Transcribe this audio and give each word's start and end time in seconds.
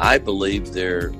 I 0.00 0.18
believe 0.18 0.72
there 0.72 1.12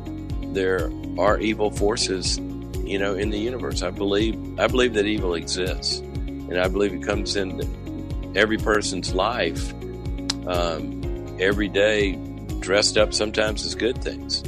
there 0.52 0.90
are 1.18 1.38
evil 1.40 1.70
forces, 1.70 2.38
you 2.38 2.98
know, 2.98 3.14
in 3.14 3.30
the 3.30 3.38
universe. 3.38 3.82
I 3.82 3.90
believe 3.90 4.36
I 4.58 4.66
believe 4.66 4.94
that 4.94 5.06
evil 5.06 5.34
exists, 5.34 5.98
and 5.98 6.58
I 6.58 6.68
believe 6.68 6.92
it 6.92 7.02
comes 7.02 7.36
in 7.36 8.32
every 8.36 8.58
person's 8.58 9.12
life 9.14 9.72
um, 10.46 11.36
every 11.38 11.68
day, 11.68 12.12
dressed 12.60 12.96
up 12.96 13.12
sometimes 13.12 13.64
as 13.66 13.74
good 13.74 14.02
things. 14.02 14.42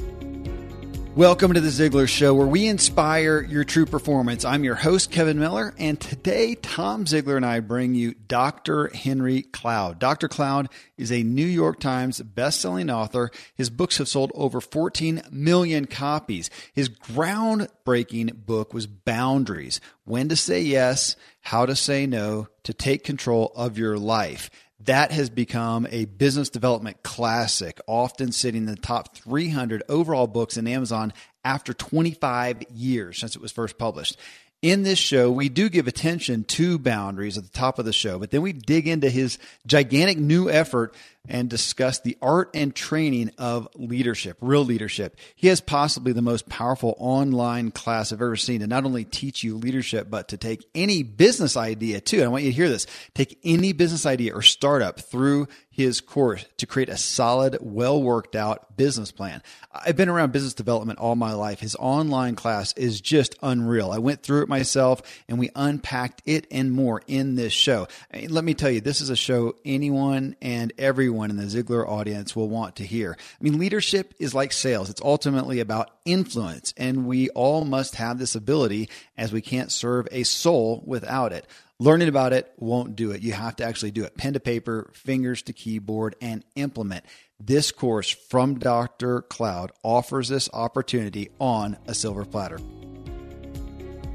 Welcome 1.20 1.52
to 1.52 1.60
the 1.60 1.68
Ziglar 1.68 2.08
Show, 2.08 2.32
where 2.32 2.46
we 2.46 2.66
inspire 2.66 3.42
your 3.42 3.62
true 3.62 3.84
performance. 3.84 4.42
I'm 4.42 4.64
your 4.64 4.74
host, 4.74 5.10
Kevin 5.10 5.38
Miller, 5.38 5.74
and 5.78 6.00
today 6.00 6.54
Tom 6.54 7.04
Ziglar 7.04 7.36
and 7.36 7.44
I 7.44 7.60
bring 7.60 7.94
you 7.94 8.14
Dr. 8.14 8.88
Henry 8.88 9.42
Cloud. 9.42 9.98
Dr. 9.98 10.28
Cloud 10.28 10.70
is 10.96 11.12
a 11.12 11.22
New 11.22 11.44
York 11.44 11.78
Times 11.78 12.22
best-selling 12.22 12.88
author. 12.88 13.30
His 13.54 13.68
books 13.68 13.98
have 13.98 14.08
sold 14.08 14.32
over 14.34 14.62
14 14.62 15.20
million 15.30 15.84
copies. 15.84 16.48
His 16.72 16.88
groundbreaking 16.88 18.46
book 18.46 18.72
was 18.72 18.86
Boundaries: 18.86 19.78
When 20.04 20.30
to 20.30 20.36
Say 20.36 20.62
Yes, 20.62 21.16
How 21.42 21.66
to 21.66 21.76
Say 21.76 22.06
No, 22.06 22.48
to 22.62 22.72
Take 22.72 23.04
Control 23.04 23.52
of 23.54 23.76
Your 23.76 23.98
Life 23.98 24.48
that 24.84 25.12
has 25.12 25.28
become 25.28 25.86
a 25.90 26.06
business 26.06 26.48
development 26.48 27.02
classic, 27.02 27.80
often 27.86 28.32
sitting 28.32 28.62
in 28.62 28.74
the 28.74 28.76
top 28.76 29.16
300 29.16 29.82
overall 29.88 30.26
books 30.26 30.56
in 30.56 30.66
Amazon 30.66 31.12
after 31.44 31.72
25 31.72 32.62
years 32.74 33.18
since 33.18 33.36
it 33.36 33.42
was 33.42 33.52
first 33.52 33.78
published. 33.78 34.16
In 34.62 34.82
this 34.82 34.98
show, 34.98 35.30
we 35.30 35.48
do 35.48 35.70
give 35.70 35.86
attention 35.86 36.44
to 36.44 36.78
boundaries 36.78 37.38
at 37.38 37.44
the 37.44 37.50
top 37.50 37.78
of 37.78 37.86
the 37.86 37.94
show, 37.94 38.18
but 38.18 38.30
then 38.30 38.42
we 38.42 38.52
dig 38.52 38.86
into 38.88 39.08
his 39.08 39.38
gigantic 39.66 40.18
new 40.18 40.50
effort 40.50 40.94
and 41.28 41.48
discuss 41.48 42.00
the 42.00 42.16
art 42.22 42.50
and 42.54 42.74
training 42.74 43.30
of 43.38 43.68
leadership, 43.74 44.38
real 44.40 44.64
leadership. 44.64 45.16
He 45.36 45.48
has 45.48 45.60
possibly 45.60 46.12
the 46.12 46.22
most 46.22 46.48
powerful 46.48 46.94
online 46.98 47.70
class 47.70 48.12
I've 48.12 48.22
ever 48.22 48.36
seen 48.36 48.60
to 48.60 48.66
not 48.66 48.84
only 48.84 49.04
teach 49.04 49.44
you 49.44 49.56
leadership, 49.56 50.08
but 50.10 50.28
to 50.28 50.36
take 50.36 50.66
any 50.74 51.02
business 51.02 51.56
idea 51.56 52.00
too. 52.00 52.18
And 52.18 52.26
I 52.26 52.28
want 52.28 52.44
you 52.44 52.50
to 52.50 52.56
hear 52.56 52.68
this. 52.68 52.86
Take 53.14 53.38
any 53.44 53.72
business 53.72 54.06
idea 54.06 54.34
or 54.34 54.42
startup 54.42 55.00
through 55.00 55.48
his 55.70 56.00
course 56.00 56.44
to 56.58 56.66
create 56.66 56.88
a 56.88 56.96
solid, 56.96 57.56
well 57.60 58.02
worked 58.02 58.34
out 58.34 58.76
business 58.76 59.12
plan. 59.12 59.42
I've 59.72 59.96
been 59.96 60.08
around 60.08 60.32
business 60.32 60.52
development 60.52 60.98
all 60.98 61.16
my 61.16 61.32
life. 61.32 61.60
His 61.60 61.76
online 61.76 62.34
class 62.34 62.72
is 62.76 63.00
just 63.00 63.36
unreal. 63.42 63.90
I 63.90 63.98
went 63.98 64.22
through 64.22 64.42
it 64.42 64.48
myself 64.48 65.00
and 65.28 65.38
we 65.38 65.50
unpacked 65.54 66.22
it 66.26 66.46
and 66.50 66.72
more 66.72 67.02
in 67.06 67.36
this 67.36 67.52
show. 67.52 67.88
Let 68.28 68.44
me 68.44 68.54
tell 68.54 68.70
you, 68.70 68.80
this 68.80 69.00
is 69.00 69.10
a 69.10 69.16
show 69.16 69.54
anyone 69.64 70.34
and 70.42 70.72
everyone 70.76 71.19
in 71.28 71.36
the 71.36 71.42
Ziglar 71.42 71.86
audience 71.86 72.34
will 72.34 72.48
want 72.48 72.76
to 72.76 72.86
hear. 72.86 73.18
I 73.18 73.44
mean, 73.44 73.58
leadership 73.58 74.14
is 74.18 74.32
like 74.34 74.52
sales. 74.52 74.88
It's 74.88 75.02
ultimately 75.02 75.60
about 75.60 75.90
influence 76.06 76.72
and 76.78 77.04
we 77.04 77.28
all 77.30 77.66
must 77.66 77.96
have 77.96 78.18
this 78.18 78.34
ability 78.34 78.88
as 79.18 79.32
we 79.32 79.42
can't 79.42 79.70
serve 79.70 80.08
a 80.10 80.22
soul 80.22 80.82
without 80.86 81.32
it. 81.32 81.46
Learning 81.78 82.08
about 82.08 82.32
it 82.32 82.52
won't 82.58 82.94
do 82.94 83.10
it. 83.10 83.22
You 83.22 83.32
have 83.32 83.56
to 83.56 83.64
actually 83.64 83.90
do 83.90 84.04
it. 84.04 84.16
Pen 84.16 84.34
to 84.34 84.40
paper, 84.40 84.90
fingers 84.94 85.42
to 85.42 85.52
keyboard, 85.52 86.14
and 86.20 86.44
implement. 86.54 87.04
This 87.38 87.72
course 87.72 88.10
from 88.10 88.58
Dr. 88.58 89.22
Cloud 89.22 89.72
offers 89.82 90.28
this 90.28 90.50
opportunity 90.52 91.30
on 91.40 91.78
a 91.86 91.94
silver 91.94 92.26
platter. 92.26 92.58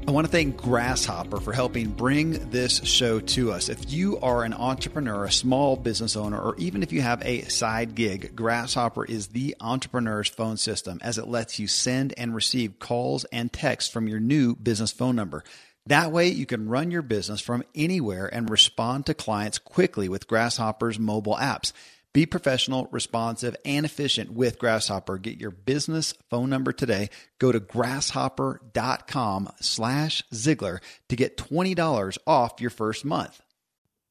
I 0.08 0.12
want 0.12 0.24
to 0.24 0.30
thank 0.30 0.56
Grasshopper 0.56 1.40
for 1.40 1.52
helping 1.52 1.90
bring 1.90 2.50
this 2.50 2.80
show 2.84 3.18
to 3.18 3.50
us. 3.50 3.68
If 3.68 3.90
you 3.92 4.20
are 4.20 4.44
an 4.44 4.54
entrepreneur, 4.54 5.24
a 5.24 5.32
small 5.32 5.74
business 5.74 6.14
owner, 6.14 6.40
or 6.40 6.54
even 6.58 6.84
if 6.84 6.92
you 6.92 7.02
have 7.02 7.20
a 7.24 7.42
side 7.46 7.96
gig, 7.96 8.36
Grasshopper 8.36 9.04
is 9.04 9.26
the 9.26 9.56
entrepreneur's 9.60 10.28
phone 10.28 10.58
system 10.58 11.00
as 11.02 11.18
it 11.18 11.26
lets 11.26 11.58
you 11.58 11.66
send 11.66 12.14
and 12.16 12.36
receive 12.36 12.78
calls 12.78 13.24
and 13.32 13.52
texts 13.52 13.90
from 13.90 14.06
your 14.06 14.20
new 14.20 14.54
business 14.54 14.92
phone 14.92 15.16
number. 15.16 15.42
That 15.86 16.12
way, 16.12 16.28
you 16.28 16.46
can 16.46 16.68
run 16.68 16.92
your 16.92 17.02
business 17.02 17.40
from 17.40 17.64
anywhere 17.74 18.32
and 18.32 18.48
respond 18.48 19.06
to 19.06 19.14
clients 19.14 19.58
quickly 19.58 20.08
with 20.08 20.28
Grasshopper's 20.28 21.00
mobile 21.00 21.36
apps. 21.36 21.72
Be 22.16 22.24
professional, 22.24 22.88
responsive, 22.92 23.56
and 23.66 23.84
efficient 23.84 24.32
with 24.32 24.58
Grasshopper. 24.58 25.18
Get 25.18 25.38
your 25.38 25.50
business 25.50 26.14
phone 26.30 26.48
number 26.48 26.72
today. 26.72 27.10
Go 27.38 27.52
to 27.52 27.60
grasshopper.com 27.60 29.50
slash 29.60 30.22
Ziglar 30.32 30.78
to 31.10 31.16
get 31.16 31.36
$20 31.36 32.16
off 32.26 32.58
your 32.58 32.70
first 32.70 33.04
month. 33.04 33.42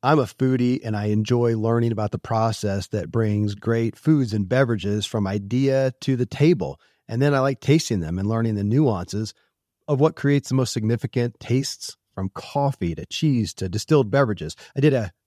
I'm 0.03 0.19
a 0.19 0.25
foodie 0.25 0.81
and 0.85 0.95
I 0.95 1.05
enjoy 1.05 1.57
learning 1.57 1.94
about 1.94 2.11
the 2.11 2.19
process 2.19 2.85
that 2.89 3.09
brings 3.09 3.55
great 3.55 3.95
foods 3.95 4.33
and 4.33 4.47
beverages 4.47 5.07
from 5.07 5.25
idea 5.25 5.91
to 6.01 6.15
the 6.15 6.27
table. 6.27 6.79
And 7.07 7.19
then 7.19 7.33
I 7.33 7.39
like 7.39 7.59
tasting 7.59 8.01
them 8.01 8.19
and 8.19 8.29
learning 8.29 8.53
the 8.53 8.63
nuances– 8.63 9.33
of 9.88 9.99
what 9.99 10.15
creates 10.15 10.49
the 10.49 10.55
most 10.55 10.73
significant 10.73 11.39
tastes 11.39 11.95
from 12.13 12.29
coffee 12.29 12.95
to 12.95 13.05
cheese 13.05 13.53
to 13.55 13.69
distilled 13.69 14.09
beverages. 14.09 14.55
I 14.75 14.79
did 14.79 14.94
a 14.94 15.11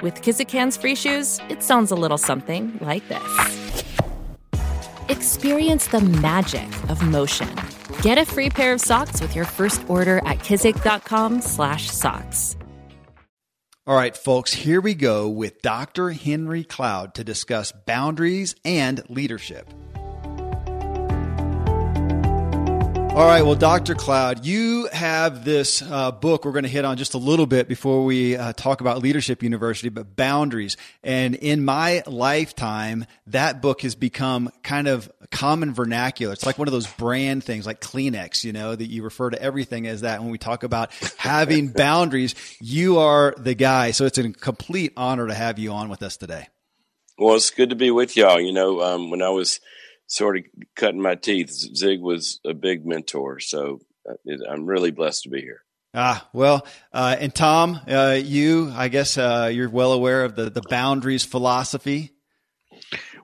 With 0.00 0.22
Kizik 0.22 0.48
hands 0.50 0.76
free 0.76 0.94
shoes, 0.94 1.40
it 1.48 1.64
sounds 1.64 1.90
a 1.90 1.96
little 1.96 2.18
something 2.18 2.78
like 2.80 3.02
this. 3.08 3.82
Experience 5.08 5.88
the 5.88 6.00
magic 6.00 6.68
of 6.88 7.02
motion. 7.02 7.50
Get 8.02 8.16
a 8.16 8.24
free 8.24 8.48
pair 8.48 8.72
of 8.72 8.80
socks 8.80 9.20
with 9.20 9.34
your 9.34 9.44
first 9.44 9.82
order 9.88 10.18
at 10.18 10.38
kizik.com/socks. 10.38 12.56
All 13.88 13.96
right, 13.96 14.16
folks, 14.16 14.52
here 14.52 14.80
we 14.80 14.94
go 14.94 15.28
with 15.28 15.62
Dr. 15.62 16.10
Henry 16.10 16.62
Cloud 16.62 17.14
to 17.14 17.24
discuss 17.24 17.72
boundaries 17.72 18.54
and 18.64 19.02
leadership. 19.08 19.68
All 23.18 23.26
right, 23.26 23.42
well, 23.42 23.56
Dr. 23.56 23.96
Cloud, 23.96 24.46
you 24.46 24.88
have 24.92 25.44
this 25.44 25.82
uh, 25.82 26.12
book 26.12 26.44
we're 26.44 26.52
going 26.52 26.62
to 26.62 26.68
hit 26.68 26.84
on 26.84 26.96
just 26.96 27.14
a 27.14 27.18
little 27.18 27.46
bit 27.46 27.66
before 27.66 28.04
we 28.04 28.36
uh, 28.36 28.52
talk 28.52 28.80
about 28.80 29.02
Leadership 29.02 29.42
University, 29.42 29.88
but 29.88 30.14
boundaries. 30.14 30.76
And 31.02 31.34
in 31.34 31.64
my 31.64 32.04
lifetime, 32.06 33.06
that 33.26 33.60
book 33.60 33.80
has 33.80 33.96
become 33.96 34.52
kind 34.62 34.86
of 34.86 35.10
common 35.32 35.74
vernacular. 35.74 36.32
It's 36.32 36.46
like 36.46 36.58
one 36.58 36.68
of 36.68 36.72
those 36.72 36.86
brand 36.86 37.42
things 37.42 37.66
like 37.66 37.80
Kleenex, 37.80 38.44
you 38.44 38.52
know, 38.52 38.76
that 38.76 38.86
you 38.86 39.02
refer 39.02 39.30
to 39.30 39.42
everything 39.42 39.88
as 39.88 40.02
that. 40.02 40.22
When 40.22 40.30
we 40.30 40.38
talk 40.38 40.62
about 40.62 40.92
having 41.16 41.68
boundaries, 41.72 42.36
you 42.60 42.98
are 42.98 43.34
the 43.36 43.54
guy. 43.56 43.90
So 43.90 44.04
it's 44.04 44.18
a 44.18 44.30
complete 44.30 44.92
honor 44.96 45.26
to 45.26 45.34
have 45.34 45.58
you 45.58 45.72
on 45.72 45.88
with 45.88 46.04
us 46.04 46.16
today. 46.16 46.46
Well, 47.18 47.34
it's 47.34 47.50
good 47.50 47.70
to 47.70 47.74
be 47.74 47.90
with 47.90 48.16
y'all. 48.16 48.40
You 48.40 48.52
know, 48.52 48.80
um, 48.80 49.10
when 49.10 49.22
I 49.22 49.30
was 49.30 49.58
sort 50.08 50.38
of 50.38 50.44
cutting 50.74 51.00
my 51.00 51.14
teeth. 51.14 51.50
Zig 51.50 52.00
was 52.00 52.40
a 52.44 52.54
big 52.54 52.84
mentor, 52.84 53.38
so 53.38 53.80
uh, 54.08 54.14
I'm 54.50 54.66
really 54.66 54.90
blessed 54.90 55.24
to 55.24 55.28
be 55.28 55.40
here. 55.40 55.62
Ah, 55.94 56.28
well, 56.32 56.66
uh, 56.92 57.16
and 57.18 57.34
Tom, 57.34 57.80
uh, 57.88 58.18
you, 58.22 58.72
I 58.74 58.88
guess 58.88 59.16
uh, 59.16 59.50
you're 59.52 59.70
well 59.70 59.92
aware 59.92 60.24
of 60.24 60.34
the, 60.34 60.50
the 60.50 60.62
boundaries 60.68 61.24
philosophy. 61.24 62.12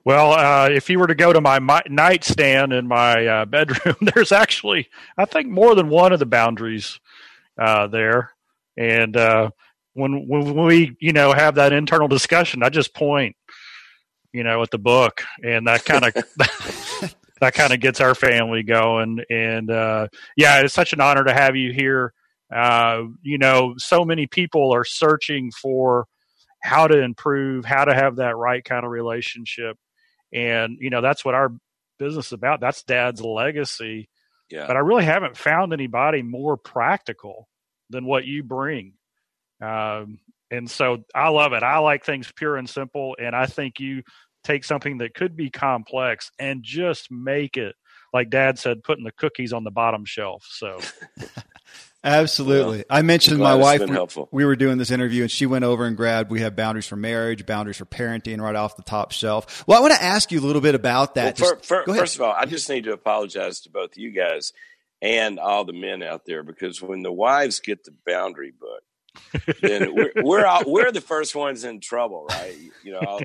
Well, 0.03 0.33
uh, 0.33 0.69
if 0.69 0.89
you 0.89 0.99
were 0.99 1.07
to 1.07 1.15
go 1.15 1.33
to 1.33 1.41
my, 1.41 1.59
my 1.59 1.81
nightstand 1.87 2.73
in 2.73 2.87
my 2.87 3.25
uh, 3.25 3.45
bedroom, 3.45 3.95
there's 4.01 4.31
actually, 4.31 4.87
I 5.17 5.25
think, 5.25 5.47
more 5.47 5.75
than 5.75 5.89
one 5.89 6.13
of 6.13 6.19
the 6.19 6.25
boundaries 6.25 6.99
there. 7.57 8.31
And 8.77 9.15
when 9.93 10.27
when 10.27 10.65
we, 10.65 10.95
you 10.99 11.13
know, 11.13 11.31
have 11.31 11.55
that 11.55 11.71
internal 11.71 12.07
discussion, 12.07 12.61
I 12.63 12.69
just 12.69 12.93
point 12.93 13.35
you 14.35 14.43
know, 14.43 14.61
at 14.61 14.71
the 14.71 14.77
book, 14.77 15.23
and 15.43 15.67
that 15.67 15.85
kind 15.85 16.03
of 16.03 16.13
that 17.41 17.53
kind 17.53 17.73
of 17.73 17.79
gets 17.79 18.01
our 18.01 18.13
family 18.13 18.63
going. 18.63 19.21
And 19.29 19.71
uh, 19.71 20.07
yeah, 20.35 20.61
it's 20.61 20.73
such 20.73 20.93
an 20.93 21.01
honor 21.01 21.23
to 21.23 21.33
have 21.33 21.55
you 21.55 21.71
here. 21.71 22.13
Uh, 22.53 23.03
you 23.21 23.37
know, 23.37 23.75
so 23.77 24.03
many 24.05 24.27
people 24.27 24.73
are 24.73 24.85
searching 24.85 25.51
for 25.51 26.05
how 26.61 26.87
to 26.87 27.01
improve, 27.01 27.63
how 27.63 27.85
to 27.85 27.93
have 27.93 28.17
that 28.17 28.35
right 28.35 28.63
kind 28.63 28.85
of 28.85 28.91
relationship. 28.91 29.77
And, 30.33 30.77
you 30.79 30.89
know, 30.89 31.01
that's 31.01 31.23
what 31.23 31.35
our 31.35 31.51
business 31.97 32.27
is 32.27 32.33
about. 32.33 32.59
That's 32.59 32.83
dad's 32.83 33.21
legacy. 33.21 34.09
Yeah. 34.49 34.67
But 34.67 34.75
I 34.75 34.79
really 34.79 35.05
haven't 35.05 35.37
found 35.37 35.73
anybody 35.73 36.21
more 36.21 36.57
practical 36.57 37.47
than 37.89 38.05
what 38.05 38.25
you 38.25 38.43
bring. 38.43 38.93
Um, 39.61 40.19
and 40.51 40.69
so 40.69 41.03
I 41.13 41.29
love 41.29 41.53
it. 41.53 41.63
I 41.63 41.79
like 41.79 42.05
things 42.05 42.31
pure 42.35 42.57
and 42.57 42.69
simple. 42.69 43.15
And 43.19 43.35
I 43.35 43.45
think 43.45 43.79
you 43.79 44.03
take 44.45 44.63
something 44.63 44.99
that 44.99 45.13
could 45.13 45.35
be 45.35 45.49
complex 45.49 46.31
and 46.39 46.63
just 46.63 47.11
make 47.11 47.57
it, 47.57 47.75
like 48.13 48.29
dad 48.29 48.57
said, 48.59 48.83
putting 48.83 49.03
the 49.03 49.11
cookies 49.11 49.51
on 49.51 49.63
the 49.65 49.71
bottom 49.71 50.05
shelf. 50.05 50.45
So 50.49 50.79
Absolutely. 52.03 52.77
Well, 52.77 52.85
I 52.91 53.01
mentioned 53.01 53.39
my 53.39 53.55
wife. 53.55 53.79
been 53.79 53.89
We, 53.89 53.95
helpful. 53.95 54.29
we 54.31 54.45
were 54.45 54.55
doing 54.55 54.77
this 54.77 54.91
interview 54.91 55.23
and 55.23 55.31
she 55.31 55.47
went 55.47 55.65
over 55.65 55.85
and 55.85 55.97
grabbed, 55.97 56.29
we 56.29 56.41
have 56.41 56.55
boundaries 56.55 56.85
for 56.85 56.95
marriage, 56.95 57.47
boundaries 57.47 57.77
for 57.77 57.85
parenting 57.85 58.39
right 58.39 58.55
off 58.55 58.77
the 58.77 58.83
top 58.83 59.11
shelf. 59.11 59.63
Well, 59.67 59.77
I 59.79 59.81
want 59.81 59.95
to 59.95 60.03
ask 60.03 60.31
you 60.31 60.39
a 60.39 60.45
little 60.45 60.61
bit 60.61 60.75
about 60.75 61.15
that. 61.15 61.39
Well, 61.39 61.53
Just- 61.55 61.65
fir- 61.65 61.77
fir- 61.79 61.85
go 61.85 61.91
ahead. 61.93 62.01
first 62.01 62.15
of 62.15 62.21
all, 62.21 62.31
I 62.31 62.45
just 62.45 62.69
need 62.69 62.83
to 62.83 62.93
apologize 62.93 63.61
to 63.61 63.71
both 63.71 63.97
you 63.97 64.11
guys 64.11 64.53
and 65.01 65.39
all 65.39 65.65
the 65.65 65.73
men 65.73 66.03
out 66.03 66.25
there 66.27 66.43
because 66.43 66.79
when 66.79 67.01
the 67.01 67.11
wives 67.11 67.59
get 67.59 67.83
the 67.85 67.93
boundary 68.05 68.51
book, 68.51 68.83
then 69.61 69.93
we're 69.93 70.11
we're, 70.23 70.45
all, 70.45 70.63
we're 70.65 70.91
the 70.91 71.01
first 71.01 71.35
ones 71.35 71.63
in 71.63 71.79
trouble, 71.79 72.25
right? 72.29 72.55
You 72.83 72.93
know, 72.93 72.99
I'll, 72.99 73.19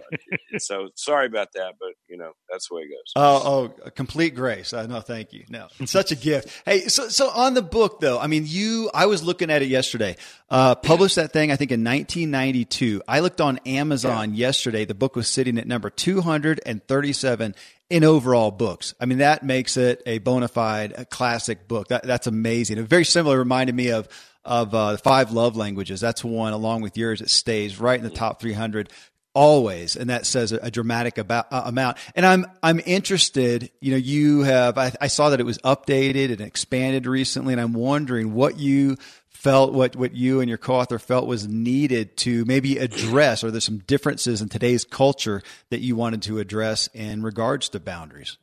so 0.58 0.88
sorry 0.94 1.26
about 1.26 1.52
that, 1.54 1.74
but 1.78 1.90
you 2.08 2.16
know 2.16 2.32
that's 2.50 2.68
the 2.68 2.76
way 2.76 2.82
it 2.82 2.88
goes. 2.88 3.12
Oh, 3.16 3.72
oh, 3.84 3.90
complete 3.90 4.34
grace. 4.34 4.72
Uh, 4.72 4.86
no, 4.86 5.00
thank 5.00 5.32
you. 5.32 5.44
No, 5.48 5.68
it's 5.78 5.92
such 5.92 6.12
a 6.12 6.16
gift. 6.16 6.48
Hey, 6.64 6.88
so 6.88 7.08
so 7.08 7.30
on 7.30 7.54
the 7.54 7.62
book 7.62 8.00
though, 8.00 8.18
I 8.18 8.26
mean, 8.26 8.44
you. 8.46 8.90
I 8.92 9.06
was 9.06 9.22
looking 9.22 9.50
at 9.50 9.62
it 9.62 9.68
yesterday. 9.68 10.16
Uh, 10.48 10.74
published 10.74 11.16
that 11.16 11.32
thing, 11.32 11.52
I 11.52 11.56
think, 11.56 11.70
in 11.70 11.84
1992. 11.84 13.02
I 13.06 13.20
looked 13.20 13.40
on 13.40 13.58
Amazon 13.66 14.34
yesterday. 14.34 14.84
The 14.84 14.94
book 14.94 15.14
was 15.14 15.28
sitting 15.28 15.58
at 15.58 15.66
number 15.66 15.90
237 15.90 17.54
in 17.90 18.04
overall 18.04 18.50
books. 18.50 18.94
I 19.00 19.06
mean, 19.06 19.18
that 19.18 19.42
makes 19.42 19.76
it 19.76 20.02
a 20.06 20.18
bona 20.18 20.48
fide 20.48 20.94
a 20.96 21.04
classic 21.04 21.68
book. 21.68 21.88
That 21.88 22.04
that's 22.04 22.26
amazing. 22.26 22.78
It 22.78 22.84
very 22.84 23.04
similar. 23.04 23.38
Reminded 23.38 23.74
me 23.74 23.90
of 23.90 24.08
of 24.44 24.74
uh, 24.74 24.96
five 24.96 25.32
love 25.32 25.56
languages. 25.56 26.00
That's 26.00 26.24
one 26.24 26.52
along 26.52 26.82
with 26.82 26.96
yours. 26.96 27.20
It 27.20 27.30
stays 27.30 27.80
right 27.80 27.98
in 27.98 28.04
the 28.04 28.10
top 28.10 28.40
300 28.40 28.90
always 29.32 29.94
and 29.94 30.10
that 30.10 30.26
says 30.26 30.50
a, 30.50 30.70
dramatic 30.72 31.16
about 31.16 31.46
uh, 31.52 31.62
amount 31.64 31.96
and 32.16 32.26
i'm 32.26 32.44
i'm 32.64 32.80
interested 32.84 33.70
you 33.80 33.92
know 33.92 33.96
you 33.96 34.42
have 34.42 34.76
I, 34.76 34.92
I 35.00 35.06
saw 35.06 35.30
that 35.30 35.38
it 35.38 35.44
was 35.44 35.58
updated 35.58 36.32
and 36.32 36.40
expanded 36.40 37.06
recently 37.06 37.54
and 37.54 37.60
i'm 37.60 37.72
wondering 37.72 38.34
what 38.34 38.58
you 38.58 38.96
felt 39.28 39.72
what 39.72 39.94
what 39.94 40.16
you 40.16 40.40
and 40.40 40.48
your 40.48 40.58
co-author 40.58 40.98
felt 40.98 41.28
was 41.28 41.46
needed 41.46 42.16
to 42.18 42.44
maybe 42.44 42.78
address 42.78 43.44
or 43.44 43.52
there's 43.52 43.64
some 43.64 43.78
differences 43.78 44.42
in 44.42 44.48
today's 44.48 44.84
culture 44.84 45.42
that 45.70 45.78
you 45.78 45.94
wanted 45.94 46.22
to 46.22 46.40
address 46.40 46.88
in 46.92 47.22
regards 47.22 47.68
to 47.68 47.78
boundaries 47.78 48.36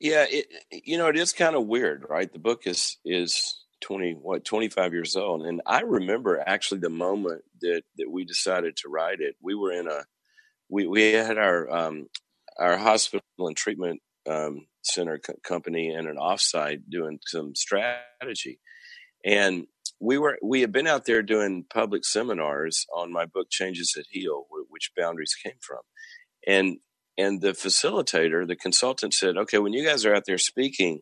Yeah, 0.00 0.26
it, 0.28 0.46
you 0.70 0.98
know, 0.98 1.06
it 1.08 1.16
is 1.16 1.32
kind 1.32 1.54
of 1.56 1.66
weird, 1.66 2.04
right? 2.10 2.30
The 2.30 2.40
book 2.40 2.66
is 2.66 2.98
is 3.04 3.61
twenty 3.82 4.12
what 4.12 4.44
twenty 4.44 4.68
five 4.68 4.92
years 4.92 5.16
old, 5.16 5.42
and 5.42 5.60
I 5.66 5.80
remember 5.80 6.42
actually 6.44 6.80
the 6.80 6.90
moment 6.90 7.42
that 7.60 7.82
that 7.98 8.10
we 8.10 8.24
decided 8.24 8.76
to 8.78 8.88
write 8.88 9.20
it. 9.20 9.36
We 9.42 9.54
were 9.54 9.72
in 9.72 9.88
a 9.88 10.04
we 10.70 10.86
we 10.86 11.12
had 11.12 11.36
our 11.36 11.70
um, 11.70 12.08
our 12.58 12.78
hospital 12.78 13.22
and 13.38 13.56
treatment 13.56 14.00
um, 14.28 14.66
center 14.82 15.18
co- 15.18 15.34
company 15.44 15.90
and 15.90 16.08
an 16.08 16.16
offsite 16.16 16.82
doing 16.88 17.18
some 17.26 17.54
strategy, 17.54 18.60
and 19.24 19.66
we 20.00 20.18
were 20.18 20.38
we 20.42 20.62
had 20.62 20.72
been 20.72 20.86
out 20.86 21.04
there 21.04 21.22
doing 21.22 21.64
public 21.68 22.04
seminars 22.04 22.86
on 22.94 23.12
my 23.12 23.26
book 23.26 23.48
Changes 23.50 23.92
that 23.96 24.06
Heal, 24.10 24.46
which 24.68 24.92
boundaries 24.96 25.34
came 25.34 25.58
from, 25.60 25.80
and 26.46 26.78
and 27.18 27.42
the 27.42 27.52
facilitator, 27.52 28.46
the 28.46 28.56
consultant 28.56 29.14
said, 29.14 29.36
"Okay, 29.36 29.58
when 29.58 29.72
you 29.72 29.84
guys 29.84 30.04
are 30.06 30.14
out 30.14 30.24
there 30.26 30.38
speaking, 30.38 31.00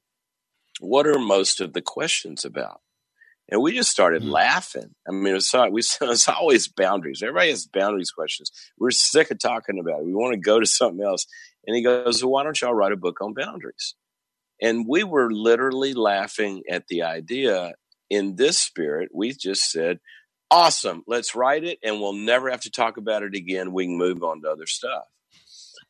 what 0.81 1.06
are 1.06 1.19
most 1.19 1.61
of 1.61 1.73
the 1.73 1.82
questions 1.82 2.44
about?" 2.44 2.81
And 3.50 3.61
we 3.62 3.73
just 3.73 3.91
started 3.91 4.23
Mm. 4.23 4.31
laughing. 4.31 4.94
I 5.09 5.12
mean, 5.12 5.35
it's, 5.35 5.53
al- 5.55 5.71
we, 5.71 5.82
it's 6.03 6.29
always 6.29 6.69
boundaries. 6.69 7.23
Everybody 7.23 7.50
has 7.50 7.67
boundaries 7.67 8.11
questions. 8.12 8.50
We're 8.79 8.93
sick 8.93 9.31
of 9.31 9.38
talking 9.41 9.79
about 9.79 10.00
it. 10.00 10.06
We 10.06 10.15
want 10.15 10.35
to 10.35 10.41
go 10.41 10.61
to 10.61 10.67
something 10.67 11.05
else. 11.05 11.27
And 11.67 11.77
he 11.77 11.82
goes, 11.82 12.23
well, 12.23 12.32
why 12.32 12.44
don't 12.44 12.61
y'all 12.61 12.75
write 12.75 12.93
a 12.93 12.97
book 12.97 13.21
on 13.21 13.35
boundaries? 13.35 13.94
And 14.62 14.87
we 14.87 15.05
were 15.05 15.32
literally 15.32 15.94
laughing 15.94 16.62
at 16.71 16.87
the 16.88 17.03
idea 17.03 17.75
in 18.09 18.37
this 18.37 18.59
spirit. 18.59 19.11
We 19.12 19.33
just 19.33 19.71
said, 19.71 19.99
awesome, 20.50 21.03
let's 21.06 21.35
write 21.35 21.65
it 21.65 21.79
and 21.83 22.00
we'll 22.00 22.12
never 22.12 22.50
have 22.50 22.62
to 22.62 22.71
talk 22.71 22.97
about 22.99 23.23
it 23.23 23.35
again. 23.35 23.73
We 23.73 23.87
can 23.87 23.97
move 23.97 24.23
on 24.23 24.43
to 24.43 24.50
other 24.50 24.67
stuff. 24.67 25.05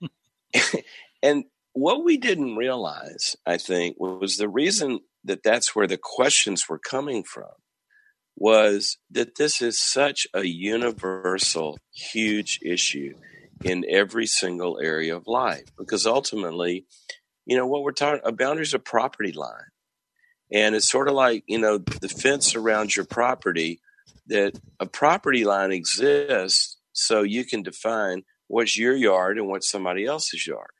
and 1.22 1.44
what 1.72 2.04
we 2.04 2.16
didn't 2.16 2.56
realize, 2.56 3.36
I 3.46 3.56
think, 3.56 3.96
was 3.98 4.36
the 4.36 4.48
reason 4.48 5.00
that 5.24 5.42
that's 5.42 5.74
where 5.74 5.86
the 5.86 5.98
questions 5.98 6.68
were 6.68 6.78
coming 6.78 7.22
from 7.22 7.50
was 8.36 8.98
that 9.10 9.36
this 9.36 9.60
is 9.60 9.78
such 9.78 10.26
a 10.32 10.44
universal, 10.44 11.78
huge 11.92 12.58
issue 12.62 13.14
in 13.62 13.84
every 13.88 14.26
single 14.26 14.80
area 14.80 15.14
of 15.14 15.26
life. 15.26 15.66
Because 15.78 16.06
ultimately, 16.06 16.86
you 17.44 17.56
know, 17.56 17.66
what 17.66 17.82
we're 17.82 17.92
talking 17.92 18.22
a 18.24 18.32
boundary 18.32 18.62
is 18.62 18.74
a 18.74 18.78
property 18.78 19.32
line. 19.32 19.70
And 20.52 20.74
it's 20.74 20.90
sort 20.90 21.08
of 21.08 21.14
like, 21.14 21.44
you 21.46 21.58
know, 21.58 21.78
the 21.78 22.08
fence 22.08 22.56
around 22.56 22.96
your 22.96 23.04
property, 23.04 23.80
that 24.26 24.58
a 24.80 24.86
property 24.86 25.44
line 25.44 25.70
exists 25.70 26.78
so 26.92 27.22
you 27.22 27.44
can 27.44 27.62
define 27.62 28.24
what's 28.48 28.76
your 28.76 28.94
yard 28.94 29.38
and 29.38 29.48
what's 29.48 29.70
somebody 29.70 30.06
else's 30.06 30.46
yard. 30.46 30.70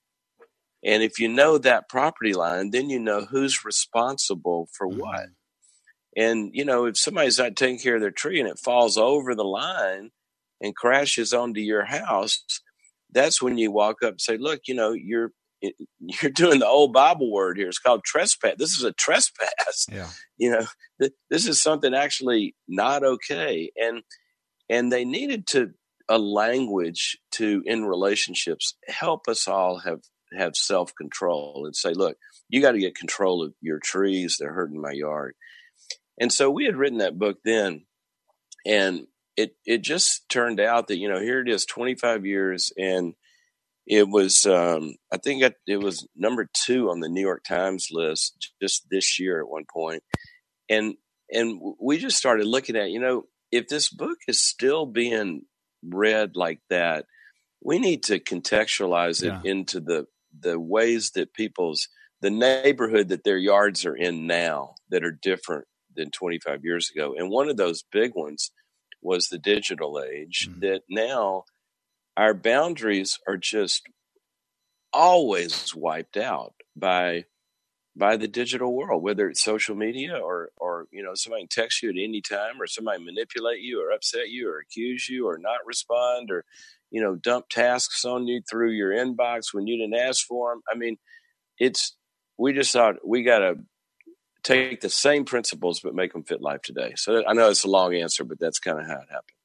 And 0.85 1.03
if 1.03 1.19
you 1.19 1.29
know 1.29 1.59
that 1.59 1.89
property 1.89 2.33
line, 2.33 2.71
then 2.71 2.89
you 2.89 2.99
know 2.99 3.25
who's 3.25 3.65
responsible 3.65 4.69
for 4.73 4.87
what. 4.87 5.21
Mm-hmm. 5.21 6.23
And, 6.23 6.51
you 6.53 6.65
know, 6.65 6.87
if 6.87 6.99
somebody's 6.99 7.39
not 7.39 7.57
taking 7.57 7.79
care 7.79 7.97
of 7.97 8.01
their 8.01 8.11
tree 8.11 8.41
and 8.41 8.49
it 8.49 8.59
falls 8.59 8.97
over 8.97 9.35
the 9.35 9.45
line 9.45 10.11
and 10.61 10.75
crashes 10.75 11.33
onto 11.33 11.61
your 11.61 11.85
house, 11.85 12.43
that's 13.13 13.41
when 13.41 13.59
you 13.59 13.71
walk 13.71 14.03
up 14.03 14.13
and 14.13 14.21
say, 14.21 14.37
look, 14.37 14.63
you 14.67 14.75
know, 14.75 14.93
you're, 14.93 15.33
you're 16.01 16.33
doing 16.33 16.61
the 16.61 16.67
old 16.67 16.93
Bible 16.93 17.31
word 17.31 17.59
here. 17.59 17.69
It's 17.69 17.79
called 17.79 18.03
trespass. 18.05 18.55
This 18.59 18.77
is 18.77 18.85
a 18.85 18.93
trespass. 18.93 19.87
yeah 19.91 20.09
You 20.39 20.53
know, 20.53 20.67
th- 21.01 21.13
this 21.29 21.47
is 21.47 21.63
something 21.63 21.95
actually 21.95 22.55
not 22.67 23.05
okay. 23.05 23.71
And, 23.77 24.03
and 24.71 24.91
they 24.91 25.05
needed 25.05 25.47
to, 25.49 25.75
a 26.11 26.19
language 26.19 27.17
to, 27.31 27.63
in 27.65 27.87
relationships, 27.87 28.75
help 28.89 29.29
us 29.29 29.47
all 29.47 29.79
have, 29.79 30.01
have 30.37 30.57
self 30.57 30.95
control 30.95 31.63
and 31.67 31.75
say, 31.77 31.93
look, 31.93 32.17
you 32.49 32.61
got 32.61 32.73
to 32.73 32.79
get 32.81 32.95
control 32.95 33.45
of 33.45 33.55
your 33.61 33.79
trees. 33.79 34.37
They're 34.39 34.53
hurting 34.53 34.81
my 34.81 34.93
yard. 34.93 35.35
And 36.21 36.33
so 36.33 36.51
we 36.51 36.65
had 36.67 36.77
written 36.77 36.99
that 36.99 37.19
book 37.19 37.39
then, 37.45 37.87
and 38.67 39.07
it 39.37 39.57
it 39.65 39.83
just 39.83 40.29
turned 40.29 40.61
out 40.61 40.89
that 40.89 40.99
you 40.99 41.09
know 41.09 41.21
here 41.21 41.41
it 41.41 41.49
is, 41.49 41.65
25 41.65 42.27
years, 42.27 42.73
and 42.77 43.15
it 43.87 44.09
was 44.09 44.45
um, 44.47 44.95
I 45.13 45.17
think 45.17 45.43
it, 45.43 45.55
it 45.67 45.79
was 45.79 46.07
number 46.15 46.49
two 46.65 46.91
on 46.91 47.01
the 47.01 47.09
New 47.09 47.23
York 47.23 47.43
Times 47.45 47.89
list 47.91 48.53
just 48.63 48.87
this 48.91 49.19
year 49.19 49.41
at 49.41 49.49
one 49.49 49.65
point, 49.73 50.03
and 50.69 50.95
and 51.33 51.61
we 51.81 51.97
just 51.99 52.19
started 52.19 52.47
looking 52.47 52.77
at 52.77 52.91
you 52.91 53.01
know 53.01 53.25
if 53.51 53.67
this 53.69 53.89
book 53.89 54.19
is 54.29 54.43
still 54.43 54.85
being 54.87 55.43
read 55.83 56.37
like 56.37 56.61
that, 56.69 57.07
we 57.63 57.79
need 57.79 58.03
to 58.05 58.21
contextualize 58.21 59.23
it 59.23 59.29
Yeah. 59.29 59.41
into 59.51 59.81
the 59.81 60.07
the 60.39 60.59
ways 60.61 61.13
that 61.13 61.35
people's 61.35 61.89
the 62.21 62.31
neighborhood 62.31 63.09
that 63.09 63.25
their 63.25 63.39
yards 63.39 63.87
are 63.87 63.97
in 63.97 64.27
now 64.27 64.75
that 64.91 65.05
are 65.05 65.13
different 65.13 65.67
than 65.97 66.11
25 66.11 66.65
years 66.65 66.91
ago. 66.91 67.15
And 67.17 67.31
one 67.31 67.49
of 67.49 67.57
those 67.57 67.83
big 67.83 68.15
ones 68.15 68.51
was 69.03 69.29
the 69.29 69.39
digital 69.39 70.01
age 70.03 70.49
Mhm. 70.49 70.61
that 70.61 70.83
now 70.89 71.45
our 72.17 72.35
boundaries 72.35 73.19
are 73.29 73.37
just 73.39 73.83
always 74.93 75.73
wiped 75.75 76.17
out 76.17 76.55
by 76.77 77.25
by 77.97 78.17
the 78.17 78.29
digital 78.29 78.75
world, 78.75 79.03
whether 79.03 79.29
it's 79.29 79.43
social 79.43 79.77
media 79.77 80.17
or 80.17 80.51
or 80.57 80.87
you 80.93 81.03
know 81.03 81.15
somebody 81.15 81.43
can 81.45 81.49
text 81.49 81.83
you 81.83 81.91
at 81.91 81.97
any 81.99 82.23
time, 82.23 82.61
or 82.61 82.67
somebody 82.67 83.05
manipulate 83.05 83.61
you, 83.61 83.83
or 83.83 83.91
upset 83.93 84.31
you, 84.31 84.49
or 84.51 84.61
accuse 84.61 85.09
you, 85.09 85.27
or 85.29 85.39
not 85.39 85.67
respond, 85.67 86.31
or 86.31 86.45
you 86.91 87.01
know 87.01 87.15
dump 87.17 87.49
tasks 87.49 88.05
on 88.05 88.27
you 88.27 88.43
through 88.49 88.71
your 88.71 88.91
inbox 88.91 89.53
when 89.53 89.67
you 89.67 89.77
didn't 89.77 90.01
ask 90.01 90.27
for 90.27 90.53
them. 90.53 90.63
I 90.71 90.77
mean, 90.77 90.97
it's 91.59 91.97
we 92.39 92.53
just 92.53 92.73
thought 92.73 92.97
we 93.07 93.23
got 93.23 93.41
to 93.41 93.57
take 94.43 94.81
the 94.81 94.89
same 94.89 95.25
principles 95.25 95.81
but 95.81 95.95
make 95.95 96.13
them 96.13 96.25
fit 96.25 96.41
life 96.41 96.63
today. 96.63 96.95
So 96.97 97.23
I 97.27 97.35
know 97.35 97.51
it's 97.51 97.65
a 97.65 97.71
long 97.71 97.95
answer, 97.95 98.25
but 98.25 98.41
that's 98.41 98.59
kind 98.59 98.79
of 98.79 98.87
how 98.87 98.95
it 98.95 99.09
happened. 99.11 99.37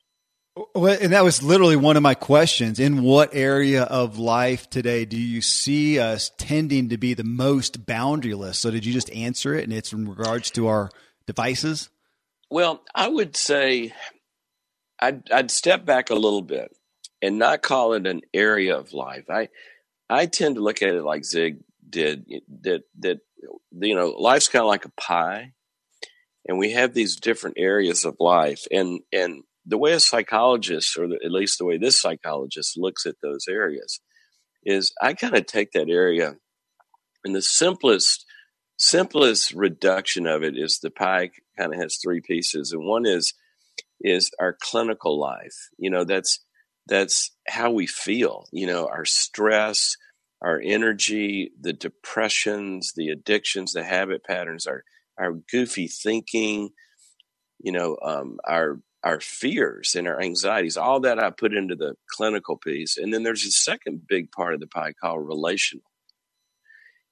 Well, 0.73 0.97
and 1.01 1.11
that 1.11 1.25
was 1.25 1.43
literally 1.43 1.75
one 1.75 1.97
of 1.97 2.03
my 2.03 2.13
questions. 2.13 2.79
In 2.79 3.03
what 3.03 3.35
area 3.35 3.83
of 3.83 4.17
life 4.17 4.69
today 4.69 5.03
do 5.03 5.19
you 5.19 5.41
see 5.41 5.99
us 5.99 6.31
tending 6.37 6.89
to 6.89 6.97
be 6.97 7.13
the 7.13 7.25
most 7.25 7.85
boundaryless? 7.85 8.55
So, 8.55 8.71
did 8.71 8.85
you 8.85 8.93
just 8.93 9.11
answer 9.11 9.53
it, 9.53 9.65
and 9.65 9.73
it's 9.73 9.91
in 9.91 10.07
regards 10.07 10.51
to 10.51 10.67
our 10.67 10.91
devices? 11.27 11.89
Well, 12.49 12.83
I 12.93 13.09
would 13.09 13.35
say, 13.35 13.93
I'd, 14.97 15.29
I'd 15.29 15.51
step 15.51 15.83
back 15.83 16.09
a 16.09 16.15
little 16.15 16.41
bit 16.41 16.71
and 17.25 17.39
not 17.39 17.63
call 17.63 17.93
it 17.93 18.05
an 18.05 18.21
area 18.35 18.77
of 18.77 18.93
life. 18.93 19.25
I 19.29 19.49
I 20.09 20.27
tend 20.27 20.55
to 20.55 20.61
look 20.61 20.83
at 20.83 20.93
it 20.93 21.03
like 21.03 21.25
Zig 21.25 21.57
did. 21.89 22.25
That 22.61 22.83
that 22.99 23.17
you 23.71 23.95
know, 23.95 24.09
life's 24.09 24.47
kind 24.47 24.61
of 24.61 24.67
like 24.67 24.85
a 24.85 24.91
pie, 24.91 25.53
and 26.47 26.59
we 26.59 26.73
have 26.73 26.93
these 26.93 27.15
different 27.15 27.57
areas 27.57 28.05
of 28.05 28.17
life. 28.19 28.67
And 28.71 28.99
and 29.11 29.41
the 29.65 29.79
way 29.79 29.93
a 29.93 29.99
psychologist, 29.99 30.97
or 30.99 31.07
the, 31.07 31.19
at 31.25 31.31
least 31.31 31.57
the 31.57 31.65
way 31.65 31.79
this 31.79 31.99
psychologist 31.99 32.77
looks 32.77 33.07
at 33.07 33.15
those 33.23 33.47
areas, 33.49 33.99
is 34.63 34.93
I 35.01 35.13
kind 35.15 35.35
of 35.35 35.47
take 35.47 35.71
that 35.71 35.89
area, 35.89 36.35
and 37.23 37.35
the 37.35 37.41
simplest 37.41 38.23
simplest 38.77 39.51
reduction 39.53 40.27
of 40.27 40.43
it 40.43 40.55
is 40.55 40.77
the 40.77 40.91
pie 40.91 41.31
kind 41.57 41.73
of 41.73 41.79
has 41.79 41.97
three 41.97 42.21
pieces, 42.21 42.71
and 42.71 42.85
one 42.85 43.07
is 43.07 43.33
is 43.99 44.29
our 44.39 44.55
clinical 44.61 45.19
life. 45.19 45.69
You 45.79 45.89
know, 45.89 46.03
that's 46.03 46.44
that's 46.87 47.31
how 47.47 47.71
we 47.71 47.87
feel. 47.87 48.47
You 48.51 48.67
know, 48.67 48.87
our 48.87 49.05
stress, 49.05 49.95
our 50.41 50.61
energy, 50.63 51.51
the 51.59 51.73
depressions, 51.73 52.93
the 52.95 53.09
addictions, 53.09 53.73
the 53.73 53.83
habit 53.83 54.23
patterns, 54.23 54.67
our 54.67 54.83
our 55.17 55.33
goofy 55.51 55.87
thinking, 55.87 56.69
you 57.59 57.71
know, 57.71 57.97
um, 58.01 58.39
our 58.47 58.79
our 59.03 59.19
fears 59.19 59.95
and 59.95 60.07
our 60.07 60.19
anxieties, 60.19 60.77
all 60.77 60.99
that 61.01 61.23
I 61.23 61.29
put 61.29 61.53
into 61.53 61.75
the 61.75 61.95
clinical 62.09 62.57
piece. 62.57 62.97
And 62.97 63.13
then 63.13 63.23
there's 63.23 63.45
a 63.45 63.51
second 63.51 64.01
big 64.07 64.31
part 64.31 64.55
of 64.55 64.59
the 64.59 64.67
pie 64.67 64.93
called 64.99 65.27
relational. 65.27 65.85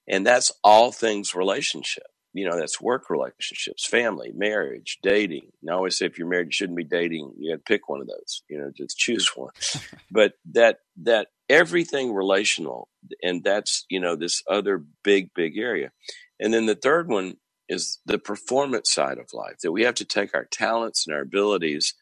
And 0.08 0.26
that's 0.26 0.52
all 0.64 0.92
things 0.92 1.36
relationship 1.36 2.04
you 2.34 2.50
know, 2.50 2.58
that's 2.58 2.82
work 2.82 3.10
relationships, 3.10 3.86
family, 3.86 4.32
marriage, 4.36 5.00
dating. 5.04 5.52
And 5.62 5.72
I 5.72 5.76
always 5.76 5.98
say 5.98 6.08
if 6.08 6.18
you're 6.18 6.28
married, 6.28 6.48
you 6.48 6.52
shouldn't 6.52 6.78
be 6.78 6.84
dating. 6.84 7.34
You 7.38 7.52
got 7.52 7.58
to 7.58 7.64
pick 7.64 7.88
one 7.88 8.02
of 8.02 8.08
those, 8.08 8.44
you 8.50 8.60
know, 8.60 8.72
just 8.76 8.98
choose 8.98 9.30
one. 9.36 9.52
but 10.12 10.34
that, 10.52 10.80
that 11.04 11.28
everything 11.48 12.14
relational, 12.14 12.90
and 13.22 13.44
that's, 13.44 13.86
you 13.90 14.00
know, 14.00 14.16
this 14.16 14.42
other 14.50 14.84
big, 15.04 15.34
big 15.36 15.58
area. 15.58 15.92
And 16.40 16.54
then 16.54 16.66
the 16.66 16.76
third 16.76 17.08
one 17.08 17.38
is 17.70 18.00
the 18.06 18.18
performance 18.18 18.92
side 18.92 19.20
of 19.20 19.34
life 19.34 19.60
that 19.62 19.72
we 19.72 19.84
have 19.84 19.96
to 19.96 20.06
take 20.06 20.34
our 20.34 20.46
talents 20.46 21.06
and 21.06 21.16
our 21.16 21.22
abilities 21.22 21.94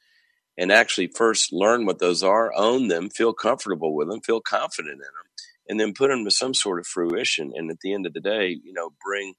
and 0.58 0.72
actually 0.72 1.08
first 1.08 1.52
learn 1.52 1.86
what 1.86 2.00
those 2.00 2.24
are, 2.24 2.52
own 2.56 2.88
them, 2.88 3.10
feel 3.10 3.34
comfortable 3.34 3.94
with 3.96 4.10
them, 4.10 4.22
feel 4.22 4.42
confident 4.42 4.94
in 4.94 5.00
them, 5.00 5.10
and 5.68 5.80
then 5.80 5.94
put 5.94 6.10
them 6.10 6.26
to 6.26 6.32
some 6.32 6.54
sort 6.54 6.80
of 6.80 6.88
fruition. 6.88 7.52
And 7.56 7.70
at 7.72 7.80
the 7.82 7.94
end 7.94 8.06
of 8.06 8.14
the 8.14 8.20
day, 8.20 8.58
you 8.64 8.74
know, 8.74 8.92
bring 9.04 9.34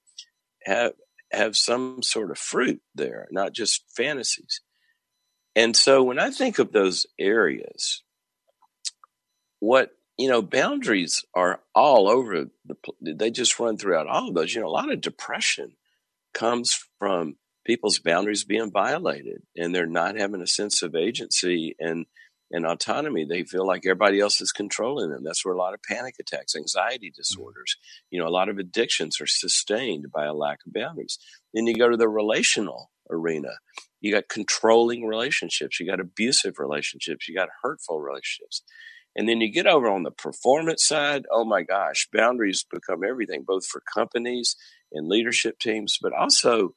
have 0.64 0.92
have 1.31 1.57
some 1.57 2.02
sort 2.02 2.31
of 2.31 2.38
fruit 2.38 2.83
there, 2.95 3.26
not 3.31 3.52
just 3.52 3.85
fantasies. 3.97 4.61
And 5.57 5.76
so 5.76 6.02
when 6.02 6.19
I 6.19 6.31
think 6.31 6.59
of 6.59 6.73
those 6.73 7.07
areas, 7.19 8.02
what 9.61 9.92
you 10.19 10.28
know, 10.28 10.42
boundaries 10.42 11.25
are 11.35 11.61
all 11.75 12.09
over 12.09 12.47
the. 12.64 12.76
They 13.00 13.31
just 13.31 13.59
run 13.59 13.76
throughout 13.76 14.07
all 14.07 14.28
of 14.28 14.35
those. 14.35 14.54
You 14.54 14.61
know, 14.61 14.69
a 14.69 14.71
lot 14.71 14.92
of 14.92 15.00
depression 15.00 15.73
comes 16.35 16.78
from 16.99 17.37
people's 17.66 17.99
boundaries 17.99 18.45
being 18.45 18.71
violated, 18.71 19.42
and 19.57 19.75
they're 19.75 19.87
not 19.87 20.19
having 20.19 20.42
a 20.42 20.47
sense 20.47 20.83
of 20.83 20.95
agency 20.95 21.75
and 21.78 22.07
and 22.53 22.67
autonomy. 22.67 23.25
They 23.25 23.45
feel 23.45 23.67
like 23.67 23.85
everybody 23.85 24.21
else 24.21 24.41
is 24.41 24.53
controlling 24.53 25.11
them. 25.11 25.25
That's 25.25 25.45
where 25.45 25.55
a 25.55 25.59
lot 25.59 25.75
of 25.75 25.81
panic 25.83 26.17
attacks, 26.21 26.55
anxiety 26.55 27.09
mm-hmm. 27.09 27.21
disorders, 27.21 27.77
you 28.11 28.21
know, 28.21 28.29
a 28.29 28.31
lot 28.31 28.49
of 28.49 28.59
addictions 28.59 29.21
are 29.21 29.27
sustained 29.27 30.07
by 30.15 30.27
a 30.27 30.35
lack 30.35 30.59
of 30.67 30.73
boundaries. 30.73 31.19
Then 31.55 31.67
you 31.67 31.75
go 31.75 31.89
to 31.89 31.97
the 31.97 32.09
relational 32.09 32.91
arena. 33.11 33.55
You 34.01 34.13
got 34.13 34.29
controlling 34.29 35.07
relationships, 35.07 35.79
you 35.79 35.87
got 35.87 36.01
abusive 36.01 36.59
relationships, 36.59 37.29
you 37.29 37.35
got 37.35 37.49
hurtful 37.63 38.01
relationships. 38.01 38.63
And 39.15 39.29
then 39.29 39.41
you 39.41 39.53
get 39.53 39.67
over 39.67 39.89
on 39.89 40.05
the 40.05 40.11
performance 40.11 40.87
side, 40.87 41.25
oh 41.31 41.45
my 41.45 41.63
gosh, 41.63 42.09
boundaries 42.13 42.65
become 42.69 43.05
everything, 43.05 43.45
both 43.47 43.67
for 43.67 43.83
companies 43.93 44.57
and 44.91 45.09
leadership 45.09 45.59
teams, 45.59 45.99
but 46.01 46.13
also, 46.13 46.75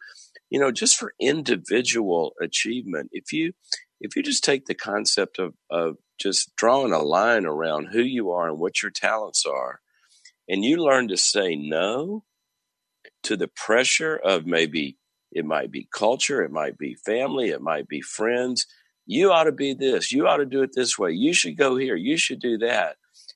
you 0.49 0.59
know, 0.59 0.71
just 0.71 0.97
for 0.97 1.13
individual 1.19 2.33
achievement. 2.41 3.09
If 3.13 3.31
you 3.31 3.53
if 3.99 4.15
you 4.15 4.23
just 4.23 4.43
take 4.43 4.65
the 4.65 4.75
concept 4.75 5.39
of, 5.39 5.53
of 5.69 5.97
just 6.19 6.55
drawing 6.55 6.93
a 6.93 6.99
line 6.99 7.45
around 7.45 7.89
who 7.91 8.01
you 8.01 8.31
are 8.31 8.49
and 8.49 8.59
what 8.59 8.81
your 8.81 8.91
talents 8.91 9.45
are, 9.45 9.81
and 10.47 10.63
you 10.63 10.77
learn 10.77 11.07
to 11.07 11.17
say 11.17 11.55
no 11.55 12.23
to 13.23 13.35
the 13.35 13.47
pressure 13.47 14.15
of 14.15 14.45
maybe 14.45 14.97
it 15.31 15.45
might 15.45 15.71
be 15.71 15.87
culture, 15.93 16.43
it 16.43 16.51
might 16.51 16.77
be 16.77 16.95
family, 17.05 17.49
it 17.49 17.61
might 17.61 17.87
be 17.87 18.01
friends. 18.01 18.65
You 19.05 19.31
ought 19.31 19.43
to 19.45 19.51
be 19.51 19.73
this, 19.73 20.11
you 20.11 20.27
ought 20.27 20.37
to 20.37 20.45
do 20.45 20.61
it 20.61 20.71
this 20.73 20.97
way, 20.97 21.11
you 21.11 21.33
should 21.33 21.57
go 21.57 21.77
here, 21.77 21.95
you 21.95 22.17
should 22.17 22.39
do 22.39 22.57
that. 22.59 22.95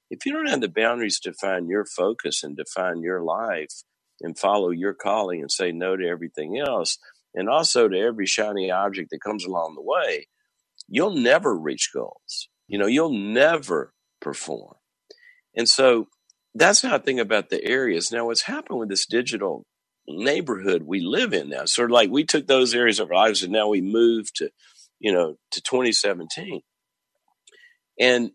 If 0.10 0.26
you 0.26 0.34
don't 0.34 0.50
have 0.50 0.62
the 0.62 0.70
boundaries 0.70 1.20
to 1.22 1.34
find 1.34 1.68
your 1.70 1.86
focus 1.86 2.44
and 2.44 2.58
define 2.58 3.02
your 3.02 3.22
life 3.22 3.84
and 4.22 4.38
follow 4.38 4.72
your 4.72 4.94
calling 4.94 5.42
and 5.42 5.52
say 5.52 5.72
no 5.72 5.96
to 5.96 6.08
everything 6.08 6.58
else, 6.60 6.98
and 7.36 7.48
also 7.48 7.88
to 7.88 7.98
every 7.98 8.26
shiny 8.26 8.72
object 8.72 9.12
that 9.12 9.22
comes 9.22 9.46
along 9.46 9.76
the 9.76 9.82
way, 9.82 10.28
you'll 10.90 11.16
never 11.16 11.56
reach 11.58 11.92
goals. 11.94 12.50
You 12.68 12.78
know, 12.78 12.88
you'll 12.88 13.14
never 13.14 13.94
perform. 14.22 14.76
And 15.56 15.68
so 15.68 16.08
that's 16.54 16.82
how 16.82 16.96
I 16.96 17.00
think 17.00 17.20
about 17.20 17.50
the 17.50 17.64
areas. 17.64 18.12
Now, 18.12 18.26
what's 18.26 18.44
happened 18.44 18.80
with 18.80 18.90
this 18.90 19.06
digital 19.06 19.66
neighborhood 20.08 20.84
we 20.84 21.02
live 21.02 21.34
in 21.34 21.50
now, 21.50 21.66
sort 21.66 21.92
of 21.92 21.94
like 21.94 22.10
we 22.10 22.24
took 22.24 22.48
those 22.48 22.74
areas 22.74 23.00
of 23.00 23.10
our 23.10 23.16
lives 23.16 23.44
and 23.44 23.52
now 23.52 23.68
we 23.68 23.82
moved 23.82 24.36
to, 24.38 24.50
you 25.00 25.12
know, 25.12 25.36
to 25.52 25.62
2017. 25.62 26.62
And 28.00 28.32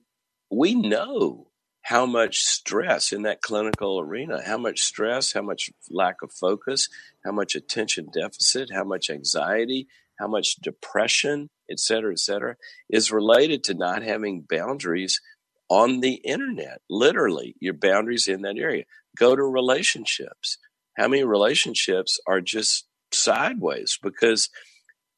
we 0.50 0.74
know 0.74 1.48
how 1.82 2.06
much 2.06 2.38
stress 2.38 3.12
in 3.12 3.22
that 3.22 3.42
clinical 3.42 4.00
arena, 4.00 4.42
how 4.44 4.56
much 4.56 4.80
stress, 4.80 5.32
how 5.32 5.42
much 5.42 5.70
lack 5.90 6.16
of 6.22 6.32
focus, 6.32 6.88
how 7.24 7.32
much 7.32 7.54
attention 7.54 8.08
deficit, 8.12 8.70
how 8.72 8.84
much 8.84 9.10
anxiety, 9.10 9.86
how 10.18 10.28
much 10.28 10.56
depression, 10.56 11.50
et 11.70 11.80
cetera, 11.80 12.12
et 12.12 12.18
cetera, 12.18 12.56
is 12.90 13.10
related 13.10 13.64
to 13.64 13.74
not 13.74 14.02
having 14.02 14.46
boundaries 14.48 15.20
on 15.68 16.00
the 16.00 16.14
internet. 16.14 16.80
Literally, 16.90 17.56
your 17.60 17.74
boundaries 17.74 18.28
in 18.28 18.42
that 18.42 18.56
area. 18.58 18.84
Go 19.18 19.34
to 19.34 19.42
relationships. 19.42 20.58
How 20.96 21.08
many 21.08 21.24
relationships 21.24 22.20
are 22.26 22.40
just 22.40 22.86
sideways 23.12 23.98
because 24.02 24.48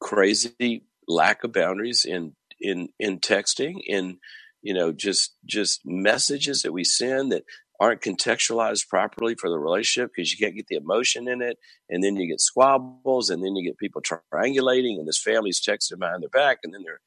crazy 0.01 0.85
lack 1.09 1.45
of 1.45 1.53
boundaries 1.53 2.05
in 2.05 2.35
in 2.61 2.89
in 2.99 3.19
texting 3.19 3.81
in 3.87 4.19
you 4.63 4.75
know 4.75 4.93
just 4.93 5.35
just 5.45 5.81
messages 5.85 6.63
that 6.63 6.73
we 6.73 6.85
send 6.85 7.33
that 7.33 7.45
aren't 7.81 8.01
contextualized 8.01 8.89
properly 8.89 9.35
for 9.35 9.51
the 9.51 9.59
relationship 9.59 10.11
because 10.15 10.33
you 10.33 10.39
can't 10.39 10.57
get 10.57 10.67
the 10.69 10.77
emotion 10.77 11.29
in 11.29 11.43
it. 11.43 11.59
And 11.91 12.03
then 12.03 12.17
you 12.17 12.27
get 12.27 12.41
squabbles 12.41 13.31
and 13.31 13.43
then 13.45 13.55
you 13.57 13.65
get 13.65 13.79
people 13.79 14.03
triangulating 14.03 14.99
and 14.99 15.07
this 15.07 15.21
family's 15.21 15.61
texting 15.61 15.99
behind 15.99 16.23
their 16.23 16.31
back. 16.31 16.59
And 16.65 16.73
then 16.73 16.83
they're, 16.85 17.01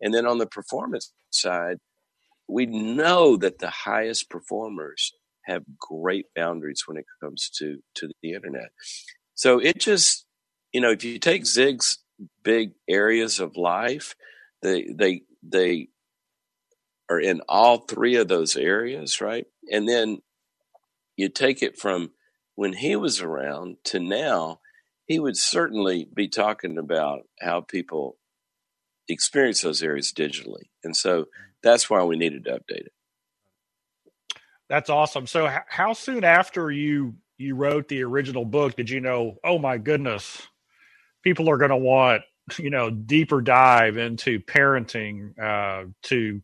and 0.00 0.14
then 0.14 0.26
on 0.26 0.38
the 0.38 0.46
performance 0.46 1.12
side, 1.30 1.78
we 2.48 2.66
know 2.66 3.36
that 3.36 3.58
the 3.58 3.70
highest 3.70 4.30
performers 4.30 5.12
have 5.44 5.62
great 5.78 6.26
boundaries 6.34 6.84
when 6.86 6.96
it 6.96 7.06
comes 7.22 7.50
to, 7.58 7.78
to 7.94 8.08
the 8.22 8.32
internet. 8.32 8.70
So 9.34 9.58
it 9.58 9.78
just, 9.78 10.26
you 10.72 10.80
know, 10.80 10.90
if 10.90 11.04
you 11.04 11.18
take 11.18 11.46
Zig's 11.46 11.98
big 12.42 12.72
areas 12.88 13.40
of 13.40 13.56
life, 13.56 14.14
they, 14.62 14.88
they, 14.94 15.22
they 15.42 15.88
are 17.10 17.20
in 17.20 17.40
all 17.48 17.78
three 17.78 18.16
of 18.16 18.28
those 18.28 18.56
areas, 18.56 19.20
right? 19.20 19.46
And 19.70 19.88
then 19.88 20.22
you 21.16 21.28
take 21.28 21.62
it 21.62 21.78
from 21.78 22.10
when 22.54 22.72
he 22.72 22.96
was 22.96 23.20
around 23.20 23.76
to 23.84 24.00
now, 24.00 24.60
he 25.06 25.18
would 25.18 25.36
certainly 25.36 26.08
be 26.12 26.28
talking 26.28 26.78
about 26.78 27.22
how 27.40 27.60
people 27.60 28.16
experience 29.08 29.60
those 29.60 29.82
areas 29.82 30.12
digitally. 30.16 30.70
And 30.82 30.96
so 30.96 31.26
that's 31.62 31.90
why 31.90 32.02
we 32.04 32.16
needed 32.16 32.44
to 32.44 32.52
update 32.52 32.86
it. 32.86 32.92
That's 34.68 34.88
awesome. 34.88 35.26
So 35.26 35.50
how 35.68 35.92
soon 35.92 36.24
after 36.24 36.70
you 36.70 37.16
you 37.36 37.54
wrote 37.56 37.88
the 37.88 38.02
original 38.02 38.44
book 38.44 38.76
did 38.76 38.88
you 38.88 39.00
know, 39.00 39.36
oh 39.44 39.58
my 39.58 39.76
goodness, 39.76 40.46
people 41.22 41.50
are 41.50 41.58
going 41.58 41.70
to 41.70 41.76
want, 41.76 42.22
you 42.58 42.70
know, 42.70 42.90
deeper 42.90 43.40
dive 43.40 43.96
into 43.96 44.40
parenting 44.40 45.38
uh, 45.38 45.86
to 46.04 46.40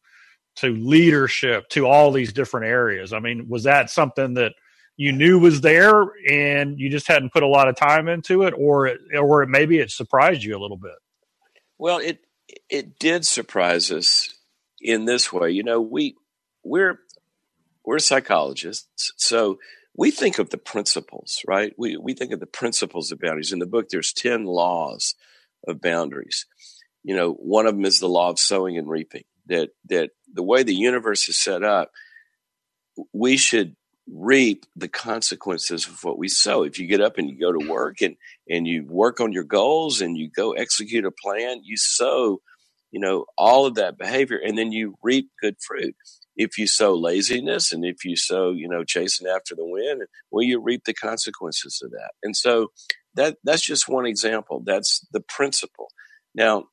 to 0.56 0.68
leadership 0.68 1.68
to 1.70 1.86
all 1.86 2.12
these 2.12 2.32
different 2.32 2.66
areas. 2.66 3.12
I 3.12 3.20
mean, 3.20 3.48
was 3.48 3.64
that 3.64 3.90
something 3.90 4.34
that 4.34 4.54
you 4.96 5.12
knew 5.12 5.38
was 5.38 5.60
there 5.60 6.04
and 6.28 6.78
you 6.78 6.90
just 6.90 7.08
hadn't 7.08 7.32
put 7.32 7.42
a 7.42 7.48
lot 7.48 7.68
of 7.68 7.76
time 7.76 8.08
into 8.08 8.42
it, 8.42 8.54
or 8.56 8.86
it, 8.86 9.00
or 9.18 9.46
maybe 9.46 9.78
it 9.78 9.90
surprised 9.90 10.42
you 10.42 10.56
a 10.56 10.60
little 10.60 10.76
bit? 10.76 10.96
Well, 11.78 11.98
it 11.98 12.20
it 12.68 12.98
did 12.98 13.26
surprise 13.26 13.90
us 13.90 14.34
in 14.80 15.04
this 15.04 15.32
way. 15.32 15.50
You 15.50 15.62
know, 15.62 15.80
we 15.80 16.16
we're 16.62 17.00
we're 17.84 17.98
psychologists, 17.98 19.12
so 19.16 19.58
we 19.96 20.10
think 20.10 20.38
of 20.38 20.50
the 20.50 20.58
principles, 20.58 21.40
right? 21.46 21.72
We 21.78 21.96
we 21.96 22.12
think 22.12 22.32
of 22.32 22.40
the 22.40 22.46
principles 22.46 23.10
of 23.10 23.20
boundaries. 23.20 23.52
In 23.52 23.60
the 23.60 23.66
book, 23.66 23.88
there's 23.88 24.12
ten 24.12 24.44
laws 24.44 25.14
of 25.66 25.80
boundaries, 25.80 26.46
you 27.02 27.16
know, 27.16 27.32
one 27.32 27.66
of 27.66 27.74
them 27.74 27.84
is 27.84 28.00
the 28.00 28.08
law 28.08 28.30
of 28.30 28.38
sowing 28.38 28.76
and 28.76 28.88
reaping. 28.88 29.24
That 29.50 29.70
that 29.88 30.10
the 30.32 30.42
way 30.42 30.62
the 30.62 30.74
universe 30.74 31.28
is 31.28 31.38
set 31.38 31.62
up, 31.62 31.90
we 33.12 33.36
should 33.36 33.76
reap 34.12 34.66
the 34.74 34.88
consequences 34.88 35.86
of 35.86 36.02
what 36.02 36.18
we 36.18 36.28
sow. 36.28 36.62
If 36.62 36.78
you 36.78 36.86
get 36.86 37.00
up 37.00 37.18
and 37.18 37.28
you 37.28 37.38
go 37.38 37.52
to 37.52 37.68
work 37.68 38.00
and 38.00 38.16
and 38.48 38.66
you 38.66 38.84
work 38.84 39.20
on 39.20 39.32
your 39.32 39.44
goals 39.44 40.00
and 40.00 40.16
you 40.16 40.30
go 40.30 40.52
execute 40.52 41.04
a 41.04 41.10
plan, 41.10 41.60
you 41.62 41.76
sow, 41.76 42.40
you 42.90 43.00
know, 43.00 43.26
all 43.38 43.66
of 43.66 43.74
that 43.74 43.98
behavior 43.98 44.38
and 44.38 44.56
then 44.58 44.72
you 44.72 44.96
reap 45.02 45.30
good 45.40 45.56
fruit. 45.60 45.94
If 46.36 46.58
you 46.58 46.66
sow 46.66 46.94
laziness 46.94 47.72
and 47.72 47.84
if 47.84 48.04
you 48.04 48.16
sow, 48.16 48.50
you 48.50 48.68
know, 48.68 48.82
chasing 48.84 49.26
after 49.28 49.54
the 49.54 49.66
wind, 49.66 50.02
well, 50.30 50.42
you 50.42 50.60
reap 50.60 50.84
the 50.84 50.94
consequences 50.94 51.80
of 51.84 51.90
that. 51.90 52.12
And 52.22 52.36
so 52.36 52.68
that 53.14 53.36
that's 53.44 53.64
just 53.64 53.88
one 53.88 54.06
example. 54.06 54.62
That's 54.64 55.06
the 55.12 55.20
principle. 55.20 55.88
Now, 56.34 56.64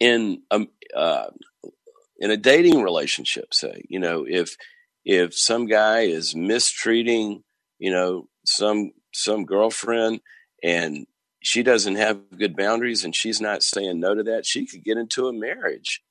in 0.00 0.42
um, 0.50 0.68
uh, 0.94 1.28
in 2.18 2.30
a 2.30 2.36
dating 2.36 2.82
relationship, 2.82 3.54
say, 3.54 3.82
you 3.88 3.98
know, 3.98 4.24
if 4.28 4.56
if 5.04 5.36
some 5.36 5.66
guy 5.66 6.00
is 6.00 6.34
mistreating, 6.34 7.42
you 7.78 7.90
know, 7.90 8.28
some 8.44 8.92
some 9.12 9.44
girlfriend 9.44 10.20
and 10.62 11.06
she 11.42 11.62
doesn't 11.62 11.96
have 11.96 12.18
good 12.36 12.56
boundaries 12.56 13.04
and 13.04 13.14
she's 13.14 13.40
not 13.40 13.62
saying 13.62 14.00
no 14.00 14.14
to 14.14 14.22
that, 14.24 14.44
she 14.44 14.66
could 14.66 14.84
get 14.84 14.98
into 14.98 15.28
a 15.28 15.32
marriage 15.32 16.02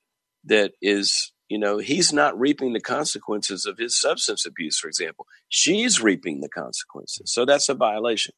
that 0.45 0.71
is, 0.81 1.31
you 1.49 1.59
know, 1.59 1.77
he's 1.77 2.13
not 2.13 2.39
reaping 2.39 2.73
the 2.73 2.81
consequences 2.81 3.65
of 3.65 3.77
his 3.77 3.99
substance 3.99 4.45
abuse, 4.45 4.79
for 4.79 4.87
example. 4.87 5.27
She's 5.49 6.01
reaping 6.01 6.39
the 6.39 6.49
consequences. 6.49 7.31
So 7.31 7.45
that's 7.45 7.69
a 7.69 7.73
violation. 7.73 8.33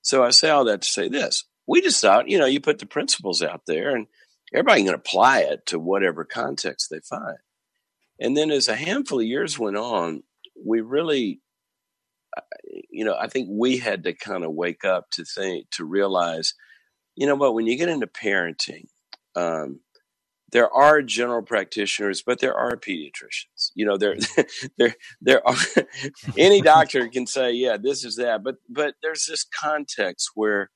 So 0.00 0.24
I 0.24 0.30
say 0.30 0.50
all 0.50 0.64
that 0.64 0.82
to 0.82 0.88
say 0.88 1.08
this. 1.08 1.44
We 1.66 1.80
just 1.80 2.00
thought, 2.00 2.28
you 2.28 2.38
know, 2.38 2.46
you 2.46 2.60
put 2.60 2.78
the 2.78 2.86
principles 2.86 3.42
out 3.42 3.62
there 3.66 3.94
and 3.94 4.06
everybody 4.52 4.84
can 4.84 4.94
apply 4.94 5.40
it 5.40 5.66
to 5.66 5.78
whatever 5.78 6.24
context 6.24 6.88
they 6.90 7.00
find. 7.00 7.38
And 8.20 8.36
then 8.36 8.50
as 8.50 8.68
a 8.68 8.76
handful 8.76 9.20
of 9.20 9.26
years 9.26 9.58
went 9.58 9.76
on, 9.76 10.22
we 10.64 10.80
really, 10.80 11.40
uh, 12.36 12.42
you 12.90 13.04
know, 13.04 13.16
I 13.18 13.28
think 13.28 13.48
we 13.50 13.78
had 13.78 14.04
to 14.04 14.12
kind 14.12 14.44
of 14.44 14.52
wake 14.52 14.84
up 14.84 15.10
to 15.12 15.24
think, 15.24 15.70
to 15.72 15.84
realize, 15.84 16.54
you 17.16 17.26
know 17.26 17.34
what, 17.34 17.54
when 17.54 17.66
you 17.66 17.76
get 17.76 17.88
into 17.88 18.06
parenting, 18.06 18.86
um, 19.34 19.80
there 20.52 20.70
are 20.70 21.00
general 21.02 21.42
practitioners, 21.42 22.22
but 22.22 22.40
there 22.40 22.54
are 22.54 22.76
pediatricians. 22.76 23.70
You 23.74 23.86
know, 23.86 23.96
there, 23.96 24.16
there, 24.78 24.94
there 25.20 25.46
are. 25.48 25.56
any 26.38 26.60
doctor 26.60 27.08
can 27.08 27.26
say, 27.26 27.52
"Yeah, 27.52 27.78
this 27.82 28.04
is 28.04 28.16
that," 28.16 28.44
but 28.44 28.56
but 28.68 28.94
there's 29.02 29.26
this 29.26 29.44
context 29.44 30.30
where 30.34 30.70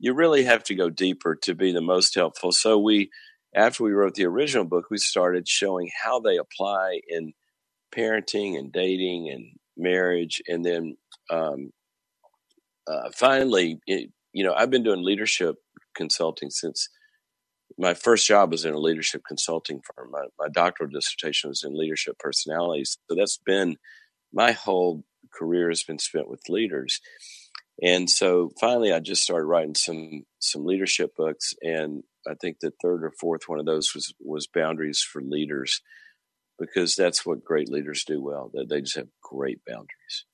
you 0.00 0.14
really 0.14 0.44
have 0.44 0.64
to 0.64 0.74
go 0.74 0.88
deeper 0.90 1.36
to 1.42 1.54
be 1.54 1.72
the 1.72 1.82
most 1.82 2.14
helpful. 2.14 2.50
So 2.50 2.78
we 2.78 3.10
after 3.54 3.84
we 3.84 3.92
wrote 3.92 4.14
the 4.14 4.26
original 4.26 4.64
book, 4.64 4.86
we 4.90 4.98
started 4.98 5.46
showing 5.46 5.90
how 6.04 6.20
they 6.20 6.38
apply 6.38 7.00
in 7.08 7.34
parenting 7.94 8.58
and 8.58 8.72
dating 8.72 9.28
and 9.28 9.46
marriage. 9.76 10.40
And 10.48 10.64
then 10.64 10.96
um, 11.30 11.70
uh, 12.86 13.10
finally, 13.14 13.78
it, 13.86 14.10
you 14.32 14.44
know, 14.44 14.54
I've 14.54 14.70
been 14.70 14.84
doing 14.84 15.04
leadership 15.04 15.56
consulting 15.94 16.50
since 16.50 16.88
my 17.76 17.94
first 17.94 18.26
job 18.26 18.52
was 18.52 18.64
in 18.64 18.72
a 18.72 18.78
leadership 18.78 19.22
consulting 19.26 19.80
firm. 19.82 20.10
My, 20.12 20.26
my 20.38 20.48
doctoral 20.48 20.90
dissertation 20.90 21.50
was 21.50 21.64
in 21.64 21.76
leadership 21.76 22.18
personalities. 22.18 22.96
So 23.08 23.16
that's 23.16 23.38
been 23.44 23.76
my 24.32 24.52
whole 24.52 25.04
career 25.34 25.68
has 25.68 25.82
been 25.82 25.98
spent 25.98 26.28
with 26.28 26.48
leaders. 26.48 27.00
And 27.82 28.10
so 28.10 28.50
finally, 28.60 28.92
I 28.92 29.00
just 29.00 29.22
started 29.22 29.46
writing 29.46 29.74
some 29.74 30.24
some 30.38 30.64
leadership 30.64 31.16
books, 31.16 31.54
and 31.62 32.02
I 32.28 32.34
think 32.34 32.58
the 32.60 32.72
third 32.82 33.04
or 33.04 33.12
fourth 33.18 33.42
one 33.46 33.58
of 33.58 33.66
those 33.66 33.94
was 33.94 34.12
was 34.20 34.46
boundaries 34.46 35.00
for 35.00 35.22
leaders, 35.22 35.80
because 36.58 36.94
that's 36.94 37.24
what 37.24 37.44
great 37.44 37.70
leaders 37.70 38.04
do 38.04 38.22
well. 38.22 38.50
That 38.52 38.68
they 38.68 38.82
just 38.82 38.96
have 38.96 39.08
great 39.22 39.60
boundaries. 39.66 40.26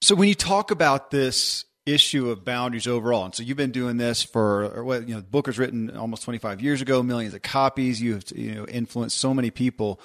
So 0.00 0.14
when 0.14 0.28
you 0.28 0.34
talk 0.34 0.70
about 0.70 1.10
this 1.10 1.64
issue 1.86 2.30
of 2.30 2.44
boundaries 2.44 2.86
overall, 2.86 3.24
and 3.24 3.34
so 3.34 3.42
you've 3.42 3.56
been 3.56 3.72
doing 3.72 3.96
this 3.96 4.22
for 4.22 4.84
what 4.84 5.08
you 5.08 5.14
know, 5.14 5.20
the 5.20 5.26
book 5.26 5.48
was 5.48 5.58
written 5.58 5.96
almost 5.96 6.22
25 6.22 6.60
years 6.60 6.82
ago, 6.82 7.02
millions 7.02 7.34
of 7.34 7.42
copies. 7.42 8.00
You 8.00 8.14
have 8.14 8.24
you 8.34 8.54
know 8.54 8.66
influenced 8.66 9.18
so 9.18 9.34
many 9.34 9.50
people. 9.50 10.00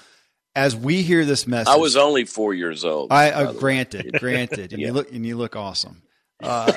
As 0.54 0.76
we 0.76 1.04
hear 1.04 1.24
this 1.26 1.46
message, 1.46 1.72
I 1.72 1.78
was 1.78 1.96
only 1.96 2.26
four 2.26 2.56
years 2.56 2.84
old. 2.84 3.12
I 3.12 3.30
uh, 3.30 3.54
granted, 3.54 4.14
granted, 4.20 4.74
and 4.74 4.82
yeah. 4.82 4.88
you 4.88 4.94
look 4.94 5.12
and 5.12 5.24
you 5.24 5.38
look 5.38 5.56
awesome. 5.56 6.02
Uh, 6.42 6.74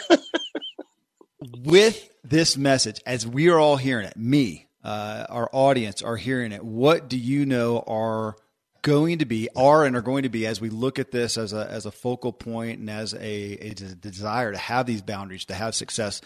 with 1.65 2.11
this 2.23 2.57
message, 2.57 3.01
as 3.07 3.27
we 3.27 3.49
are 3.49 3.59
all 3.59 3.77
hearing 3.77 4.07
it, 4.07 4.17
me, 4.17 4.67
uh, 4.83 5.27
our 5.29 5.49
audience 5.53 6.03
are 6.03 6.17
hearing 6.17 6.53
it, 6.53 6.63
what 6.63 7.09
do 7.09 7.19
you 7.19 7.47
know 7.47 7.83
are 7.87 8.37
going 8.83 9.19
to 9.19 9.25
be, 9.25 9.49
are 9.57 9.85
and 9.85 9.97
are 9.97 10.03
going 10.03 10.25
to 10.25 10.29
be, 10.29 10.47
as 10.47 10.61
we 10.61 10.69
look 10.69 10.99
at 10.99 11.11
this 11.11 11.39
as 11.39 11.53
a, 11.53 11.67
as 11.71 11.87
a 11.87 11.91
focal 11.91 12.33
point 12.33 12.79
and 12.81 12.91
as 12.91 13.15
a, 13.15 13.19
a 13.21 13.75
desire 13.75 14.53
to 14.53 14.59
have 14.59 14.87
these 14.87 15.03
boundaries, 15.03 15.47
to 15.47 15.55
have 15.55 15.75
success 15.75 16.21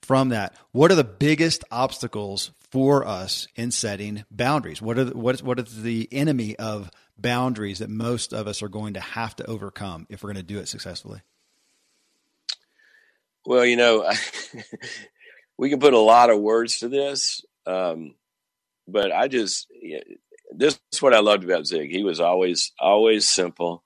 from 0.00 0.28
that, 0.28 0.54
what 0.72 0.92
are 0.92 0.96
the 0.96 1.04
biggest 1.04 1.64
obstacles 1.70 2.52
for 2.70 3.06
us 3.06 3.48
in 3.56 3.70
setting 3.70 4.24
boundaries? 4.30 4.80
What 4.80 4.98
are 4.98 5.04
the, 5.04 5.16
what 5.16 5.34
is 5.34 5.42
what 5.42 5.58
is 5.58 5.82
the 5.82 6.08
enemy 6.12 6.56
of 6.56 6.90
boundaries 7.18 7.78
that 7.78 7.90
most 7.90 8.32
of 8.32 8.46
us 8.46 8.62
are 8.62 8.68
going 8.68 8.94
to 8.94 9.00
have 9.00 9.34
to 9.36 9.46
overcome 9.46 10.06
if 10.08 10.22
we're 10.22 10.32
going 10.32 10.44
to 10.44 10.52
do 10.52 10.58
it 10.58 10.68
successfully? 10.68 11.20
Well, 13.46 13.64
you 13.64 13.76
know, 13.76 14.10
we 15.58 15.70
can 15.70 15.80
put 15.80 15.94
a 15.94 15.98
lot 15.98 16.30
of 16.30 16.40
words 16.40 16.78
to 16.78 16.88
this, 16.88 17.42
um, 17.66 18.14
but 18.88 19.12
I 19.12 19.28
just 19.28 19.66
this 20.50 20.78
is 20.92 21.02
what 21.02 21.14
I 21.14 21.20
loved 21.20 21.44
about 21.44 21.66
Zig. 21.66 21.90
He 21.90 22.02
was 22.02 22.20
always 22.20 22.72
always 22.80 23.28
simple, 23.28 23.82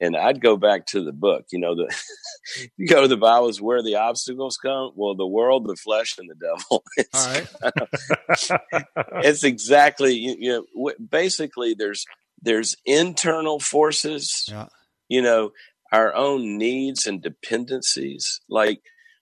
and 0.00 0.16
I'd 0.16 0.40
go 0.40 0.56
back 0.56 0.86
to 0.86 1.04
the 1.04 1.12
book. 1.12 1.46
You 1.52 1.60
know, 1.60 1.74
the 1.74 1.94
you 2.76 2.86
go 2.86 3.02
to 3.02 3.08
the 3.08 3.16
Bible 3.16 3.48
is 3.48 3.60
where 3.60 3.82
the 3.82 3.96
obstacles 3.96 4.56
come. 4.56 4.92
Well, 4.94 5.14
the 5.14 5.26
world, 5.26 5.66
the 5.66 5.76
flesh, 5.76 6.16
and 6.18 6.28
the 6.28 6.34
devil. 6.34 6.82
It's, 6.98 7.26
All 7.26 8.50
right, 8.50 9.24
it's 9.24 9.44
exactly 9.44 10.14
you 10.14 10.66
know 10.76 10.92
basically 11.10 11.74
there's 11.74 12.04
there's 12.42 12.76
internal 12.84 13.60
forces. 13.60 14.44
Yeah. 14.48 14.66
You 15.08 15.22
know, 15.22 15.52
our 15.92 16.14
own 16.14 16.58
needs 16.58 17.06
and 17.06 17.22
dependencies, 17.22 18.40
like 18.48 18.80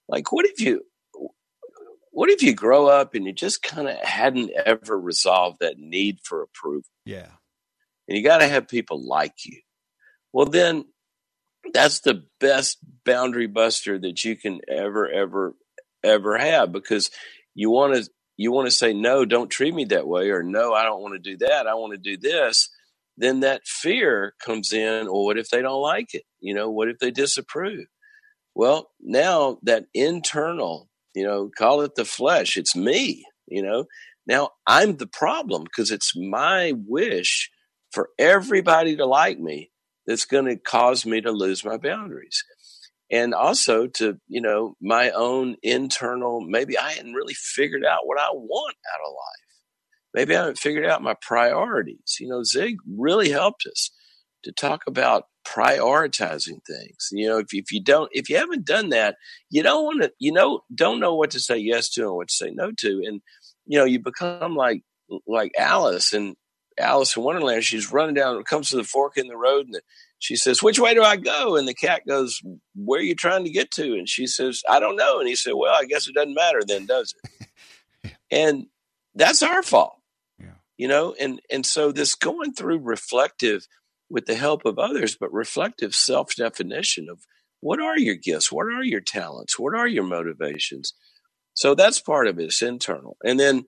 like 0.08 0.32
what 0.32 0.46
if 0.46 0.60
you 0.60 0.82
what 2.10 2.30
if 2.30 2.42
you 2.42 2.54
grow 2.54 2.86
up 2.86 3.14
and 3.14 3.26
you 3.26 3.32
just 3.32 3.62
kind 3.62 3.88
of 3.88 3.96
hadn't 3.96 4.50
ever 4.64 4.98
resolved 4.98 5.58
that 5.60 5.78
need 5.78 6.18
for 6.22 6.42
approval? 6.42 6.88
Yeah. 7.04 7.30
And 8.06 8.16
you 8.16 8.22
got 8.22 8.38
to 8.38 8.46
have 8.46 8.68
people 8.68 9.04
like 9.04 9.44
you. 9.44 9.60
Well 10.32 10.46
then 10.46 10.84
that's 11.72 12.00
the 12.00 12.24
best 12.40 12.78
boundary 13.04 13.46
buster 13.46 13.98
that 13.98 14.24
you 14.24 14.36
can 14.36 14.60
ever 14.68 15.08
ever 15.08 15.54
ever 16.02 16.36
have 16.36 16.70
because 16.70 17.10
you 17.54 17.70
want 17.70 17.94
to 17.94 18.08
you 18.36 18.52
want 18.52 18.66
to 18.66 18.70
say 18.70 18.92
no 18.92 19.24
don't 19.24 19.48
treat 19.48 19.74
me 19.74 19.86
that 19.86 20.06
way 20.06 20.28
or 20.28 20.42
no 20.42 20.74
i 20.74 20.82
don't 20.82 21.00
want 21.00 21.14
to 21.14 21.30
do 21.30 21.38
that 21.38 21.66
i 21.66 21.72
want 21.72 21.92
to 21.92 21.98
do 21.98 22.18
this 22.18 22.68
then 23.16 23.40
that 23.40 23.66
fear 23.66 24.34
comes 24.40 24.72
in 24.72 25.06
or 25.06 25.24
what 25.24 25.38
if 25.38 25.48
they 25.50 25.62
don't 25.62 25.80
like 25.80 26.14
it? 26.14 26.24
You 26.40 26.54
know 26.54 26.70
what 26.70 26.88
if 26.88 26.98
they 26.98 27.10
disapprove 27.10 27.86
well, 28.54 28.90
now 29.00 29.58
that 29.62 29.86
internal, 29.94 30.88
you 31.14 31.24
know, 31.24 31.50
call 31.56 31.80
it 31.80 31.94
the 31.94 32.04
flesh, 32.04 32.56
it's 32.56 32.76
me, 32.76 33.24
you 33.46 33.62
know. 33.62 33.86
Now 34.26 34.50
I'm 34.66 34.96
the 34.96 35.06
problem 35.06 35.64
because 35.64 35.90
it's 35.90 36.12
my 36.16 36.72
wish 36.86 37.50
for 37.92 38.08
everybody 38.18 38.96
to 38.96 39.06
like 39.06 39.38
me 39.38 39.70
that's 40.06 40.24
going 40.24 40.46
to 40.46 40.56
cause 40.56 41.04
me 41.04 41.20
to 41.20 41.30
lose 41.30 41.64
my 41.64 41.76
boundaries. 41.76 42.42
And 43.10 43.34
also 43.34 43.86
to, 43.86 44.18
you 44.28 44.40
know, 44.40 44.76
my 44.80 45.10
own 45.10 45.56
internal, 45.62 46.40
maybe 46.40 46.78
I 46.78 46.92
hadn't 46.92 47.12
really 47.12 47.34
figured 47.34 47.84
out 47.84 48.06
what 48.06 48.18
I 48.18 48.28
want 48.32 48.76
out 48.92 49.06
of 49.06 49.12
life. 49.12 49.44
Maybe 50.14 50.34
I 50.34 50.40
haven't 50.40 50.58
figured 50.58 50.86
out 50.86 51.02
my 51.02 51.14
priorities. 51.20 52.16
You 52.18 52.28
know, 52.28 52.42
Zig 52.44 52.76
really 52.88 53.30
helped 53.30 53.66
us 53.66 53.90
to 54.44 54.52
talk 54.52 54.82
about 54.86 55.24
prioritizing 55.46 56.64
things. 56.66 57.08
You 57.12 57.28
know, 57.28 57.38
if, 57.38 57.48
if 57.52 57.72
you 57.72 57.82
don't, 57.82 58.10
if 58.12 58.28
you 58.28 58.36
haven't 58.36 58.64
done 58.64 58.90
that, 58.90 59.16
you 59.50 59.62
don't 59.62 59.84
want 59.84 60.02
to, 60.02 60.12
you 60.18 60.32
know, 60.32 60.60
don't 60.74 61.00
know 61.00 61.14
what 61.14 61.32
to 61.32 61.40
say 61.40 61.56
yes 61.56 61.90
to 61.90 62.02
and 62.02 62.14
what 62.14 62.28
to 62.28 62.34
say 62.34 62.50
no 62.50 62.72
to. 62.78 63.02
And, 63.04 63.20
you 63.66 63.78
know, 63.78 63.84
you 63.84 64.00
become 64.00 64.56
like, 64.56 64.82
like 65.26 65.52
Alice 65.58 66.12
and 66.12 66.36
Alice 66.78 67.16
in 67.16 67.22
Wonderland. 67.22 67.64
She's 67.64 67.92
running 67.92 68.14
down, 68.14 68.42
comes 68.44 68.70
to 68.70 68.76
the 68.76 68.84
fork 68.84 69.16
in 69.16 69.28
the 69.28 69.36
road 69.36 69.66
and 69.66 69.74
the, 69.74 69.82
she 70.18 70.36
says, 70.36 70.62
which 70.62 70.78
way 70.78 70.94
do 70.94 71.02
I 71.02 71.16
go? 71.16 71.56
And 71.56 71.68
the 71.68 71.74
cat 71.74 72.02
goes, 72.08 72.40
where 72.74 73.00
are 73.00 73.04
you 73.04 73.14
trying 73.14 73.44
to 73.44 73.50
get 73.50 73.70
to? 73.72 73.92
And 73.92 74.08
she 74.08 74.26
says, 74.26 74.62
I 74.68 74.80
don't 74.80 74.96
know. 74.96 75.18
And 75.18 75.28
he 75.28 75.36
said, 75.36 75.52
well, 75.54 75.74
I 75.74 75.84
guess 75.84 76.08
it 76.08 76.14
doesn't 76.14 76.34
matter 76.34 76.60
then, 76.66 76.86
does 76.86 77.14
it? 77.22 78.12
and 78.30 78.66
that's 79.14 79.42
our 79.42 79.62
fault. 79.62 79.96
Yeah. 80.40 80.54
You 80.78 80.88
know, 80.88 81.14
and 81.20 81.40
and 81.50 81.66
so 81.66 81.92
this 81.92 82.14
going 82.14 82.54
through 82.54 82.78
reflective 82.78 83.66
with 84.14 84.26
the 84.26 84.36
help 84.36 84.64
of 84.64 84.78
others, 84.78 85.16
but 85.18 85.32
reflective 85.32 85.92
self 85.92 86.36
definition 86.36 87.08
of 87.10 87.26
what 87.60 87.80
are 87.80 87.98
your 87.98 88.14
gifts? 88.14 88.52
What 88.52 88.66
are 88.66 88.84
your 88.84 89.00
talents? 89.00 89.58
What 89.58 89.74
are 89.74 89.88
your 89.88 90.04
motivations? 90.04 90.94
So 91.52 91.74
that's 91.74 91.98
part 91.98 92.28
of 92.28 92.38
it. 92.38 92.44
It's 92.44 92.62
internal. 92.62 93.16
And 93.24 93.40
then 93.40 93.64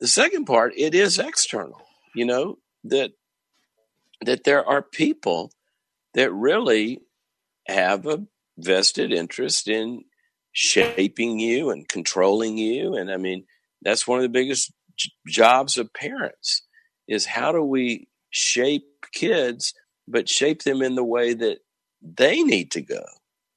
the 0.00 0.08
second 0.08 0.46
part, 0.46 0.72
it 0.76 0.94
is 0.94 1.18
external. 1.18 1.82
You 2.14 2.24
know 2.24 2.58
that 2.84 3.12
that 4.22 4.44
there 4.44 4.66
are 4.66 4.82
people 4.82 5.52
that 6.14 6.32
really 6.32 7.00
have 7.68 8.06
a 8.06 8.24
vested 8.56 9.12
interest 9.12 9.68
in 9.68 10.04
shaping 10.52 11.38
you 11.38 11.70
and 11.70 11.86
controlling 11.86 12.56
you. 12.56 12.94
And 12.94 13.10
I 13.10 13.18
mean, 13.18 13.44
that's 13.82 14.06
one 14.06 14.18
of 14.18 14.22
the 14.22 14.28
biggest 14.30 14.72
j- 14.96 15.10
jobs 15.28 15.76
of 15.76 15.92
parents 15.92 16.66
is 17.08 17.26
how 17.26 17.52
do 17.52 17.62
we 17.62 18.08
shape 18.30 18.86
kids, 19.12 19.74
but 20.08 20.28
shape 20.28 20.62
them 20.62 20.82
in 20.82 20.94
the 20.94 21.04
way 21.04 21.34
that 21.34 21.58
they 22.02 22.42
need 22.42 22.70
to 22.72 22.80
go, 22.80 23.04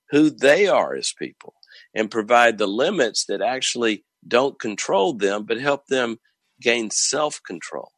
who 0.10 0.30
they 0.30 0.68
are 0.68 0.96
as 0.96 1.14
people, 1.18 1.54
and 1.96 2.12
provide 2.12 2.58
the 2.58 2.68
limits 2.68 3.26
that 3.26 3.42
actually 3.42 4.04
don't 4.28 4.60
control 4.60 5.14
them, 5.14 5.46
but 5.46 5.60
help 5.60 5.88
them 5.88 6.18
gain 6.62 6.90
self 6.90 7.42
control. 7.46 7.92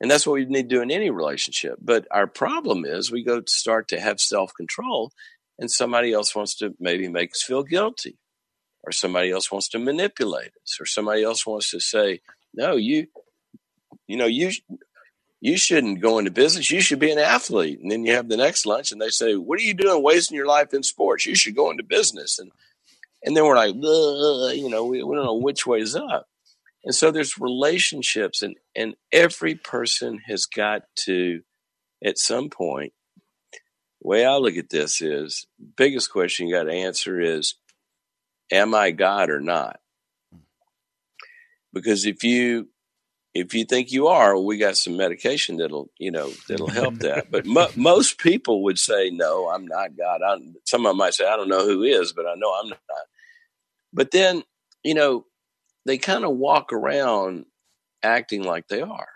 And 0.00 0.10
that's 0.10 0.26
what 0.26 0.34
we 0.34 0.44
need 0.44 0.68
to 0.68 0.76
do 0.76 0.82
in 0.82 0.90
any 0.90 1.10
relationship. 1.10 1.78
But 1.80 2.06
our 2.10 2.26
problem 2.26 2.84
is 2.84 3.10
we 3.10 3.24
go 3.24 3.40
to 3.40 3.52
start 3.52 3.88
to 3.88 4.00
have 4.00 4.20
self 4.20 4.52
control, 4.54 5.12
and 5.58 5.70
somebody 5.70 6.12
else 6.12 6.34
wants 6.34 6.54
to 6.56 6.74
maybe 6.78 7.08
make 7.08 7.30
us 7.30 7.42
feel 7.42 7.62
guilty, 7.62 8.18
or 8.84 8.92
somebody 8.92 9.30
else 9.30 9.50
wants 9.50 9.68
to 9.68 9.78
manipulate 9.78 10.52
us, 10.62 10.78
or 10.80 10.86
somebody 10.86 11.22
else 11.22 11.46
wants 11.46 11.70
to 11.70 11.80
say, 11.80 12.20
no, 12.52 12.76
you, 12.76 13.06
you 14.06 14.16
know, 14.16 14.26
you, 14.26 14.50
you 15.40 15.56
shouldn't 15.56 16.00
go 16.00 16.18
into 16.18 16.30
business. 16.30 16.70
You 16.70 16.80
should 16.80 16.98
be 16.98 17.10
an 17.10 17.18
athlete. 17.18 17.80
And 17.80 17.90
then 17.90 18.04
you 18.04 18.14
have 18.14 18.28
the 18.28 18.36
next 18.36 18.66
lunch 18.66 18.92
and 18.92 19.00
they 19.00 19.10
say, 19.10 19.34
what 19.36 19.58
are 19.58 19.62
you 19.62 19.74
doing 19.74 20.02
wasting 20.02 20.36
your 20.36 20.46
life 20.46 20.72
in 20.72 20.82
sports? 20.82 21.26
You 21.26 21.34
should 21.34 21.54
go 21.54 21.70
into 21.70 21.82
business. 21.82 22.38
And, 22.38 22.50
and 23.22 23.36
then 23.36 23.44
we're 23.44 23.56
like, 23.56 23.74
you 23.74 24.70
know, 24.70 24.86
we, 24.86 25.02
we 25.02 25.16
don't 25.16 25.24
know 25.24 25.34
which 25.34 25.66
way 25.66 25.80
is 25.80 25.94
up. 25.94 26.28
And 26.84 26.94
so 26.94 27.10
there's 27.10 27.38
relationships 27.38 28.42
and, 28.42 28.56
and 28.74 28.94
every 29.12 29.56
person 29.56 30.20
has 30.26 30.46
got 30.46 30.82
to, 31.04 31.42
at 32.04 32.18
some 32.18 32.48
point, 32.48 32.92
the 34.00 34.08
way 34.08 34.24
I 34.24 34.36
look 34.36 34.56
at 34.56 34.70
this 34.70 35.02
is 35.02 35.46
biggest 35.76 36.12
question 36.12 36.46
you 36.46 36.54
got 36.54 36.64
to 36.64 36.72
answer 36.72 37.20
is, 37.20 37.56
am 38.52 38.74
I 38.74 38.92
God 38.92 39.30
or 39.30 39.40
not? 39.40 39.80
Hmm. 40.32 40.40
Because 41.72 42.06
if 42.06 42.22
you 42.22 42.68
if 43.40 43.54
you 43.54 43.64
think 43.66 43.92
you 43.92 44.08
are, 44.08 44.38
we 44.38 44.58
got 44.58 44.76
some 44.78 44.96
medication 44.96 45.58
that'll 45.58 45.90
you 45.98 46.10
know 46.12 46.38
that'll 46.48 46.70
help 46.70 47.00
that. 47.00 47.30
But 47.30 47.46
mo- 47.46 47.68
most 47.76 48.18
people 48.18 48.64
would 48.64 48.78
say, 48.78 49.10
no, 49.10 49.48
I'm 49.50 49.66
not 49.66 49.96
God. 49.96 50.22
I'm, 50.26 50.56
some 50.66 50.86
of 50.86 50.90
them 50.90 50.98
might 50.98 51.14
say, 51.14 51.26
I 51.26 51.36
don't 51.36 51.48
know 51.50 51.64
who 51.66 51.82
is, 51.84 52.12
but 52.12 52.26
I 52.26 52.34
know 52.36 52.52
I'm 52.62 52.70
not. 52.70 52.78
But 53.92 54.12
then 54.12 54.44
you 54.84 54.94
know 54.94 55.26
they 55.86 55.98
kind 55.98 56.24
of 56.24 56.36
walk 56.36 56.72
around 56.72 57.46
acting 58.02 58.44
like 58.44 58.68
they 58.68 58.82
are. 58.82 59.08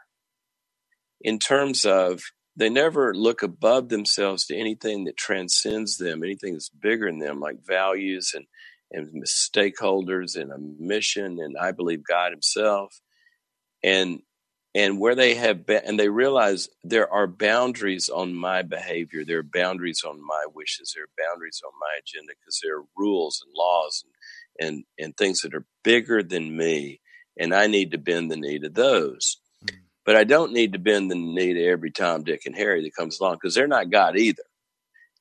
In 1.23 1.39
terms 1.39 1.85
of 1.85 2.23
they 2.57 2.71
never 2.71 3.15
look 3.15 3.43
above 3.43 3.89
themselves 3.91 4.47
to 4.47 4.57
anything 4.57 5.05
that 5.05 5.17
transcends 5.17 5.99
them, 5.99 6.25
anything 6.25 6.55
that's 6.55 6.71
bigger 6.71 7.07
than 7.11 7.21
them, 7.21 7.41
like 7.41 7.59
values 7.67 8.33
and 8.35 8.47
and 8.93 9.25
stakeholders 9.27 10.41
and 10.41 10.53
a 10.53 10.59
mission 10.59 11.39
and 11.41 11.57
I 11.59 11.73
believe 11.73 12.05
God 12.05 12.33
Himself 12.33 13.01
and 13.83 14.21
and 14.75 15.01
where 15.01 15.17
they 15.17 15.35
have 15.35 15.67
been 15.67 15.83
and 15.85 15.99
they 15.99 16.09
realize 16.09 16.69
there 16.85 17.13
are 17.13 17.27
boundaries 17.27 18.09
on 18.09 18.35
my 18.35 18.63
behavior 18.63 19.25
there 19.25 19.39
are 19.39 19.43
boundaries 19.43 20.03
on 20.07 20.25
my 20.25 20.45
wishes 20.55 20.93
there 20.95 21.05
are 21.05 21.29
boundaries 21.29 21.61
on 21.65 21.73
my 21.81 21.99
agenda 21.99 22.33
because 22.41 22.61
there 22.63 22.79
are 22.79 22.85
rules 22.97 23.43
and 23.45 23.53
laws 23.57 24.05
and, 24.59 24.69
and 24.69 24.85
and 24.99 25.17
things 25.17 25.41
that 25.41 25.55
are 25.55 25.67
bigger 25.83 26.23
than 26.23 26.57
me 26.57 27.01
and 27.39 27.55
i 27.55 27.67
need 27.67 27.91
to 27.91 27.99
bend 27.99 28.31
the 28.31 28.37
knee 28.37 28.59
to 28.59 28.69
those. 28.69 29.39
Mm-hmm. 29.65 29.77
but 30.05 30.17
i 30.17 30.25
don't 30.25 30.53
need 30.53 30.73
to 30.73 30.79
bend 30.79 31.11
the 31.11 31.17
knee 31.17 31.55
to 31.55 31.65
every 31.67 31.91
tom 31.91 32.23
dick 32.23 32.43
and 32.47 32.57
harry 32.57 32.83
that 32.83 32.97
comes 32.97 33.19
along 33.21 33.35
because 33.35 33.55
they're 33.55 33.67
not 33.67 33.91
god 33.91 34.17
either. 34.17 34.43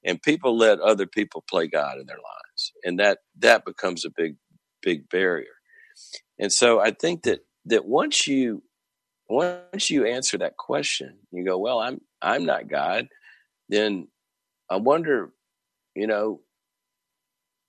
And 0.02 0.22
people 0.22 0.58
let 0.58 0.80
other 0.80 1.08
people 1.08 1.44
play 1.50 1.68
god 1.68 2.00
in 2.00 2.06
their 2.06 2.18
lives 2.18 2.72
and 2.84 3.00
that 3.00 3.20
that 3.40 3.66
becomes 3.66 4.06
a 4.06 4.10
big 4.10 4.36
big 4.82 5.10
barrier. 5.10 5.56
And 6.38 6.54
so 6.54 6.80
i 6.80 6.92
think 6.92 7.24
that 7.24 7.42
that 7.70 7.86
once 7.86 8.28
you 8.28 8.64
once 9.28 9.90
you 9.90 10.06
answer 10.06 10.38
that 10.40 10.58
question, 10.58 11.18
you 11.32 11.46
go, 11.46 11.58
well, 11.58 11.80
I'm 11.80 12.02
I'm 12.22 12.46
not 12.46 12.68
God. 12.68 13.08
Then 13.70 14.08
I 14.70 14.78
wonder, 14.78 15.32
you 15.96 16.08
know, 16.08 16.42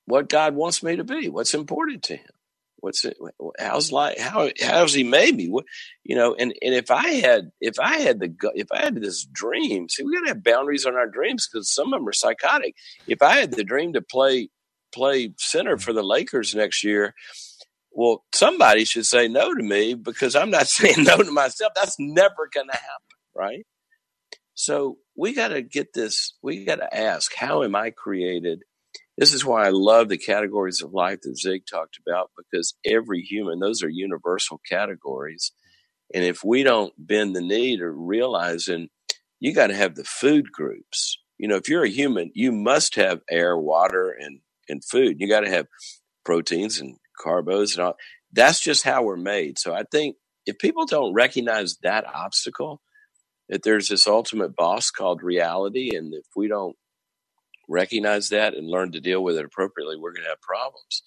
what 0.06 0.28
God 0.28 0.54
wants 0.54 0.82
me 0.82 0.96
to 0.96 1.04
be. 1.04 1.28
What's 1.28 1.54
important 1.54 2.02
to 2.04 2.16
Him? 2.16 2.30
What's 2.78 3.04
it? 3.04 3.18
How's 3.58 3.92
life? 3.92 4.18
How 4.18 4.50
how's 4.60 4.94
He 4.94 5.04
made 5.04 5.36
me? 5.36 5.48
What, 5.48 5.66
you 6.02 6.16
know? 6.16 6.34
And 6.34 6.54
and 6.62 6.74
if 6.74 6.90
I 6.90 7.08
had 7.08 7.52
if 7.60 7.78
I 7.78 7.98
had 7.98 8.20
the 8.20 8.34
if 8.54 8.72
I 8.72 8.80
had 8.80 8.94
this 8.96 9.24
dream, 9.24 9.88
see, 9.88 10.02
we 10.02 10.14
got 10.14 10.22
to 10.22 10.28
have 10.28 10.42
boundaries 10.42 10.86
on 10.86 10.94
our 10.94 11.06
dreams 11.06 11.46
because 11.46 11.70
some 11.70 11.92
of 11.92 12.00
them 12.00 12.08
are 12.08 12.12
psychotic. 12.12 12.74
If 13.06 13.20
I 13.22 13.36
had 13.36 13.52
the 13.52 13.64
dream 13.64 13.92
to 13.92 14.02
play 14.02 14.48
play 14.92 15.34
center 15.36 15.76
mm-hmm. 15.76 15.82
for 15.82 15.92
the 15.92 16.02
Lakers 16.02 16.54
next 16.54 16.82
year, 16.82 17.14
well, 17.92 18.24
somebody 18.34 18.84
should 18.84 19.06
say 19.06 19.28
no 19.28 19.54
to 19.54 19.62
me 19.62 19.94
because 19.94 20.36
I'm 20.36 20.50
not 20.50 20.68
saying 20.68 21.04
no 21.04 21.18
to 21.18 21.32
myself. 21.32 21.72
That's 21.74 21.96
never 21.98 22.48
going 22.52 22.68
to 22.68 22.76
happen, 22.76 23.16
right? 23.36 23.66
So 24.54 24.98
we 25.16 25.34
got 25.34 25.48
to 25.48 25.62
get 25.62 25.92
this, 25.94 26.34
we 26.42 26.64
got 26.64 26.76
to 26.76 26.96
ask, 26.96 27.32
how 27.34 27.62
am 27.62 27.74
I 27.74 27.90
created? 27.90 28.62
This 29.18 29.34
is 29.34 29.44
why 29.44 29.66
I 29.66 29.70
love 29.70 30.08
the 30.08 30.18
categories 30.18 30.82
of 30.82 30.92
life 30.92 31.20
that 31.22 31.38
Zig 31.38 31.62
talked 31.70 31.98
about 32.06 32.30
because 32.36 32.74
every 32.84 33.22
human, 33.22 33.60
those 33.60 33.82
are 33.82 33.88
universal 33.88 34.60
categories. 34.68 35.52
And 36.14 36.24
if 36.24 36.44
we 36.44 36.62
don't 36.62 36.92
bend 36.98 37.36
the 37.36 37.40
knee 37.42 37.76
to 37.78 37.88
realizing 37.90 38.88
you 39.40 39.54
got 39.54 39.68
to 39.68 39.76
have 39.76 39.94
the 39.94 40.04
food 40.04 40.52
groups. 40.52 41.18
You 41.38 41.48
know, 41.48 41.56
if 41.56 41.68
you're 41.68 41.84
a 41.84 41.88
human, 41.90 42.30
you 42.34 42.52
must 42.52 42.94
have 42.96 43.20
air, 43.30 43.56
water, 43.56 44.10
and, 44.18 44.40
and 44.68 44.84
food. 44.84 45.16
You 45.18 45.28
got 45.28 45.40
to 45.40 45.50
have 45.50 45.66
proteins 46.24 46.80
and 46.80 46.96
carbos 47.20 47.76
and 47.76 47.86
all. 47.86 47.96
That's 48.32 48.60
just 48.60 48.84
how 48.84 49.02
we're 49.04 49.16
made. 49.16 49.58
So 49.58 49.74
I 49.74 49.84
think 49.90 50.16
if 50.46 50.58
people 50.58 50.86
don't 50.86 51.14
recognize 51.14 51.76
that 51.82 52.06
obstacle, 52.06 52.80
that 53.48 53.62
there's 53.62 53.88
this 53.88 54.06
ultimate 54.06 54.56
boss 54.56 54.90
called 54.90 55.22
reality, 55.22 55.96
and 55.96 56.14
if 56.14 56.26
we 56.36 56.48
don't 56.48 56.76
recognize 57.68 58.30
that 58.30 58.54
and 58.54 58.68
learn 58.68 58.92
to 58.92 59.00
deal 59.00 59.22
with 59.22 59.36
it 59.36 59.44
appropriately, 59.44 59.96
we're 59.96 60.12
going 60.12 60.24
to 60.24 60.30
have 60.30 60.40
problems. 60.40 61.02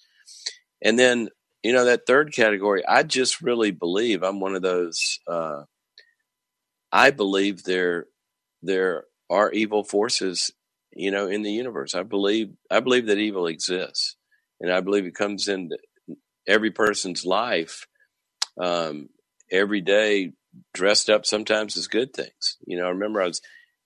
And 0.82 0.98
then, 0.98 1.28
you 1.62 1.72
know, 1.72 1.86
that 1.86 2.06
third 2.06 2.32
category, 2.34 2.86
I 2.86 3.02
just 3.02 3.40
really 3.42 3.70
believe 3.70 4.22
I'm 4.22 4.40
one 4.40 4.54
of 4.54 4.62
those. 4.62 5.18
Uh, 5.26 5.62
I 6.92 7.10
believe 7.10 7.64
there 7.64 8.06
there 8.62 9.04
are 9.30 9.50
evil 9.52 9.84
forces, 9.84 10.52
you 10.92 11.10
know, 11.10 11.28
in 11.28 11.42
the 11.42 11.52
universe. 11.52 11.94
I 11.94 12.02
believe 12.02 12.50
I 12.70 12.80
believe 12.80 13.06
that 13.06 13.18
evil 13.18 13.46
exists, 13.46 14.16
and 14.60 14.72
I 14.72 14.80
believe 14.80 15.06
it 15.06 15.14
comes 15.14 15.48
in 15.48 15.70
every 16.46 16.70
person's 16.70 17.24
life 17.24 17.86
um, 18.60 19.08
every 19.50 19.80
day 19.80 20.32
dressed 20.72 21.10
up 21.10 21.26
sometimes 21.26 21.76
as 21.76 21.88
good 21.88 22.12
things. 22.12 22.56
You 22.66 22.78
know, 22.78 22.86
I 22.86 22.90
remember 22.90 23.22
I 23.22 23.26
was, 23.26 23.40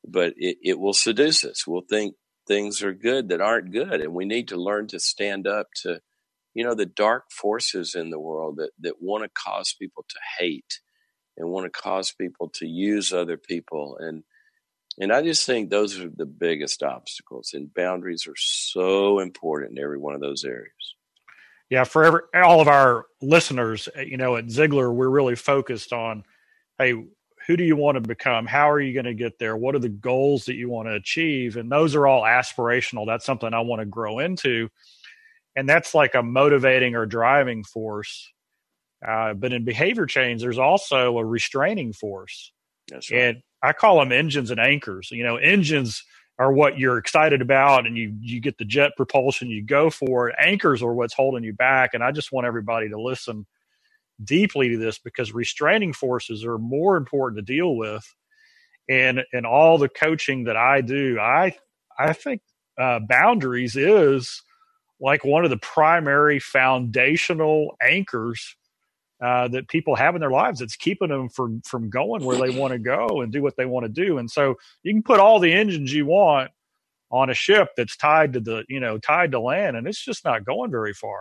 but 0.07 0.35
it, 0.37 0.59
it 0.63 0.79
will 0.79 0.93
seduce 0.93 1.45
us. 1.45 1.67
We'll 1.67 1.83
think 1.89 2.15
things 2.47 2.83
are 2.83 2.95
good 2.95 3.29
that 3.29 3.41
aren't 3.41 3.73
good. 3.73 4.01
And 4.01 4.15
we 4.15 4.25
need 4.25 4.49
to 4.49 4.57
learn 4.57 4.87
to 4.89 5.01
stand 5.01 5.47
up 5.47 5.69
to, 5.83 6.01
you 6.55 6.65
know, 6.65 6.75
the 6.75 6.87
dark 6.87 7.31
forces 7.31 7.95
in 7.95 8.11
the 8.11 8.21
world 8.21 8.57
that, 8.57 8.71
that 8.81 9.01
want 9.01 9.25
to 9.25 9.31
cause 9.31 9.75
people 9.79 10.05
to 10.09 10.19
hate 10.39 10.81
and 11.37 11.51
want 11.51 11.73
to 11.73 11.81
cause 11.81 12.13
people 12.13 12.51
to 12.55 12.67
use 12.67 13.13
other 13.13 13.37
people. 13.37 13.97
And, 14.01 14.25
and 14.99 15.13
I 15.13 15.23
just 15.23 15.47
think 15.47 15.71
those 15.71 15.99
are 16.01 16.11
the 16.15 16.27
biggest 16.27 16.83
obstacles 16.83 17.51
and 17.55 17.73
boundaries 17.73 18.27
are 18.27 18.37
so 18.37 19.21
important 19.21 19.79
in 19.79 19.85
every 19.85 19.99
one 19.99 20.15
of 20.15 20.21
those 20.21 20.45
areas. 20.45 20.97
Yeah, 21.71 21.85
for 21.85 22.05
every, 22.05 22.21
all 22.35 22.61
of 22.61 22.69
our 22.69 23.05
listeners, 23.21 23.89
uh, 23.97 24.01
you 24.01 24.17
know, 24.17 24.37
at 24.37 24.47
Ziglar, 24.47 24.93
we're 24.93 25.11
really 25.11 25.37
focused 25.37 25.93
on, 25.93 26.25
hey, 26.79 26.95
who 27.47 27.57
do 27.57 27.65
you 27.65 27.77
want 27.77 27.97
to 27.97 28.01
become? 28.01 28.47
How 28.47 28.71
are 28.71 28.81
you 28.81 28.95
going 28.95 29.05
to 29.05 29.15
get 29.15 29.39
there? 29.39 29.57
What 29.57 29.75
are 29.75 29.79
the 29.81 29.89
goals 29.89 30.47
that 30.47 30.55
you 30.55 30.71
want 30.71 30.89
to 30.89 30.95
achieve? 30.95 31.57
And 31.57 31.71
those 31.71 31.95
are 31.95 32.07
all 32.07 32.23
aspirational. 32.23 33.07
That's 33.07 33.27
something 33.27 33.53
I 33.53 33.61
want 33.61 33.81
to 33.81 33.87
grow 33.87 34.19
into. 34.19 34.71
And 35.57 35.69
that's 35.69 35.95
like 35.95 36.15
a 36.15 36.23
motivating 36.23 36.95
or 36.95 37.05
driving 37.05 37.65
force. 37.65 38.33
Uh, 39.07 39.35
but 39.35 39.53
in 39.53 39.65
behavior 39.65 40.07
change, 40.07 40.41
there's 40.41 40.59
also 40.59 41.19
a 41.19 41.25
restraining 41.25 41.93
force. 41.93 42.53
That's 42.89 43.11
right. 43.11 43.21
And 43.21 43.43
I 43.63 43.73
call 43.73 43.99
them 43.99 44.13
engines 44.13 44.51
and 44.51 44.61
anchors. 44.61 45.11
You 45.11 45.25
know, 45.25 45.37
engines– 45.37 46.03
are 46.39 46.53
what 46.53 46.79
you're 46.79 46.99
excited 46.99 47.43
about 47.43 47.87
and 47.87 47.97
you 47.99 48.15
you 48.21 48.41
get 48.41 48.59
the 48.59 48.67
jet 48.67 48.93
propulsion 48.97 49.51
you 49.51 49.63
go 49.65 49.91
for 49.91 50.29
it 50.31 50.37
anchors 50.39 50.83
are 50.83 50.95
what's 50.95 51.15
holding 51.15 51.45
you 51.45 51.55
back. 51.55 51.95
And 51.95 52.05
i 52.05 52.13
just 52.13 52.33
want 52.33 52.47
everybody 52.49 52.91
to 52.91 53.01
listen 53.01 53.47
deeply 54.25 54.71
to 54.71 54.79
this 54.79 54.99
because 54.99 55.33
restraining 55.33 55.93
forces 55.95 56.45
are 56.45 56.59
more 56.59 56.97
important 56.97 57.39
to 57.39 57.55
deal 57.55 57.77
with. 57.77 58.05
And 58.91 59.23
and 59.33 59.47
all 59.47 59.79
the 59.79 59.89
coaching 59.91 60.45
that 60.45 60.57
i 60.57 60.81
do 60.83 61.19
i 61.21 61.57
i 61.99 62.13
think 62.15 62.43
uh, 62.81 63.01
boundaries 63.01 63.77
is 63.77 64.43
like 65.01 65.25
one 65.25 65.45
of 65.45 65.51
the 65.51 65.59
primary 65.59 66.41
foundational 66.41 67.77
anchors 67.83 68.57
uh, 69.21 69.49
that 69.49 69.69
people 69.69 69.97
have 69.97 70.15
in 70.15 70.21
their 70.21 70.31
lives 70.31 70.61
that's 70.61 70.77
keeping 70.77 71.09
them 71.09 71.29
from 71.29 71.61
from 71.63 71.91
going 71.91 72.25
where 72.25 72.39
they 72.39 72.51
want 72.51 72.73
to 72.73 72.79
go 72.79 73.21
and 73.23 73.33
do 73.33 73.43
what 73.43 73.57
they 73.57 73.67
want 73.67 73.85
to 73.85 73.89
do. 73.91 74.19
And 74.19 74.31
so 74.31 74.57
you 74.83 74.93
can 74.93 75.03
put 75.03 75.21
all 75.21 75.41
the 75.41 75.53
engines 75.53 75.93
you 75.93 76.07
want 76.07 76.51
on 77.11 77.31
a 77.31 77.35
ship 77.35 77.71
that's 77.77 77.97
tied 77.97 78.35
to 78.35 78.41
the 78.41 78.65
you 78.69 78.81
know 78.81 78.99
tied 78.99 79.33
to 79.33 79.41
land, 79.41 79.77
and 79.77 79.87
it's 79.87 80.05
just 80.05 80.25
not 80.25 80.45
going 80.45 80.71
very 80.71 80.95
far. 80.95 81.21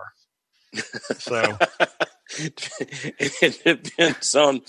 So 1.18 1.62
it 2.40 3.84
depends 3.84 4.36
on 4.36 4.62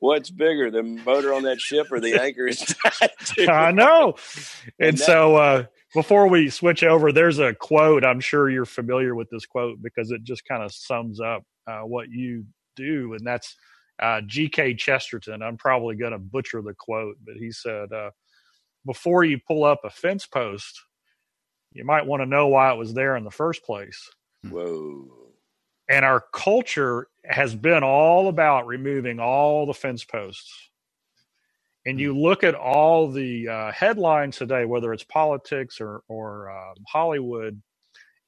what's 0.00 0.30
bigger, 0.30 0.70
the 0.70 0.82
motor 0.82 1.34
on 1.34 1.44
that 1.44 1.60
ship 1.60 1.88
or 1.90 2.00
the 2.00 2.16
anchor 2.16 2.46
is 2.48 2.64
tied 2.84 3.10
to. 3.36 3.50
I 3.50 3.72
know. 3.72 4.16
And, 4.78 4.90
And 4.90 4.98
that- 4.98 5.06
so 5.06 5.36
uh, 5.36 5.64
before 5.94 6.28
we 6.28 6.50
switch 6.50 6.82
over, 6.84 7.12
there's 7.12 7.38
a 7.38 7.54
quote. 7.54 8.04
I'm 8.04 8.20
sure 8.20 8.50
you're 8.50 8.64
familiar 8.66 9.14
with 9.14 9.30
this 9.30 9.46
quote 9.46 9.82
because 9.82 10.10
it 10.10 10.22
just 10.24 10.44
kind 10.44 10.62
of 10.62 10.72
sums 10.72 11.20
up 11.20 11.44
uh, 11.66 11.80
what 11.80 12.10
you 12.10 12.44
do. 12.78 13.14
And 13.14 13.26
that's 13.26 13.56
uh, 14.00 14.20
G.K. 14.22 14.74
Chesterton. 14.74 15.42
I'm 15.42 15.56
probably 15.56 15.96
going 15.96 16.12
to 16.12 16.18
butcher 16.18 16.62
the 16.62 16.74
quote, 16.74 17.16
but 17.24 17.36
he 17.36 17.50
said, 17.50 17.92
uh, 17.92 18.10
Before 18.86 19.24
you 19.24 19.38
pull 19.46 19.64
up 19.64 19.80
a 19.84 19.90
fence 19.90 20.26
post, 20.26 20.82
you 21.72 21.84
might 21.84 22.06
want 22.06 22.22
to 22.22 22.26
know 22.26 22.48
why 22.48 22.72
it 22.72 22.78
was 22.78 22.94
there 22.94 23.16
in 23.16 23.24
the 23.24 23.30
first 23.30 23.64
place. 23.64 24.10
Whoa. 24.48 25.06
And 25.88 26.04
our 26.04 26.22
culture 26.32 27.08
has 27.24 27.54
been 27.54 27.82
all 27.82 28.28
about 28.28 28.66
removing 28.66 29.20
all 29.20 29.66
the 29.66 29.74
fence 29.74 30.04
posts. 30.04 30.52
And 31.86 31.98
you 31.98 32.16
look 32.16 32.44
at 32.44 32.54
all 32.54 33.10
the 33.10 33.48
uh, 33.48 33.72
headlines 33.72 34.36
today, 34.36 34.66
whether 34.66 34.92
it's 34.92 35.04
politics 35.04 35.80
or, 35.80 36.02
or 36.08 36.50
um, 36.50 36.74
Hollywood, 36.86 37.62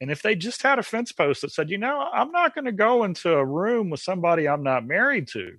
and 0.00 0.10
if 0.10 0.22
they 0.22 0.34
just 0.34 0.62
had 0.62 0.78
a 0.78 0.82
fence 0.82 1.12
post 1.12 1.42
that 1.42 1.52
said, 1.52 1.70
you 1.70 1.78
know, 1.78 2.08
I'm 2.12 2.32
not 2.32 2.54
going 2.54 2.66
to 2.66 2.72
go 2.72 3.04
into 3.04 3.32
a 3.32 3.44
room 3.44 3.90
with 3.90 4.00
somebody 4.00 4.48
I'm 4.48 4.62
not 4.62 4.86
married 4.86 5.28
to, 5.28 5.58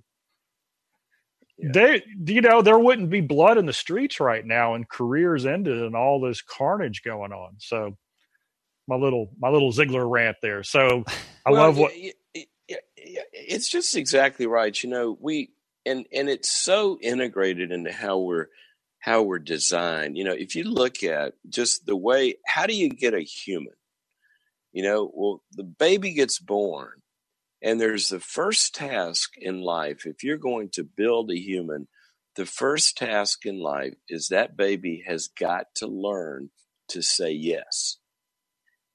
Yeah. 1.58 1.70
they, 1.72 2.02
you 2.26 2.40
know, 2.40 2.62
there 2.62 2.78
wouldn't 2.78 3.10
be 3.10 3.20
blood 3.20 3.58
in 3.58 3.66
the 3.66 3.72
streets 3.72 4.20
right 4.20 4.44
now 4.44 4.74
and 4.74 4.88
careers 4.88 5.46
ended 5.46 5.82
and 5.82 5.94
all 5.96 6.20
this 6.20 6.42
carnage 6.42 7.02
going 7.02 7.32
on. 7.32 7.56
So, 7.58 7.96
my 8.88 8.96
little 8.96 9.30
my 9.38 9.48
little 9.48 9.72
Ziglar 9.72 10.10
rant 10.10 10.38
there. 10.42 10.64
So, 10.64 11.04
I 11.46 11.52
Well, 11.52 11.62
love 11.68 11.78
what 11.78 11.92
it's 13.32 13.68
just 13.68 13.96
exactly 13.96 14.46
right. 14.46 14.80
You 14.82 14.90
know, 14.90 15.16
we 15.20 15.52
and 15.86 16.06
and 16.12 16.28
it's 16.28 16.50
so 16.50 16.98
integrated 17.00 17.72
into 17.72 17.92
how 17.92 18.18
we're 18.18 18.48
how 19.00 19.22
we're 19.22 19.38
designed. 19.40 20.16
You 20.16 20.24
know, 20.24 20.32
if 20.32 20.56
you 20.56 20.64
look 20.64 21.02
at 21.04 21.34
just 21.48 21.86
the 21.86 21.96
way 21.96 22.36
how 22.46 22.66
do 22.66 22.74
you 22.74 22.88
get 22.88 23.14
a 23.14 23.20
human? 23.20 23.74
You 24.72 24.82
know, 24.82 25.10
well, 25.14 25.42
the 25.52 25.64
baby 25.64 26.14
gets 26.14 26.38
born, 26.38 27.02
and 27.62 27.80
there's 27.80 28.08
the 28.08 28.20
first 28.20 28.74
task 28.74 29.32
in 29.36 29.60
life. 29.60 30.06
If 30.06 30.24
you're 30.24 30.38
going 30.38 30.70
to 30.74 30.84
build 30.84 31.30
a 31.30 31.38
human, 31.38 31.88
the 32.36 32.46
first 32.46 32.96
task 32.96 33.44
in 33.44 33.60
life 33.60 33.94
is 34.08 34.28
that 34.28 34.56
baby 34.56 35.04
has 35.06 35.28
got 35.28 35.66
to 35.76 35.86
learn 35.86 36.50
to 36.88 37.02
say 37.02 37.32
yes 37.32 37.98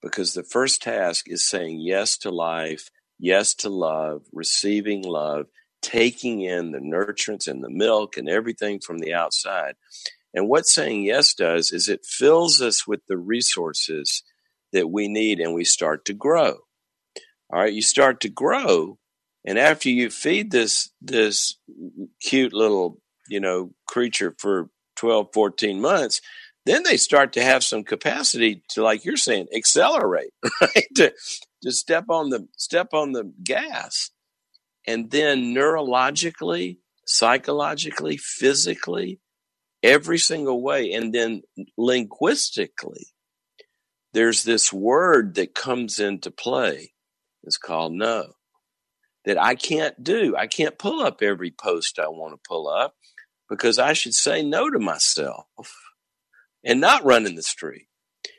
because 0.01 0.33
the 0.33 0.43
first 0.43 0.81
task 0.81 1.25
is 1.27 1.47
saying 1.47 1.79
yes 1.79 2.17
to 2.19 2.29
life, 2.29 2.89
yes 3.19 3.53
to 3.55 3.69
love, 3.69 4.23
receiving 4.31 5.03
love, 5.03 5.47
taking 5.81 6.41
in 6.41 6.71
the 6.71 6.79
nurturance 6.79 7.47
and 7.47 7.63
the 7.63 7.69
milk 7.69 8.17
and 8.17 8.29
everything 8.29 8.79
from 8.79 8.99
the 8.99 9.13
outside. 9.13 9.75
And 10.33 10.47
what 10.47 10.65
saying 10.65 11.03
yes 11.03 11.33
does 11.33 11.71
is 11.71 11.87
it 11.87 12.05
fills 12.05 12.61
us 12.61 12.87
with 12.87 13.01
the 13.07 13.17
resources 13.17 14.23
that 14.73 14.89
we 14.89 15.07
need 15.07 15.39
and 15.39 15.53
we 15.53 15.63
start 15.63 16.05
to 16.05 16.13
grow. 16.13 16.57
All 17.49 17.61
right, 17.61 17.73
you 17.73 17.81
start 17.81 18.21
to 18.21 18.29
grow 18.29 18.97
and 19.47 19.57
after 19.57 19.89
you 19.89 20.09
feed 20.09 20.51
this 20.51 20.91
this 21.01 21.55
cute 22.21 22.53
little, 22.53 22.99
you 23.29 23.39
know, 23.39 23.71
creature 23.87 24.35
for 24.37 24.69
12 24.97 25.29
14 25.33 25.79
months, 25.79 26.21
then 26.65 26.83
they 26.83 26.97
start 26.97 27.31
to 27.33 27.41
have 27.41 27.63
some 27.63 27.85
capacity 27.85 28.61
to 28.69 28.83
like 28.83 29.05
you're 29.05 29.15
saying 29.15 29.47
accelerate 29.55 30.33
right 30.61 30.87
to, 30.95 31.13
to 31.63 31.71
step 31.71 32.05
on 32.09 32.29
the 32.29 32.45
step 32.57 32.89
on 32.93 33.13
the 33.13 33.31
gas 33.41 34.11
and 34.85 35.11
then 35.11 35.55
neurologically 35.55 36.79
psychologically 37.05 38.17
physically 38.17 39.21
every 39.81 40.17
single 40.17 40.61
way 40.61 40.91
and 40.91 41.13
then 41.13 41.41
linguistically 41.77 43.07
there's 44.17 44.43
this 44.43 44.73
word 44.73 45.35
that 45.35 45.55
comes 45.55 45.99
into 45.99 46.31
play 46.31 46.93
it's 47.43 47.57
called 47.57 47.93
no 47.93 48.33
that 49.25 49.41
i 49.41 49.55
can't 49.55 50.03
do 50.03 50.35
i 50.37 50.47
can't 50.47 50.79
pull 50.79 51.01
up 51.01 51.21
every 51.21 51.51
post 51.51 51.99
i 51.99 52.07
want 52.07 52.33
to 52.33 52.47
pull 52.47 52.67
up 52.67 52.95
because 53.49 53.79
i 53.79 53.93
should 53.93 54.13
say 54.13 54.43
no 54.43 54.69
to 54.69 54.79
myself 54.79 55.47
and 56.67 56.81
not 56.81 57.05
run 57.05 57.25
in 57.25 57.35
the 57.35 57.43
street. 57.43 57.87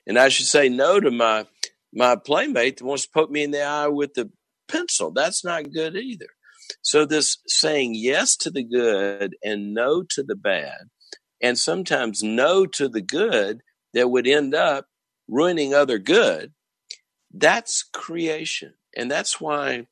And 0.07 0.19
I 0.19 0.29
should 0.29 0.47
say 0.47 0.69
no 0.69 1.01
to 1.01 1.11
my 1.11 1.47
my 1.93 2.17
playmate 2.17 2.79
that 2.79 2.85
wants 2.85 3.05
to 3.05 3.11
poke 3.13 3.31
me 3.31 3.43
in 3.43 3.51
the 3.51 3.63
eye 3.63 3.89
with 3.89 4.15
the 4.15 4.31
pencil. 4.71 5.11
That's 5.11 5.45
not 5.45 5.73
good 5.73 5.97
either. 5.97 6.29
So 6.83 7.07
this 7.07 7.39
saying 7.47 7.95
yes 7.95 8.37
to 8.39 8.51
the 8.51 8.65
good 8.65 9.37
and 9.43 9.75
no 9.75 10.05
to 10.11 10.23
the 10.23 10.37
bad, 10.37 10.91
and 11.43 11.59
sometimes 11.59 12.23
no 12.23 12.67
to 12.67 12.89
the 12.89 13.01
good 13.01 13.63
that 13.95 14.11
would 14.11 14.27
end 14.27 14.55
up 14.55 14.87
ruining 15.29 15.75
other 15.75 15.99
good, 15.99 16.53
that's 17.33 17.83
creation. 17.83 18.75
And 18.97 19.11
that's 19.11 19.41
why 19.41 19.87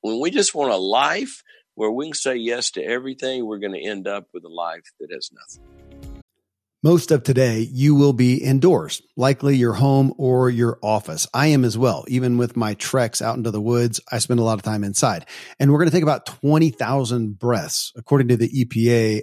when 0.00 0.20
we 0.20 0.30
just 0.30 0.54
want 0.54 0.72
a 0.72 0.76
life 0.76 1.42
where 1.74 1.90
we 1.90 2.06
can 2.06 2.14
say 2.14 2.36
yes 2.36 2.70
to 2.72 2.84
everything, 2.84 3.46
we're 3.46 3.58
going 3.58 3.72
to 3.72 3.82
end 3.82 4.06
up 4.06 4.28
with 4.34 4.44
a 4.44 4.48
life 4.48 4.84
that 5.00 5.08
has 5.12 5.30
nothing. 5.32 5.82
Most 6.84 7.12
of 7.12 7.22
today, 7.22 7.60
you 7.60 7.94
will 7.94 8.12
be 8.12 8.42
indoors, 8.42 9.02
likely 9.16 9.54
your 9.54 9.74
home 9.74 10.12
or 10.18 10.50
your 10.50 10.80
office. 10.82 11.28
I 11.32 11.46
am 11.46 11.64
as 11.64 11.78
well. 11.78 12.04
Even 12.08 12.38
with 12.38 12.56
my 12.56 12.74
treks 12.74 13.22
out 13.22 13.36
into 13.36 13.52
the 13.52 13.60
woods, 13.60 14.00
I 14.10 14.18
spend 14.18 14.40
a 14.40 14.42
lot 14.42 14.58
of 14.58 14.62
time 14.62 14.82
inside. 14.82 15.26
And 15.60 15.70
we're 15.70 15.78
going 15.78 15.90
to 15.90 15.94
take 15.94 16.02
about 16.02 16.26
20,000 16.26 17.38
breaths. 17.38 17.92
According 17.96 18.28
to 18.28 18.36
the 18.36 18.48
EPA, 18.48 19.22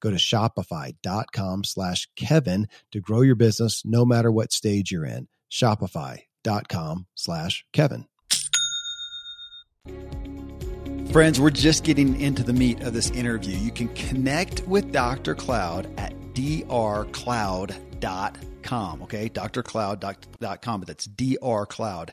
Go 0.00 0.10
to 0.10 0.16
shopify.com 0.16 1.64
slash 1.64 2.08
Kevin 2.16 2.68
to 2.92 3.00
grow 3.00 3.20
your 3.20 3.36
business 3.36 3.82
no 3.84 4.04
matter 4.04 4.30
what 4.32 4.52
stage 4.52 4.90
you're 4.90 5.04
in. 5.04 5.28
Shopify.com 5.50 7.06
slash 7.14 7.64
Kevin. 7.72 8.06
Friends, 11.12 11.40
we're 11.40 11.50
just 11.50 11.82
getting 11.82 12.20
into 12.20 12.44
the 12.44 12.52
meat 12.52 12.82
of 12.82 12.92
this 12.92 13.10
interview. 13.10 13.56
You 13.56 13.72
can 13.72 13.88
connect 13.88 14.66
with 14.68 14.92
Dr. 14.92 15.34
Cloud 15.34 15.92
at 15.98 16.14
drcloud.com. 16.34 17.82
Okay, 19.02 19.28
drcloud.com, 19.28 20.80
but 20.80 20.86
that's 20.86 21.08
drcloud.com. 21.08 22.12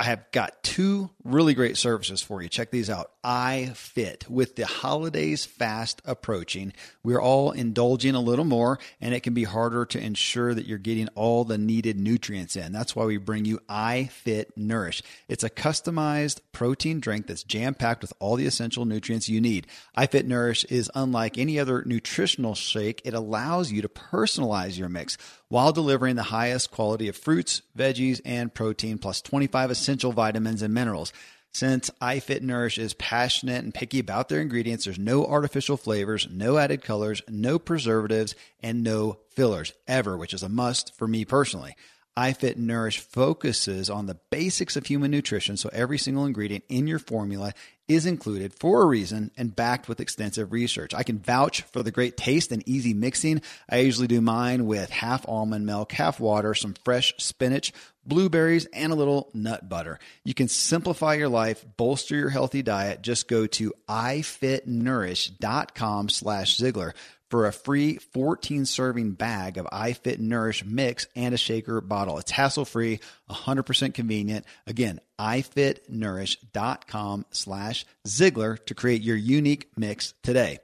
I 0.00 0.04
have 0.04 0.30
got 0.30 0.62
two 0.62 1.10
really 1.24 1.54
great 1.54 1.76
services 1.76 2.22
for 2.22 2.40
you. 2.40 2.48
Check 2.48 2.70
these 2.70 2.88
out. 2.88 3.10
iFit. 3.24 4.30
With 4.30 4.54
the 4.54 4.64
holidays 4.64 5.44
fast 5.44 6.00
approaching, 6.04 6.72
we're 7.02 7.20
all 7.20 7.50
indulging 7.50 8.14
a 8.14 8.20
little 8.20 8.44
more, 8.44 8.78
and 9.00 9.12
it 9.12 9.24
can 9.24 9.34
be 9.34 9.42
harder 9.42 9.84
to 9.86 10.00
ensure 10.00 10.54
that 10.54 10.66
you're 10.66 10.78
getting 10.78 11.08
all 11.16 11.42
the 11.42 11.58
needed 11.58 11.98
nutrients 11.98 12.54
in. 12.54 12.70
That's 12.70 12.94
why 12.94 13.06
we 13.06 13.16
bring 13.16 13.44
you 13.44 13.58
iFit 13.68 14.56
Nourish. 14.56 15.02
It's 15.26 15.42
a 15.42 15.50
customized 15.50 16.42
protein 16.52 17.00
drink 17.00 17.26
that's 17.26 17.42
jam 17.42 17.74
packed 17.74 18.02
with 18.02 18.12
all 18.20 18.36
the 18.36 18.46
essential 18.46 18.84
nutrients 18.84 19.28
you 19.28 19.40
need. 19.40 19.66
iFit 19.96 20.26
Nourish 20.26 20.64
is 20.66 20.88
unlike 20.94 21.38
any 21.38 21.58
other 21.58 21.82
nutritional 21.84 22.54
shake, 22.54 23.02
it 23.04 23.14
allows 23.14 23.72
you 23.72 23.82
to 23.82 23.88
personalize 23.88 24.78
your 24.78 24.88
mix 24.88 25.18
while 25.48 25.72
delivering 25.72 26.16
the 26.16 26.24
highest 26.24 26.70
quality 26.70 27.08
of 27.08 27.16
fruits, 27.16 27.62
veggies, 27.76 28.20
and 28.24 28.52
protein, 28.52 28.98
plus 28.98 29.22
25 29.22 29.70
essential 29.70 30.12
vitamins 30.12 30.62
and 30.62 30.74
minerals. 30.74 31.12
Since 31.50 31.90
iFit 32.02 32.42
Nourish 32.42 32.78
is 32.78 32.94
passionate 32.94 33.64
and 33.64 33.72
picky 33.72 33.98
about 33.98 34.28
their 34.28 34.40
ingredients, 34.40 34.84
there's 34.84 34.98
no 34.98 35.24
artificial 35.24 35.76
flavors, 35.76 36.28
no 36.30 36.58
added 36.58 36.82
colors, 36.82 37.22
no 37.28 37.58
preservatives, 37.58 38.34
and 38.62 38.82
no 38.82 39.18
fillers 39.30 39.72
ever, 39.86 40.16
which 40.16 40.34
is 40.34 40.42
a 40.42 40.48
must 40.48 40.94
for 40.94 41.08
me 41.08 41.24
personally 41.24 41.74
iFit 42.18 42.56
Nourish 42.56 42.98
focuses 42.98 43.88
on 43.88 44.06
the 44.06 44.18
basics 44.30 44.76
of 44.76 44.86
human 44.86 45.12
nutrition, 45.12 45.56
so 45.56 45.70
every 45.72 45.98
single 45.98 46.26
ingredient 46.26 46.64
in 46.68 46.88
your 46.88 46.98
formula 46.98 47.54
is 47.88 48.06
included 48.06 48.54
for 48.54 48.82
a 48.82 48.86
reason 48.86 49.32
and 49.36 49.56
backed 49.56 49.88
with 49.88 49.98
extensive 50.00 50.52
research. 50.52 50.94
I 50.94 51.02
can 51.02 51.18
vouch 51.18 51.62
for 51.62 51.82
the 51.82 51.90
great 51.90 52.16
taste 52.16 52.52
and 52.52 52.62
easy 52.68 52.94
mixing. 52.94 53.42
I 53.68 53.78
usually 53.78 54.06
do 54.06 54.20
mine 54.20 54.66
with 54.66 54.90
half 54.90 55.28
almond 55.28 55.66
milk, 55.66 55.90
half 55.92 56.20
water, 56.20 56.54
some 56.54 56.74
fresh 56.84 57.14
spinach, 57.18 57.72
blueberries, 58.04 58.66
and 58.66 58.92
a 58.92 58.96
little 58.96 59.30
nut 59.34 59.68
butter. 59.68 59.98
You 60.24 60.34
can 60.34 60.46
simplify 60.48 61.14
your 61.14 61.28
life, 61.28 61.64
bolster 61.76 62.16
your 62.16 62.30
healthy 62.30 62.62
diet. 62.62 63.02
Just 63.02 63.28
go 63.28 63.46
to 63.46 63.72
ifitnourish.com 63.88 66.08
slash 66.08 66.58
Ziglar 66.58 66.94
for 67.30 67.46
a 67.46 67.52
free 67.52 67.96
14 67.96 68.64
serving 68.64 69.12
bag 69.12 69.58
of 69.58 69.66
iFit 69.66 70.18
Nourish 70.18 70.64
mix 70.64 71.06
and 71.14 71.34
a 71.34 71.38
shaker 71.38 71.80
bottle. 71.80 72.18
It's 72.18 72.30
hassle 72.30 72.64
free, 72.64 73.00
100% 73.30 73.94
convenient. 73.94 74.46
Again, 74.66 75.00
ifitnourish.com 75.18 77.26
slash 77.30 77.86
Ziglar 78.06 78.64
to 78.66 78.74
create 78.74 79.02
your 79.02 79.16
unique 79.16 79.70
mix 79.76 80.14
today. 80.22 80.58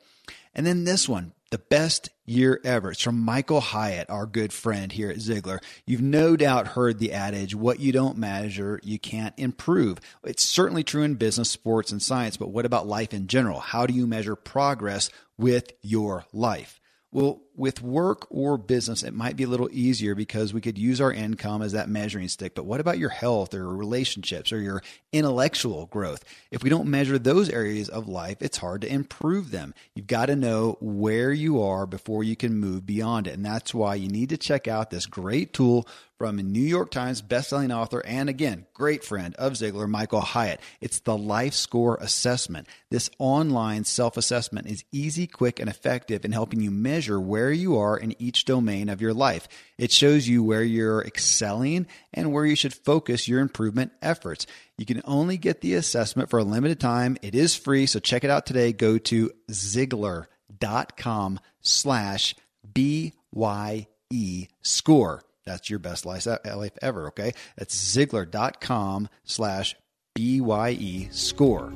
And 0.55 0.66
then 0.66 0.85
this 0.85 1.09
one, 1.09 1.33
the 1.50 1.59
best 1.59 2.11
year 2.25 2.61
ever. 2.65 2.91
It's 2.93 3.01
from 3.01 3.21
Michael 3.21 3.61
Hyatt, 3.61 4.11
our 4.11 4.27
good 4.27 4.53
friend 4.53 4.91
here 4.93 5.11
at 5.11 5.17
Ziglar. 5.17 5.63
You've 5.87 6.03
no 6.03 6.37
doubt 6.37 6.69
heard 6.69 6.99
the 6.99 7.13
adage, 7.13 7.55
what 7.55 7.81
you 7.81 7.93
don't 7.93 8.19
measure, 8.19 8.81
you 8.83 8.99
can't 8.99 9.35
improve. 9.37 9.99
It's 10.25 10.43
certainly 10.43 10.85
true 10.85 11.03
in 11.03 11.15
business, 11.15 11.51
sports, 11.51 11.93
and 11.93 12.03
science, 12.03 12.37
but 12.37 12.51
what 12.51 12.67
about 12.67 12.87
life 12.87 13.13
in 13.13 13.27
general? 13.27 13.61
How 13.61 13.87
do 13.87 13.95
you 13.95 14.07
measure 14.07 14.37
progress 14.37 15.11
with 15.37 15.73
your 15.83 16.25
life? 16.33 16.81
Well, 17.14 17.42
with 17.55 17.81
work 17.81 18.27
or 18.29 18.59
business, 18.59 19.05
it 19.05 19.14
might 19.14 19.37
be 19.37 19.44
a 19.44 19.48
little 19.48 19.68
easier 19.70 20.16
because 20.16 20.53
we 20.53 20.61
could 20.61 20.77
use 20.77 21.00
our 21.00 21.12
income 21.12 21.62
as 21.62 21.70
that 21.70 21.88
measuring 21.88 22.27
stick. 22.27 22.57
But 22.57 22.64
what 22.64 22.81
about 22.81 22.98
your 22.98 23.11
health 23.11 23.55
or 23.55 23.68
relationships 23.68 24.53
or 24.53 24.59
your 24.59 24.83
intellectual 25.12 25.87
growth? 25.87 26.24
If 26.50 26.64
we 26.64 26.70
don't 26.70 26.88
measure 26.88 27.16
those 27.16 27.48
areas 27.48 27.88
of 27.88 28.09
life, 28.09 28.38
it's 28.40 28.59
hard 28.59 28.81
to 28.81 28.92
improve 28.92 29.53
them. 29.53 29.74
You've 29.94 30.09
got 30.09 30.27
to 30.27 30.35
know 30.35 30.77
where 30.81 31.31
you 31.31 31.62
are 31.62 31.87
before 31.87 32.24
you 32.24 32.35
can 32.35 32.59
move 32.59 32.85
beyond 32.85 33.29
it. 33.29 33.35
And 33.35 33.46
that's 33.46 33.72
why 33.72 33.94
you 33.94 34.09
need 34.09 34.31
to 34.31 34.37
check 34.37 34.66
out 34.66 34.90
this 34.90 35.07
great 35.07 35.53
tool 35.53 35.87
from 36.18 36.38
a 36.38 36.42
New 36.42 36.61
York 36.61 36.90
Times 36.90 37.22
bestselling 37.22 37.74
author 37.74 38.03
and 38.07 38.29
again, 38.29 38.66
great 38.72 39.05
friend 39.05 39.35
of 39.35 39.55
Ziglar, 39.55 39.88
Michael 39.88 40.20
Hyatt. 40.20 40.61
It's 40.81 41.00
the 41.00 41.16
Life 41.16 41.55
Score 41.55 41.96
Assessment. 42.00 42.68
This 42.90 43.11
online 43.18 43.85
self 43.85 44.16
assessment 44.16 44.68
is 44.68 44.85
easy, 44.92 45.27
quick, 45.27 45.59
and 45.59 45.68
effective 45.68 46.24
in 46.24 46.33
helping 46.33 46.61
you 46.61 46.70
measure 46.70 47.20
where 47.20 47.50
you 47.50 47.77
are 47.77 47.96
in 47.96 48.20
each 48.20 48.44
domain 48.44 48.88
of 48.88 49.00
your 49.00 49.14
life. 49.14 49.48
It 49.77 49.90
shows 49.90 50.29
you 50.29 50.42
where 50.42 50.62
you're 50.62 51.03
excelling 51.03 51.87
and 52.12 52.33
where 52.33 52.46
you 52.46 52.57
should 52.57 52.74
focus 52.74 53.27
your 53.27 53.40
improvement 53.40 53.92
efforts. 54.00 54.46
You 54.79 54.87
can 54.87 55.03
only 55.05 55.37
get 55.37 55.61
the 55.61 55.74
assessment 55.74 56.31
for 56.31 56.38
a 56.38 56.44
limited 56.44 56.81
time. 56.81 57.16
It 57.22 57.35
is 57.35 57.55
free, 57.55 57.87
so 57.87 57.98
check 57.98 58.24
it 58.24 58.31
out 58.31 58.46
today. 58.46 58.72
Go 58.72 58.98
to 58.98 59.31
Ziglar.com 59.50 61.40
slash 61.61 62.35
B-Y-E 62.72 64.48
score. 64.62 65.22
That's 65.46 65.68
your 65.68 65.78
best 65.78 66.07
life 66.07 66.26
ever, 66.26 67.09
okay? 67.09 67.33
That's 67.57 67.74
Ziglar.com 67.74 69.09
slash 69.24 69.76
B-Y-E 70.14 71.09
score. 71.11 71.72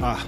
Ah, 0.00 0.26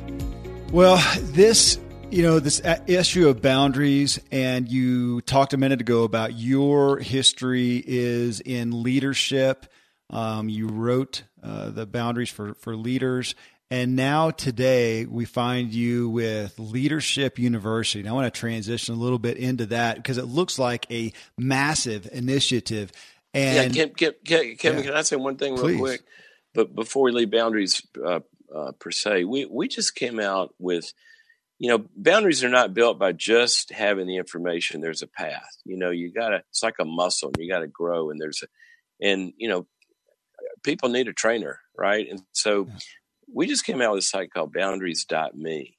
well, 0.72 1.02
this 1.20 1.78
you 2.10 2.22
know 2.22 2.38
this 2.38 2.62
issue 2.86 3.28
of 3.28 3.42
boundaries 3.42 4.20
and 4.30 4.68
you 4.68 5.20
talked 5.22 5.52
a 5.52 5.56
minute 5.56 5.80
ago 5.80 6.04
about 6.04 6.34
your 6.34 6.98
history 6.98 7.82
is 7.84 8.40
in 8.40 8.82
leadership 8.84 9.66
um, 10.10 10.48
you 10.48 10.68
wrote 10.68 11.24
uh, 11.42 11.70
the 11.70 11.84
boundaries 11.84 12.30
for, 12.30 12.54
for 12.54 12.76
leaders 12.76 13.34
and 13.70 13.96
now 13.96 14.30
today 14.30 15.06
we 15.06 15.24
find 15.24 15.72
you 15.72 16.08
with 16.08 16.58
leadership 16.58 17.38
university 17.38 18.00
and 18.00 18.08
i 18.08 18.12
want 18.12 18.32
to 18.32 18.38
transition 18.38 18.94
a 18.94 18.98
little 18.98 19.18
bit 19.18 19.36
into 19.36 19.66
that 19.66 19.96
because 19.96 20.18
it 20.18 20.26
looks 20.26 20.58
like 20.58 20.86
a 20.90 21.12
massive 21.36 22.08
initiative 22.12 22.92
and 23.34 23.74
yeah, 23.74 23.84
can, 23.84 23.94
can, 23.94 24.12
can, 24.56 24.76
yeah. 24.76 24.82
can 24.82 24.94
i 24.94 25.02
say 25.02 25.16
one 25.16 25.36
thing 25.36 25.54
real 25.54 25.64
Please. 25.64 25.80
quick 25.80 26.02
but 26.54 26.74
before 26.74 27.02
we 27.02 27.12
leave 27.12 27.30
boundaries 27.30 27.82
uh, 28.04 28.20
uh, 28.54 28.72
per 28.78 28.90
se 28.90 29.24
we, 29.24 29.44
we 29.46 29.68
just 29.68 29.94
came 29.94 30.20
out 30.20 30.54
with 30.58 30.92
you 31.58 31.70
know, 31.70 31.84
boundaries 31.96 32.44
are 32.44 32.50
not 32.50 32.74
built 32.74 32.98
by 32.98 33.12
just 33.12 33.72
having 33.72 34.06
the 34.06 34.16
information. 34.16 34.80
There's 34.80 35.02
a 35.02 35.06
path. 35.06 35.56
You 35.64 35.78
know, 35.78 35.90
you 35.90 36.12
gotta. 36.12 36.42
It's 36.50 36.62
like 36.62 36.76
a 36.78 36.84
muscle. 36.84 37.30
And 37.34 37.42
you 37.42 37.50
got 37.50 37.60
to 37.60 37.66
grow, 37.66 38.10
and 38.10 38.20
there's 38.20 38.42
a, 38.42 39.04
and 39.04 39.32
you 39.38 39.48
know, 39.48 39.66
people 40.62 40.90
need 40.90 41.08
a 41.08 41.12
trainer, 41.12 41.60
right? 41.76 42.06
And 42.08 42.20
so, 42.32 42.68
we 43.32 43.46
just 43.46 43.64
came 43.66 43.80
out 43.82 43.92
with 43.92 44.04
a 44.04 44.06
site 44.06 44.32
called 44.32 44.52
Boundaries.me, 44.52 45.76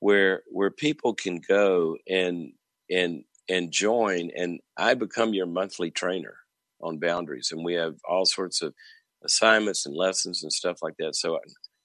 where 0.00 0.42
where 0.50 0.70
people 0.70 1.14
can 1.14 1.40
go 1.46 1.96
and 2.08 2.52
and 2.90 3.24
and 3.48 3.72
join, 3.72 4.30
and 4.36 4.60
I 4.76 4.94
become 4.94 5.34
your 5.34 5.46
monthly 5.46 5.90
trainer 5.90 6.36
on 6.82 6.98
boundaries, 6.98 7.50
and 7.52 7.64
we 7.64 7.74
have 7.74 7.96
all 8.08 8.24
sorts 8.24 8.62
of 8.62 8.74
assignments 9.24 9.86
and 9.86 9.94
lessons 9.94 10.42
and 10.42 10.52
stuff 10.52 10.78
like 10.82 10.94
that. 10.98 11.16
So. 11.16 11.38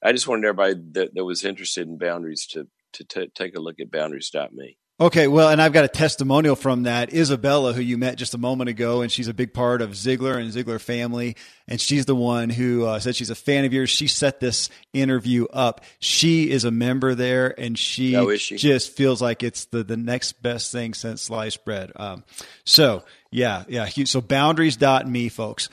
I 0.04 0.12
just 0.12 0.28
wanted 0.28 0.46
everybody 0.46 0.76
that, 0.92 1.16
that 1.16 1.26
was 1.26 1.44
interested 1.44 1.88
in 1.88 1.98
boundaries 1.98 2.46
to 2.52 2.68
to 2.94 3.04
t- 3.04 3.32
take 3.34 3.56
a 3.56 3.62
look 3.62 3.80
at 3.80 3.92
boundaries.me. 3.92 4.78
Okay, 4.98 5.28
well, 5.28 5.50
and 5.50 5.62
I've 5.62 5.74
got 5.74 5.84
a 5.84 5.90
testimonial 5.90 6.56
from 6.56 6.84
that. 6.84 7.14
Isabella, 7.14 7.74
who 7.74 7.82
you 7.82 7.98
met 7.98 8.18
just 8.18 8.34
a 8.34 8.38
moment 8.38 8.70
ago, 8.70 9.02
and 9.02 9.12
she's 9.12 9.28
a 9.28 9.34
big 9.34 9.54
part 9.54 9.82
of 9.82 9.90
Ziglar 9.90 10.38
and 10.38 10.50
Ziglar 10.54 10.80
family. 10.80 11.36
And 11.68 11.82
she's 11.82 12.06
the 12.06 12.16
one 12.16 12.50
who 12.50 12.86
uh, 12.86 13.00
said 13.00 13.14
she's 13.14 13.30
a 13.30 13.36
fan 13.36 13.66
of 13.66 13.74
yours. 13.74 13.90
She 13.90 14.08
set 14.08 14.40
this 14.40 14.70
interview 14.94 15.48
up. 15.52 15.82
She 16.00 16.50
is 16.50 16.64
a 16.64 16.72
member 16.72 17.14
there, 17.14 17.54
and 17.60 17.78
she, 17.78 18.16
oh, 18.16 18.34
she? 18.38 18.56
just 18.56 18.96
feels 18.96 19.22
like 19.22 19.44
it's 19.44 19.66
the, 19.66 19.84
the 19.84 19.98
next 19.98 20.42
best 20.42 20.72
thing 20.72 20.94
since 20.94 21.24
sliced 21.24 21.66
bread. 21.66 21.92
Um, 21.98 22.24
so, 22.64 23.04
yeah, 23.32 23.66
yeah. 23.68 23.90
So, 24.06 24.22
boundaries.me, 24.22 25.28
folks. 25.28 25.68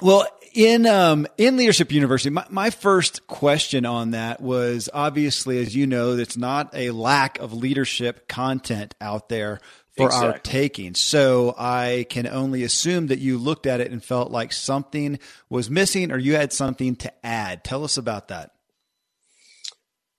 Well, 0.00 0.26
in 0.52 0.86
um, 0.86 1.26
in 1.38 1.56
Leadership 1.56 1.90
University, 1.90 2.30
my, 2.30 2.46
my 2.50 2.70
first 2.70 3.26
question 3.26 3.86
on 3.86 4.10
that 4.10 4.40
was 4.40 4.88
obviously, 4.92 5.58
as 5.58 5.74
you 5.74 5.86
know, 5.86 6.16
it's 6.16 6.36
not 6.36 6.70
a 6.74 6.90
lack 6.90 7.38
of 7.38 7.52
leadership 7.52 8.28
content 8.28 8.94
out 9.00 9.28
there 9.28 9.60
for 9.96 10.06
exactly. 10.06 10.28
our 10.28 10.38
taking. 10.38 10.94
So 10.94 11.54
I 11.56 12.06
can 12.10 12.26
only 12.26 12.62
assume 12.62 13.06
that 13.06 13.18
you 13.18 13.38
looked 13.38 13.66
at 13.66 13.80
it 13.80 13.90
and 13.90 14.04
felt 14.04 14.30
like 14.30 14.52
something 14.52 15.18
was 15.48 15.70
missing, 15.70 16.12
or 16.12 16.18
you 16.18 16.34
had 16.34 16.52
something 16.52 16.96
to 16.96 17.26
add. 17.26 17.64
Tell 17.64 17.82
us 17.82 17.96
about 17.96 18.28
that. 18.28 18.52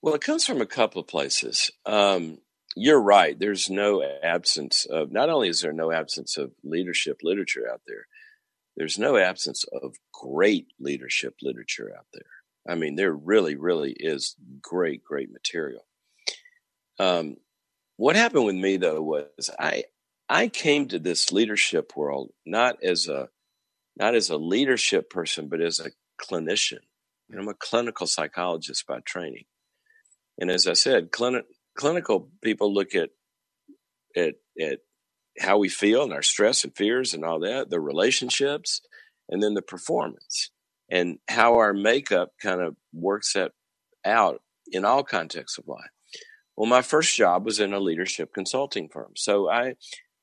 Well, 0.02 0.14
it 0.14 0.22
comes 0.22 0.44
from 0.44 0.60
a 0.60 0.66
couple 0.66 1.00
of 1.00 1.06
places. 1.06 1.70
Um, 1.86 2.38
you're 2.76 3.00
right. 3.00 3.38
There's 3.38 3.70
no 3.70 4.04
absence 4.22 4.86
of. 4.86 5.12
Not 5.12 5.30
only 5.30 5.48
is 5.48 5.60
there 5.60 5.72
no 5.72 5.92
absence 5.92 6.36
of 6.36 6.52
leadership 6.64 7.18
literature 7.22 7.68
out 7.72 7.82
there 7.86 8.06
there's 8.78 8.98
no 8.98 9.16
absence 9.16 9.64
of 9.82 9.96
great 10.14 10.68
leadership 10.78 11.34
literature 11.42 11.92
out 11.96 12.06
there. 12.12 12.22
I 12.72 12.76
mean, 12.76 12.94
there 12.94 13.12
really, 13.12 13.56
really 13.56 13.92
is 13.98 14.36
great, 14.62 15.02
great 15.02 15.30
material. 15.32 15.84
Um, 17.00 17.36
what 17.96 18.14
happened 18.14 18.46
with 18.46 18.54
me 18.54 18.76
though 18.76 19.02
was 19.02 19.50
I 19.58 19.84
I 20.28 20.46
came 20.48 20.86
to 20.88 20.98
this 21.00 21.32
leadership 21.32 21.92
world 21.96 22.30
not 22.46 22.82
as 22.82 23.08
a 23.08 23.28
not 23.96 24.14
as 24.14 24.30
a 24.30 24.36
leadership 24.36 25.10
person, 25.10 25.48
but 25.48 25.60
as 25.60 25.80
a 25.80 25.90
clinician. 26.22 26.78
And 27.30 27.40
I'm 27.40 27.48
a 27.48 27.54
clinical 27.54 28.06
psychologist 28.06 28.86
by 28.86 29.00
training. 29.00 29.44
And 30.38 30.50
as 30.50 30.68
I 30.68 30.74
said, 30.74 31.10
clini- 31.10 31.42
clinical 31.76 32.30
people 32.42 32.72
look 32.72 32.94
at 32.94 33.10
at 34.16 34.34
at 34.60 34.78
how 35.40 35.58
we 35.58 35.68
feel 35.68 36.02
and 36.02 36.12
our 36.12 36.22
stress 36.22 36.64
and 36.64 36.76
fears 36.76 37.14
and 37.14 37.24
all 37.24 37.40
that, 37.40 37.70
the 37.70 37.80
relationships, 37.80 38.80
and 39.28 39.42
then 39.42 39.54
the 39.54 39.62
performance 39.62 40.50
and 40.90 41.18
how 41.28 41.54
our 41.56 41.72
makeup 41.72 42.30
kind 42.42 42.60
of 42.60 42.76
works 42.92 43.34
that 43.34 43.52
out 44.04 44.40
in 44.70 44.84
all 44.84 45.04
contexts 45.04 45.58
of 45.58 45.68
life. 45.68 45.90
Well, 46.56 46.68
my 46.68 46.82
first 46.82 47.14
job 47.14 47.44
was 47.44 47.60
in 47.60 47.72
a 47.72 47.78
leadership 47.78 48.32
consulting 48.34 48.88
firm. 48.88 49.12
So 49.16 49.48
I 49.50 49.74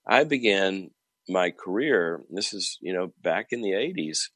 I 0.07 0.24
began 0.24 0.91
my 1.28 1.51
career, 1.51 2.22
this 2.30 2.53
is, 2.53 2.78
you 2.82 2.93
know, 2.93 3.11
back 3.24 3.47
in 3.51 3.61
the 3.61 3.72
80s. 3.72 4.30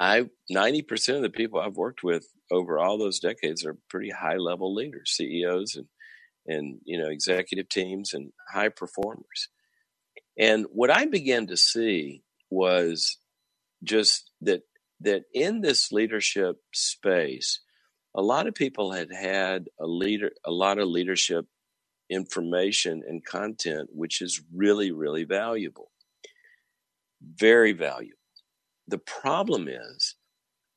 I 0.00 0.28
90% 0.52 1.16
of 1.16 1.22
the 1.22 1.30
people 1.30 1.60
I've 1.60 1.76
worked 1.76 2.02
with 2.02 2.26
over 2.50 2.78
all 2.78 2.98
those 2.98 3.20
decades 3.20 3.64
are 3.64 3.78
pretty 3.88 4.10
high 4.10 4.36
level 4.36 4.74
leaders, 4.74 5.12
CEOs 5.14 5.76
and 5.76 5.86
and 6.46 6.80
you 6.84 6.98
know 7.00 7.08
executive 7.08 7.68
teams 7.68 8.12
and 8.12 8.32
high 8.52 8.68
performers. 8.68 9.48
And 10.38 10.66
what 10.72 10.90
I 10.90 11.06
began 11.06 11.46
to 11.48 11.56
see 11.56 12.22
was 12.50 13.18
just 13.82 14.30
that 14.40 14.62
that 15.00 15.24
in 15.34 15.60
this 15.60 15.92
leadership 15.92 16.56
space, 16.72 17.60
a 18.14 18.22
lot 18.22 18.46
of 18.46 18.54
people 18.54 18.92
had 18.92 19.08
had 19.12 19.66
a 19.78 19.86
leader, 19.86 20.30
a 20.44 20.50
lot 20.50 20.78
of 20.78 20.88
leadership 20.88 21.46
information 22.08 23.02
and 23.06 23.24
content, 23.24 23.90
which 23.92 24.22
is 24.22 24.40
really, 24.54 24.92
really 24.92 25.24
valuable, 25.24 25.90
very 27.20 27.72
valuable. 27.72 28.18
The 28.86 28.98
problem 28.98 29.68
is 29.68 30.14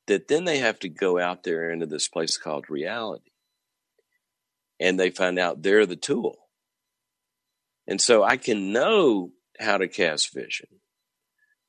that 0.06 0.28
then 0.28 0.44
they 0.44 0.58
have 0.58 0.78
to 0.80 0.88
go 0.88 1.18
out 1.18 1.44
there 1.44 1.70
into 1.70 1.86
this 1.86 2.08
place 2.08 2.36
called 2.38 2.66
reality, 2.68 3.30
and 4.80 4.98
they 4.98 5.10
find 5.10 5.38
out 5.38 5.62
they're 5.62 5.86
the 5.86 5.96
tool. 5.96 6.36
And 7.86 8.00
so 8.00 8.22
I 8.22 8.36
can 8.36 8.72
know 8.72 9.32
how 9.60 9.78
to 9.78 9.88
cast 9.88 10.34
vision. 10.34 10.68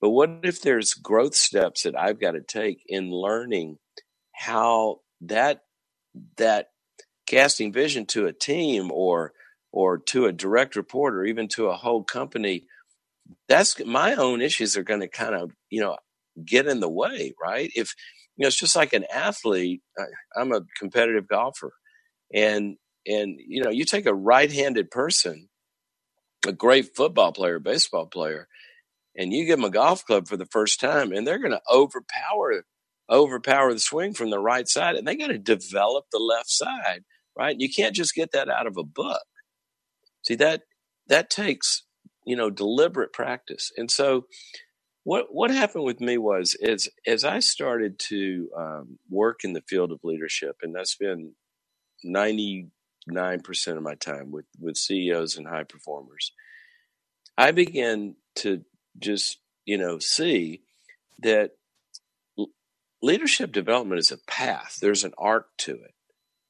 But 0.02 0.12
what 0.12 0.40
if 0.44 0.62
there's 0.62 0.94
growth 0.94 1.36
steps 1.36 1.84
that 1.84 1.98
I've 1.98 2.20
got 2.20 2.32
to 2.32 2.42
take 2.42 2.84
in 2.88 3.12
learning 3.12 3.78
how 4.34 5.00
that 5.22 5.62
that 6.38 6.68
casting 7.28 7.72
vision 7.74 8.06
to 8.08 8.28
a 8.28 8.34
team 8.34 8.92
or 8.92 9.34
or 9.72 10.00
to 10.00 10.26
a 10.26 10.34
direct 10.34 10.76
report 10.76 11.14
or 11.16 11.26
even 11.26 11.48
to 11.50 11.68
a 11.68 11.76
whole 11.76 12.04
company 12.04 12.66
that's 13.48 13.84
my 13.86 14.16
own 14.16 14.42
issues 14.42 14.78
are 14.78 14.84
going 14.84 15.02
to 15.02 15.08
kind 15.08 15.36
of 15.36 15.52
you 15.70 15.82
know 15.82 15.98
get 16.46 16.68
in 16.68 16.80
the 16.80 16.90
way 16.90 17.34
right 17.42 17.72
if 17.76 17.94
you 18.38 18.44
know 18.44 18.48
it's 18.48 18.60
just 18.60 18.76
like 18.76 18.94
an 18.94 19.06
athlete 19.14 19.82
i'm 20.38 20.52
a 20.54 20.62
competitive 20.80 21.28
golfer 21.28 21.74
and 22.34 22.78
and 23.08 23.40
you 23.46 23.64
know 23.64 23.70
you 23.70 23.86
take 23.86 24.06
a 24.06 24.16
right-handed 24.16 24.90
person 24.92 25.49
a 26.48 26.54
great 26.54 26.96
football 26.96 27.32
player, 27.34 27.60
baseball 27.60 28.08
player, 28.08 28.48
and 29.18 29.34
you 29.34 29.46
give 29.46 29.58
them 29.60 29.66
a 29.66 29.72
golf 29.72 30.06
club 30.06 30.28
for 30.28 30.38
the 30.38 30.48
first 30.48 30.80
time, 30.80 31.12
and 31.14 31.28
they're 31.28 31.40
going 31.40 31.52
to 31.52 31.62
overpower 31.72 32.64
overpower 33.10 33.74
the 33.74 33.80
swing 33.80 34.14
from 34.14 34.32
the 34.32 34.40
right 34.40 34.68
side, 34.68 34.96
and 34.96 35.08
they 35.08 35.16
got 35.18 35.28
to 35.28 35.38
develop 35.38 36.06
the 36.12 36.20
left 36.20 36.50
side, 36.50 37.04
right? 37.38 37.56
You 37.60 37.70
can't 37.70 37.96
just 37.96 38.16
get 38.16 38.32
that 38.34 38.50
out 38.50 38.68
of 38.68 38.78
a 38.78 38.84
book. 38.84 39.22
See 40.24 40.36
that 40.36 40.64
that 41.08 41.30
takes 41.30 41.84
you 42.26 42.36
know 42.36 42.50
deliberate 42.50 43.14
practice, 43.14 43.72
and 43.78 43.92
so 43.92 44.26
what 45.06 45.28
what 45.32 45.52
happened 45.52 45.86
with 45.86 46.02
me 46.02 46.20
was 46.20 46.56
as 46.64 46.90
as 47.08 47.26
I 47.26 47.40
started 47.40 48.00
to 48.10 48.50
um, 48.58 49.00
work 49.10 49.42
in 49.46 49.54
the 49.54 49.64
field 49.70 49.92
of 49.94 50.02
leadership, 50.04 50.58
and 50.64 50.76
that's 50.76 50.98
been 50.98 51.34
ninety 52.04 52.70
9% 53.10 53.78
of 53.78 53.84
my 53.84 53.96
time 53.96 54.32
with, 54.32 54.46
with 54.60 54.78
CEOs 54.78 55.38
and 55.38 55.48
high 55.48 55.64
performers. 55.64 56.32
I 57.38 57.52
began 57.52 58.16
to 58.38 58.64
just, 58.98 59.40
you 59.66 59.78
know, 59.78 60.00
see 60.00 60.62
that 61.20 61.52
leadership 63.02 63.52
development 63.52 64.00
is 64.00 64.12
a 64.12 64.18
path. 64.28 64.78
There's 64.82 65.04
an 65.04 65.14
arc 65.18 65.48
to 65.60 65.74
it. 65.74 65.94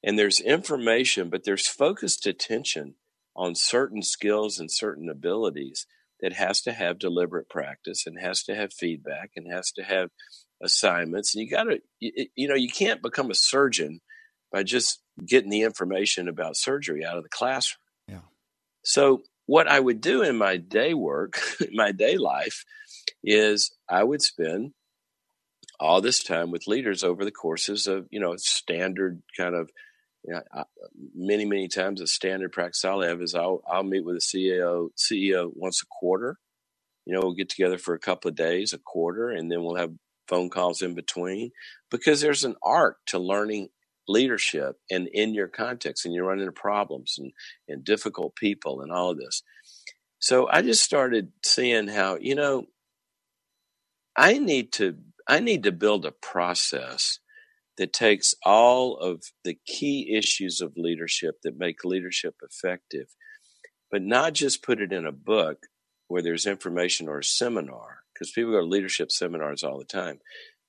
And 0.04 0.18
there's 0.18 0.40
information, 0.40 1.30
but 1.30 1.44
there's 1.44 1.68
focused 1.68 2.26
attention 2.26 2.96
on 3.36 3.56
certain 3.56 4.02
skills 4.02 4.60
and 4.60 4.72
certain 4.72 5.10
abilities 5.10 5.86
that 6.22 6.34
has 6.34 6.62
to 6.62 6.74
have 6.74 7.00
deliberate 7.00 7.50
practice 7.50 8.06
and 8.06 8.20
has 8.20 8.44
to 8.44 8.56
have 8.56 8.74
feedback 8.74 9.32
and 9.36 9.52
has 9.52 9.72
to 9.72 9.84
have 9.84 10.10
assignments. 10.62 11.36
And 11.36 11.44
you 11.44 11.50
got 11.50 11.64
to, 11.64 11.80
you, 12.00 12.28
you 12.36 12.48
know, 12.48 12.56
you 12.56 12.70
can't 12.70 13.02
become 13.02 13.32
a 13.32 13.36
surgeon 13.36 14.02
by 14.52 14.64
just 14.64 15.02
getting 15.26 15.50
the 15.50 15.62
information 15.64 16.28
about 16.28 16.58
surgery 16.58 17.06
out 17.06 17.18
of 17.18 17.24
the 17.24 17.30
classroom. 17.30 17.80
Yeah. 18.08 18.22
So 18.84 19.24
what 19.46 19.68
I 19.68 19.80
would 19.80 20.02
do 20.02 20.22
in 20.22 20.38
my 20.38 20.58
day 20.58 20.94
work, 20.94 21.40
my 21.72 21.92
day 21.92 22.18
life, 22.18 22.66
is 23.24 23.72
I 23.90 24.04
would 24.04 24.22
spend 24.22 24.74
all 25.80 26.02
this 26.02 26.24
time 26.24 26.52
with 26.52 26.68
leaders 26.68 27.04
over 27.04 27.24
the 27.24 27.32
courses 27.32 27.88
of 27.88 28.08
you 28.12 28.20
know 28.20 28.36
standard 28.38 29.22
kind 29.38 29.56
of 29.56 29.70
you 30.26 30.34
know, 30.34 30.64
many 31.16 31.46
many 31.46 31.68
times 31.68 32.02
a 32.02 32.08
standard 32.08 32.52
practice 32.52 32.84
I'll 32.84 33.02
have 33.02 33.22
is 33.22 33.36
I'll 33.36 33.62
I'll 33.68 33.84
meet 33.84 34.06
with 34.06 34.18
a 34.18 34.20
CEO 34.20 34.90
CEO 34.98 35.52
once 35.56 35.82
a 35.82 35.88
quarter. 35.88 36.38
You 37.06 37.14
know, 37.14 37.22
we'll 37.24 37.34
get 37.34 37.50
together 37.50 37.78
for 37.78 37.96
a 37.96 38.00
couple 38.00 38.30
of 38.30 38.36
days, 38.36 38.74
a 38.74 38.78
quarter, 38.78 39.30
and 39.30 39.52
then 39.52 39.64
we'll 39.64 39.78
have 39.78 39.94
phone 40.28 40.50
calls 40.50 40.82
in 40.82 40.94
between 40.94 41.52
because 41.90 42.22
there's 42.22 42.44
an 42.44 42.56
art 42.62 42.98
to 43.08 43.18
learning 43.18 43.70
leadership 44.10 44.76
and 44.90 45.08
in 45.14 45.34
your 45.34 45.48
context 45.48 46.06
and 46.06 46.14
you're 46.14 46.26
running 46.26 46.42
into 46.42 46.52
problems 46.52 47.16
and, 47.18 47.32
and 47.68 47.84
difficult 47.84 48.36
people 48.36 48.82
and 48.82 48.92
all 48.92 49.12
of 49.12 49.20
this. 49.20 49.44
So 50.20 50.50
I 50.52 50.62
just 50.62 50.84
started 50.84 51.32
seeing 51.46 51.88
how, 51.88 52.18
you 52.20 52.36
know, 52.36 52.66
I 54.18 54.38
need 54.40 54.74
to 54.74 54.98
I 55.28 55.40
need 55.40 55.64
to 55.64 55.72
build 55.72 56.06
a 56.06 56.12
process 56.12 57.20
that 57.78 57.94
takes 57.94 58.34
all 58.44 58.98
of 58.98 59.24
the 59.46 59.58
key 59.66 60.14
issues 60.18 60.60
of 60.60 60.74
leadership 60.76 61.36
that 61.44 61.58
make 61.58 61.86
leadership 61.86 62.36
effective, 62.42 63.08
but 63.92 64.02
not 64.02 64.34
just 64.34 64.64
put 64.64 64.82
it 64.82 64.92
in 64.92 65.06
a 65.06 65.12
book 65.12 65.68
where 66.08 66.24
there's 66.24 66.48
information 66.48 67.08
or 67.08 67.20
a 67.20 67.24
seminar, 67.24 68.00
because 68.14 68.32
people 68.32 68.52
go 68.52 68.60
to 68.60 68.66
leadership 68.66 69.12
seminars 69.12 69.64
all 69.64 69.78
the 69.78 69.86
time. 69.86 70.20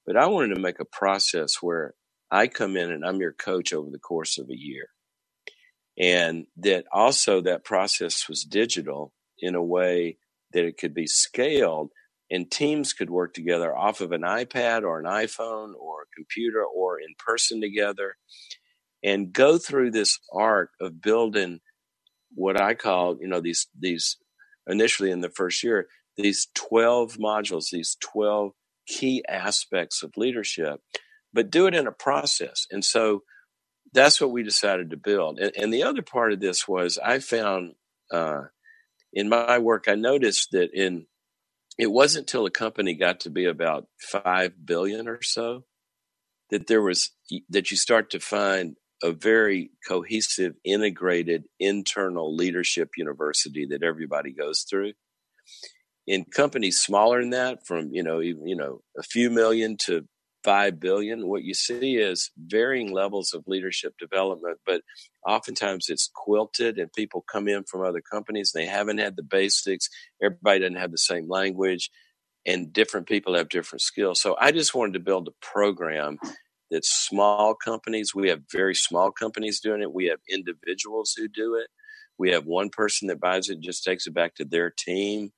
But 0.06 0.16
I 0.16 0.26
wanted 0.26 0.54
to 0.54 0.60
make 0.60 0.78
a 0.78 0.84
process 0.84 1.56
where 1.62 1.94
I 2.30 2.46
come 2.46 2.76
in 2.76 2.90
and 2.90 3.04
I'm 3.04 3.20
your 3.20 3.32
coach 3.32 3.72
over 3.72 3.90
the 3.90 3.98
course 3.98 4.38
of 4.38 4.48
a 4.50 4.56
year. 4.56 4.88
And 5.98 6.46
that 6.58 6.84
also 6.92 7.40
that 7.42 7.64
process 7.64 8.28
was 8.28 8.44
digital 8.44 9.12
in 9.38 9.54
a 9.54 9.62
way 9.62 10.18
that 10.52 10.64
it 10.64 10.78
could 10.78 10.94
be 10.94 11.06
scaled 11.06 11.90
and 12.30 12.50
teams 12.50 12.92
could 12.92 13.10
work 13.10 13.34
together 13.34 13.76
off 13.76 14.00
of 14.00 14.12
an 14.12 14.22
iPad 14.22 14.82
or 14.82 15.00
an 15.00 15.06
iPhone 15.06 15.74
or 15.78 16.02
a 16.02 16.14
computer 16.14 16.64
or 16.64 17.00
in 17.00 17.14
person 17.18 17.60
together 17.60 18.16
and 19.02 19.32
go 19.32 19.58
through 19.58 19.90
this 19.90 20.18
arc 20.32 20.70
of 20.80 21.00
building 21.00 21.60
what 22.34 22.60
I 22.60 22.74
call, 22.74 23.18
you 23.20 23.28
know, 23.28 23.40
these 23.40 23.66
these 23.78 24.16
initially 24.68 25.10
in 25.10 25.20
the 25.20 25.30
first 25.30 25.62
year, 25.64 25.88
these 26.16 26.48
12 26.54 27.16
modules, 27.16 27.70
these 27.72 27.96
12 28.00 28.52
key 28.86 29.24
aspects 29.28 30.02
of 30.02 30.12
leadership 30.16 30.80
but 31.32 31.50
do 31.50 31.66
it 31.66 31.74
in 31.74 31.86
a 31.86 31.92
process. 31.92 32.66
And 32.70 32.84
so 32.84 33.22
that's 33.92 34.20
what 34.20 34.30
we 34.30 34.42
decided 34.42 34.90
to 34.90 34.96
build. 34.96 35.38
And, 35.38 35.52
and 35.56 35.72
the 35.72 35.82
other 35.82 36.02
part 36.02 36.32
of 36.32 36.40
this 36.40 36.68
was 36.68 36.98
I 36.98 37.18
found 37.18 37.74
uh, 38.12 38.42
in 39.12 39.28
my 39.28 39.58
work, 39.58 39.86
I 39.88 39.94
noticed 39.94 40.50
that 40.52 40.70
in 40.74 41.06
it 41.78 41.90
wasn't 41.90 42.24
until 42.24 42.44
the 42.44 42.50
company 42.50 42.94
got 42.94 43.20
to 43.20 43.30
be 43.30 43.46
about 43.46 43.86
five 44.00 44.52
billion 44.66 45.08
or 45.08 45.22
so 45.22 45.64
that 46.50 46.66
there 46.66 46.82
was 46.82 47.12
that 47.48 47.70
you 47.70 47.76
start 47.76 48.10
to 48.10 48.20
find 48.20 48.76
a 49.02 49.12
very 49.12 49.70
cohesive, 49.88 50.54
integrated 50.64 51.44
internal 51.58 52.34
leadership 52.34 52.90
university 52.96 53.66
that 53.70 53.82
everybody 53.82 54.32
goes 54.32 54.66
through. 54.68 54.92
In 56.06 56.24
companies 56.24 56.80
smaller 56.80 57.20
than 57.20 57.30
that, 57.30 57.66
from 57.66 57.90
you 57.92 58.02
know 58.02 58.20
even, 58.20 58.46
you 58.46 58.56
know 58.56 58.82
a 58.98 59.02
few 59.02 59.30
million 59.30 59.76
to 59.86 60.06
five 60.44 60.80
billion, 60.80 61.28
what 61.28 61.44
you 61.44 61.54
see 61.54 61.96
is 61.96 62.30
varying 62.38 62.92
levels 62.92 63.34
of 63.34 63.44
leadership 63.46 63.94
development, 63.98 64.58
but 64.66 64.82
oftentimes 65.26 65.86
it's 65.88 66.10
quilted 66.14 66.78
and 66.78 66.92
people 66.92 67.24
come 67.30 67.48
in 67.48 67.64
from 67.64 67.84
other 67.84 68.02
companies. 68.02 68.52
They 68.54 68.66
haven't 68.66 68.98
had 68.98 69.16
the 69.16 69.22
basics. 69.24 69.88
Everybody 70.22 70.60
doesn't 70.60 70.76
have 70.76 70.92
the 70.92 70.98
same 70.98 71.28
language 71.28 71.88
and 72.46 72.72
different 72.72 73.06
people 73.06 73.34
have 73.34 73.48
different 73.48 73.82
skills. 73.82 74.20
So 74.20 74.36
I 74.40 74.52
just 74.52 74.74
wanted 74.74 74.94
to 74.94 75.00
build 75.00 75.28
a 75.28 75.46
program 75.46 76.18
that 76.70 76.84
small 76.84 77.54
companies, 77.54 78.14
we 78.14 78.28
have 78.28 78.42
very 78.50 78.74
small 78.74 79.10
companies 79.12 79.60
doing 79.60 79.82
it. 79.82 79.92
We 79.92 80.06
have 80.06 80.20
individuals 80.28 81.14
who 81.16 81.28
do 81.28 81.56
it. 81.56 81.68
We 82.18 82.30
have 82.32 82.46
one 82.46 82.70
person 82.70 83.08
that 83.08 83.20
buys 83.20 83.48
it, 83.48 83.60
just 83.60 83.84
takes 83.84 84.06
it 84.06 84.14
back 84.14 84.34
to 84.36 84.44
their 84.44 84.70
team. 84.70 85.32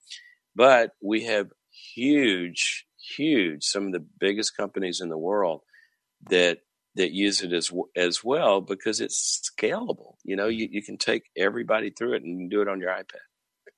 But 0.57 0.92
we 1.03 1.24
have 1.24 1.48
huge, 1.94 2.86
huge, 3.16 3.64
some 3.64 3.86
of 3.86 3.92
the 3.92 4.05
biggest 4.20 4.57
companies 4.57 5.00
in 5.00 5.09
the 5.09 5.18
world 5.18 5.62
that 6.30 6.59
that 6.94 7.12
use 7.12 7.40
it 7.42 7.53
as 7.53 7.70
as 7.96 8.22
well 8.22 8.61
because 8.61 9.00
it's 9.00 9.50
scalable. 9.50 10.14
You 10.24 10.36
know, 10.36 10.48
you, 10.48 10.68
you 10.70 10.82
can 10.82 10.98
take 10.98 11.24
everybody 11.36 11.90
through 11.90 12.14
it 12.14 12.22
and 12.22 12.50
do 12.50 12.62
it 12.62 12.68
on 12.68 12.80
your 12.80 12.90
iPad. 12.90 13.24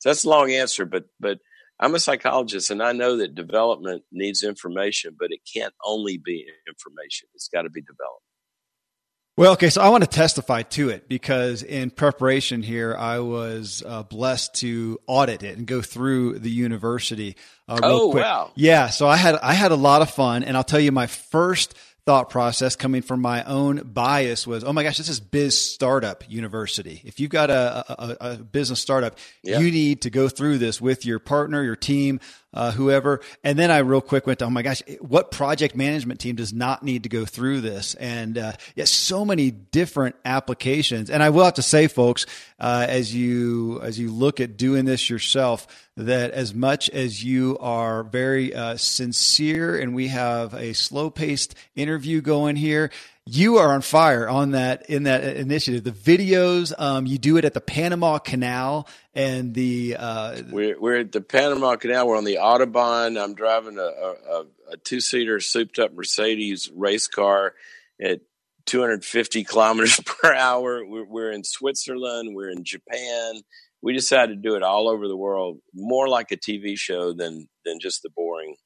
So 0.00 0.08
that's 0.10 0.24
a 0.24 0.30
long 0.30 0.50
answer, 0.50 0.84
but 0.84 1.04
but 1.20 1.38
I'm 1.80 1.94
a 1.94 2.00
psychologist 2.00 2.70
and 2.70 2.82
I 2.82 2.92
know 2.92 3.16
that 3.16 3.34
development 3.34 4.04
needs 4.12 4.42
information, 4.44 5.16
but 5.18 5.30
it 5.30 5.40
can't 5.52 5.74
only 5.84 6.18
be 6.18 6.46
information. 6.68 7.28
It's 7.34 7.48
got 7.48 7.62
to 7.62 7.70
be 7.70 7.80
development. 7.80 8.22
Well, 9.36 9.54
okay, 9.54 9.68
so 9.68 9.82
I 9.82 9.88
want 9.88 10.04
to 10.04 10.10
testify 10.10 10.62
to 10.62 10.90
it 10.90 11.08
because 11.08 11.64
in 11.64 11.90
preparation 11.90 12.62
here, 12.62 12.94
I 12.96 13.18
was 13.18 13.82
uh, 13.84 14.04
blessed 14.04 14.54
to 14.56 15.00
audit 15.08 15.42
it 15.42 15.58
and 15.58 15.66
go 15.66 15.82
through 15.82 16.38
the 16.38 16.50
university. 16.50 17.34
Uh, 17.66 17.80
oh 17.82 18.10
quick. 18.12 18.22
wow! 18.22 18.52
Yeah, 18.54 18.90
so 18.90 19.08
I 19.08 19.16
had 19.16 19.34
I 19.42 19.54
had 19.54 19.72
a 19.72 19.76
lot 19.76 20.02
of 20.02 20.10
fun, 20.10 20.44
and 20.44 20.56
I'll 20.56 20.62
tell 20.62 20.78
you 20.78 20.92
my 20.92 21.08
first 21.08 21.74
thought 22.06 22.28
process 22.28 22.76
coming 22.76 23.00
from 23.00 23.20
my 23.22 23.42
own 23.44 23.78
bias 23.78 24.46
was, 24.46 24.62
oh 24.62 24.72
my 24.72 24.82
gosh, 24.82 24.98
this 24.98 25.08
is 25.08 25.20
biz 25.20 25.58
startup 25.58 26.22
university. 26.30 27.00
If 27.02 27.18
you've 27.18 27.30
got 27.30 27.48
a, 27.48 27.84
a, 27.88 28.16
a 28.20 28.36
business 28.36 28.80
startup, 28.80 29.18
yeah. 29.42 29.58
you 29.58 29.70
need 29.70 30.02
to 30.02 30.10
go 30.10 30.28
through 30.28 30.58
this 30.58 30.80
with 30.82 31.06
your 31.06 31.18
partner, 31.18 31.62
your 31.62 31.76
team, 31.76 32.20
uh, 32.54 32.70
whoever. 32.70 33.20
And 33.42 33.58
then 33.58 33.70
I 33.70 33.78
real 33.78 34.00
quick 34.00 34.26
went 34.26 34.38
to, 34.38 34.46
oh 34.46 34.50
my 34.50 34.62
gosh, 34.62 34.82
what 35.00 35.30
project 35.30 35.76
management 35.76 36.20
team 36.20 36.36
does 36.36 36.52
not 36.52 36.82
need 36.82 37.02
to 37.02 37.08
go 37.08 37.24
through 37.24 37.60
this? 37.60 37.94
And 37.96 38.38
uh, 38.38 38.52
yeah, 38.74 38.84
so 38.84 39.24
many 39.24 39.50
different 39.50 40.16
applications. 40.24 41.10
And 41.10 41.22
I 41.22 41.30
will 41.30 41.44
have 41.44 41.54
to 41.54 41.62
say, 41.62 41.88
folks, 41.88 42.24
uh, 42.58 42.86
as 42.88 43.14
you 43.14 43.80
as 43.82 43.98
you 43.98 44.10
look 44.10 44.40
at 44.40 44.56
doing 44.56 44.84
this 44.84 45.10
yourself, 45.10 45.66
that 45.96 46.30
as 46.30 46.54
much 46.54 46.88
as 46.90 47.22
you 47.22 47.58
are 47.60 48.04
very 48.04 48.54
uh, 48.54 48.76
sincere, 48.76 49.76
and 49.78 49.94
we 49.94 50.08
have 50.08 50.54
a 50.54 50.72
slow 50.72 51.10
paced 51.10 51.54
interview 51.74 52.20
going 52.20 52.56
here 52.56 52.90
you 53.26 53.56
are 53.56 53.72
on 53.72 53.80
fire 53.80 54.28
on 54.28 54.50
that 54.50 54.90
in 54.90 55.04
that 55.04 55.24
initiative. 55.24 55.82
The 55.82 55.92
videos, 55.92 56.72
um, 56.78 57.06
you 57.06 57.16
do 57.16 57.38
it 57.38 57.44
at 57.44 57.54
the 57.54 57.60
Panama 57.60 58.18
Canal 58.18 58.86
and 59.14 59.54
the. 59.54 59.96
Uh, 59.98 60.42
we're 60.50 60.78
we're 60.78 60.98
at 60.98 61.12
the 61.12 61.22
Panama 61.22 61.76
Canal. 61.76 62.06
We're 62.06 62.18
on 62.18 62.24
the 62.24 62.36
Autobahn. 62.36 63.22
I'm 63.22 63.34
driving 63.34 63.78
a, 63.78 63.82
a, 63.82 64.44
a 64.72 64.76
two 64.76 65.00
seater 65.00 65.40
souped 65.40 65.78
up 65.78 65.94
Mercedes 65.94 66.70
race 66.74 67.06
car 67.06 67.54
at 68.00 68.20
250 68.66 69.44
kilometers 69.44 70.00
per 70.06 70.34
hour. 70.34 70.84
We're, 70.86 71.04
we're 71.04 71.32
in 71.32 71.44
Switzerland. 71.44 72.34
We're 72.34 72.50
in 72.50 72.62
Japan. 72.62 73.40
We 73.80 73.94
decided 73.94 74.42
to 74.42 74.48
do 74.48 74.56
it 74.56 74.62
all 74.62 74.88
over 74.88 75.08
the 75.08 75.16
world, 75.16 75.58
more 75.74 76.08
like 76.08 76.30
a 76.30 76.36
TV 76.36 76.76
show 76.76 77.14
than 77.14 77.48
than 77.64 77.80
just 77.80 78.02
the 78.02 78.10
boring. 78.10 78.56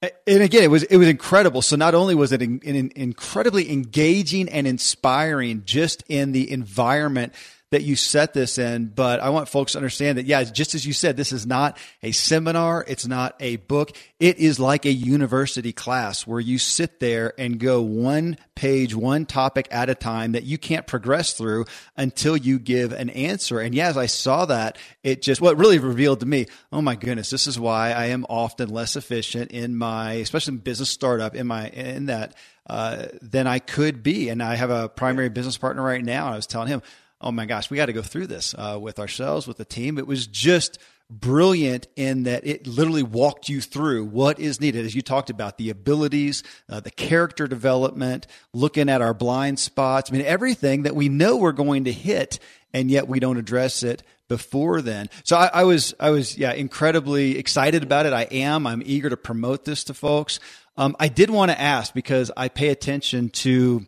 And 0.00 0.42
again, 0.42 0.62
it 0.62 0.70
was 0.70 0.84
it 0.84 0.96
was 0.96 1.08
incredible. 1.08 1.60
So 1.60 1.74
not 1.74 1.94
only 1.94 2.14
was 2.14 2.30
it 2.30 2.40
in, 2.40 2.60
in, 2.60 2.92
incredibly 2.94 3.72
engaging 3.72 4.48
and 4.48 4.66
inspiring, 4.66 5.62
just 5.64 6.04
in 6.08 6.30
the 6.30 6.50
environment 6.52 7.32
that 7.70 7.82
you 7.82 7.96
set 7.96 8.32
this 8.32 8.58
in. 8.58 8.86
But 8.86 9.20
I 9.20 9.30
want 9.30 9.48
folks 9.48 9.72
to 9.72 9.78
understand 9.78 10.18
that, 10.18 10.26
yeah, 10.26 10.42
just 10.44 10.74
as 10.74 10.86
you 10.86 10.92
said, 10.92 11.16
this 11.16 11.32
is 11.32 11.46
not 11.46 11.76
a 12.02 12.12
seminar. 12.12 12.84
It's 12.88 13.06
not 13.06 13.34
a 13.40 13.56
book. 13.56 13.96
It 14.18 14.38
is 14.38 14.58
like 14.58 14.86
a 14.86 14.92
university 14.92 15.72
class 15.72 16.26
where 16.26 16.40
you 16.40 16.58
sit 16.58 16.98
there 16.98 17.34
and 17.38 17.58
go 17.58 17.82
one 17.82 18.38
page, 18.54 18.94
one 18.94 19.26
topic 19.26 19.68
at 19.70 19.90
a 19.90 19.94
time 19.94 20.32
that 20.32 20.44
you 20.44 20.58
can't 20.58 20.86
progress 20.86 21.34
through 21.34 21.66
until 21.96 22.36
you 22.36 22.58
give 22.58 22.92
an 22.92 23.10
answer. 23.10 23.60
And 23.60 23.74
yeah, 23.74 23.88
as 23.88 23.96
I 23.96 24.06
saw 24.06 24.46
that, 24.46 24.78
it 25.02 25.22
just, 25.22 25.40
what 25.40 25.58
really 25.58 25.78
revealed 25.78 26.20
to 26.20 26.26
me, 26.26 26.46
oh 26.72 26.82
my 26.82 26.96
goodness, 26.96 27.30
this 27.30 27.46
is 27.46 27.60
why 27.60 27.92
I 27.92 28.06
am 28.06 28.26
often 28.28 28.70
less 28.70 28.96
efficient 28.96 29.50
in 29.50 29.76
my, 29.76 30.14
especially 30.14 30.54
in 30.54 30.60
business 30.60 30.90
startup, 30.90 31.34
in 31.34 31.46
my, 31.46 31.68
in 31.68 32.06
that, 32.06 32.34
uh, 32.66 33.06
than 33.22 33.46
I 33.46 33.60
could 33.60 34.02
be. 34.02 34.28
And 34.28 34.42
I 34.42 34.56
have 34.56 34.70
a 34.70 34.88
primary 34.88 35.28
business 35.28 35.56
partner 35.56 35.82
right 35.82 36.04
now. 36.04 36.26
And 36.26 36.34
I 36.34 36.36
was 36.36 36.46
telling 36.46 36.68
him, 36.68 36.82
oh 37.20 37.32
my 37.32 37.46
gosh, 37.46 37.70
we 37.70 37.76
got 37.76 37.86
to 37.86 37.92
go 37.92 38.02
through 38.02 38.26
this 38.28 38.54
uh, 38.56 38.78
with 38.80 38.98
ourselves, 38.98 39.46
with 39.46 39.56
the 39.56 39.64
team. 39.64 39.98
It 39.98 40.06
was 40.06 40.26
just 40.26 40.78
brilliant 41.10 41.86
in 41.96 42.24
that 42.24 42.46
it 42.46 42.66
literally 42.66 43.02
walked 43.02 43.48
you 43.48 43.60
through 43.60 44.04
what 44.04 44.38
is 44.38 44.60
needed, 44.60 44.84
as 44.84 44.94
you 44.94 45.02
talked 45.02 45.30
about 45.30 45.56
the 45.56 45.70
abilities, 45.70 46.42
uh, 46.68 46.80
the 46.80 46.90
character 46.90 47.46
development, 47.46 48.26
looking 48.52 48.88
at 48.88 49.00
our 49.00 49.14
blind 49.14 49.58
spots. 49.58 50.10
I 50.10 50.16
mean, 50.16 50.26
everything 50.26 50.82
that 50.82 50.94
we 50.94 51.08
know 51.08 51.36
we're 51.36 51.52
going 51.52 51.84
to 51.84 51.92
hit, 51.92 52.38
and 52.74 52.90
yet 52.90 53.08
we 53.08 53.20
don't 53.20 53.38
address 53.38 53.82
it 53.82 54.02
before 54.28 54.82
then. 54.82 55.08
So 55.24 55.36
I, 55.36 55.50
I 55.54 55.64
was, 55.64 55.94
I 55.98 56.10
was, 56.10 56.36
yeah, 56.36 56.52
incredibly 56.52 57.38
excited 57.38 57.82
about 57.82 58.04
it. 58.04 58.12
I 58.12 58.24
am. 58.24 58.66
I'm 58.66 58.82
eager 58.84 59.08
to 59.08 59.16
promote 59.16 59.64
this 59.64 59.84
to 59.84 59.94
folks. 59.94 60.38
Um, 60.76 60.94
I 61.00 61.08
did 61.08 61.30
want 61.30 61.50
to 61.50 61.58
ask 61.58 61.94
because 61.94 62.30
I 62.36 62.48
pay 62.48 62.68
attention 62.68 63.30
to 63.30 63.86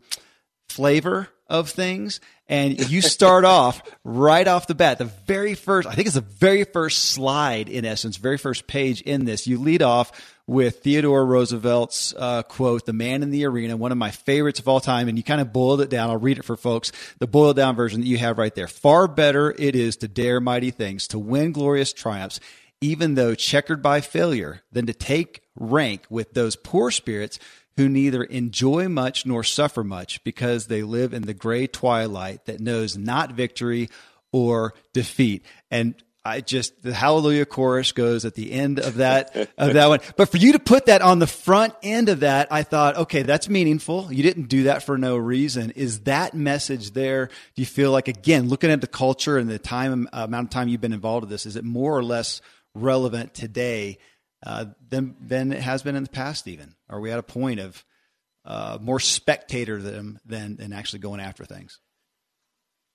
flavor 0.71 1.29
of 1.47 1.69
things. 1.69 2.21
And 2.51 2.91
you 2.91 3.01
start 3.01 3.45
off 3.45 3.81
right 4.03 4.47
off 4.47 4.67
the 4.67 4.75
bat, 4.75 4.99
the 4.99 5.05
very 5.05 5.55
first, 5.55 5.87
I 5.87 5.95
think 5.95 6.07
it's 6.07 6.17
the 6.17 6.21
very 6.21 6.65
first 6.65 7.11
slide 7.11 7.69
in 7.69 7.85
essence, 7.85 8.17
very 8.17 8.39
first 8.39 8.67
page 8.67 9.03
in 9.03 9.25
this. 9.25 9.47
You 9.47 9.61
lead 9.61 9.83
off 9.83 10.11
with 10.49 10.81
Theodore 10.81 11.25
Roosevelt's 11.25 12.13
uh, 12.19 12.43
quote, 12.43 12.87
the 12.87 12.93
man 12.93 13.23
in 13.23 13.31
the 13.31 13.45
arena, 13.45 13.77
one 13.77 13.93
of 13.93 13.99
my 13.99 14.11
favorites 14.11 14.59
of 14.59 14.67
all 14.67 14.81
time. 14.81 15.07
And 15.07 15.17
you 15.17 15.23
kind 15.23 15.41
of 15.41 15.53
boiled 15.53 15.81
it 15.81 15.91
down. 15.91 16.11
I'll 16.11 16.17
read 16.17 16.39
it 16.39 16.45
for 16.45 16.57
folks. 16.57 16.91
The 17.21 17.29
boiled 17.29 17.55
down 17.55 17.77
version 17.77 18.01
that 18.01 18.09
you 18.09 18.19
have 18.19 18.37
right 18.37 18.53
there. 18.53 18.67
Far 18.67 19.07
better 19.07 19.55
it 19.57 19.77
is 19.77 19.99
to 19.99 20.09
dare 20.09 20.41
mighty 20.41 20.73
things, 20.73 21.07
to 21.09 21.21
win 21.21 21.53
glorious 21.53 21.93
triumphs, 21.93 22.41
even 22.81 23.15
though 23.15 23.37
checkered 23.37 23.81
by 23.81 24.01
failure, 24.01 24.63
than 24.73 24.87
to 24.87 24.93
take 24.93 25.43
rank 25.55 26.05
with 26.11 26.35
those 26.35 26.57
poor 26.57 26.91
spirits 26.91 27.39
who 27.81 27.89
neither 27.89 28.23
enjoy 28.23 28.91
much 28.91 29.25
nor 29.25 29.43
suffer 29.43 29.83
much 29.83 30.23
because 30.23 30.67
they 30.67 30.83
live 30.83 31.15
in 31.15 31.23
the 31.23 31.33
gray 31.33 31.67
twilight 31.67 32.45
that 32.45 32.61
knows 32.61 32.95
not 32.95 33.33
victory 33.33 33.89
or 34.33 34.75
defeat. 34.93 35.47
And 35.71 35.95
I 36.23 36.43
just 36.43 36.83
the 36.83 36.93
hallelujah 36.93 37.47
chorus 37.47 37.93
goes 37.93 38.27
at 38.27 38.35
the 38.35 38.53
end 38.53 38.81
of 38.81 38.97
that 38.97 39.35
of 39.57 39.73
that 39.73 39.89
one. 39.89 40.01
But 40.19 40.29
for 40.29 40.37
you 40.37 40.53
to 40.53 40.59
put 40.59 40.87
that 40.87 41.01
on 41.01 41.21
the 41.21 41.27
front 41.27 41.73
end 41.83 42.11
of 42.11 42.21
that, 42.21 42.49
I 42.51 42.65
thought, 42.65 42.99
okay, 42.99 43.23
that's 43.23 43.49
meaningful. 43.49 44.13
You 44.13 44.23
didn't 44.23 44.51
do 44.51 44.65
that 44.65 44.83
for 44.83 44.99
no 44.99 45.17
reason. 45.17 45.71
Is 45.71 46.01
that 46.01 46.35
message 46.35 46.91
there? 46.91 47.29
Do 47.29 47.63
you 47.63 47.67
feel 47.67 47.93
like 47.93 48.09
again, 48.09 48.51
looking 48.51 48.71
at 48.71 48.83
the 48.83 48.87
culture 48.87 49.39
and 49.39 49.49
the 49.49 49.59
time 49.59 50.07
amount 50.13 50.49
of 50.49 50.51
time 50.51 50.69
you've 50.69 50.83
been 50.83 50.93
involved 50.93 51.25
in 51.25 51.31
this, 51.31 51.47
is 51.47 51.57
it 51.57 51.65
more 51.65 51.97
or 51.97 52.05
less 52.05 52.43
relevant 52.75 53.33
today 53.33 53.97
uh, 54.45 54.67
than 54.89 55.17
than 55.21 55.53
it 55.53 55.61
has 55.61 55.83
been 55.83 55.97
in 55.97 56.03
the 56.03 56.11
past. 56.11 56.49
Even 56.49 56.75
are 56.89 57.01
we 57.01 57.11
at 57.11 57.19
a 57.19 57.23
point 57.23 57.61
of 57.61 57.85
uh, 58.45 58.79
more 58.81 59.01
spectator 59.01 59.81
than, 59.81 60.19
than 60.25 60.57
than 60.57 60.73
actually 60.73 61.01
going 61.01 61.21
after 61.21 61.45
things? 61.45 61.79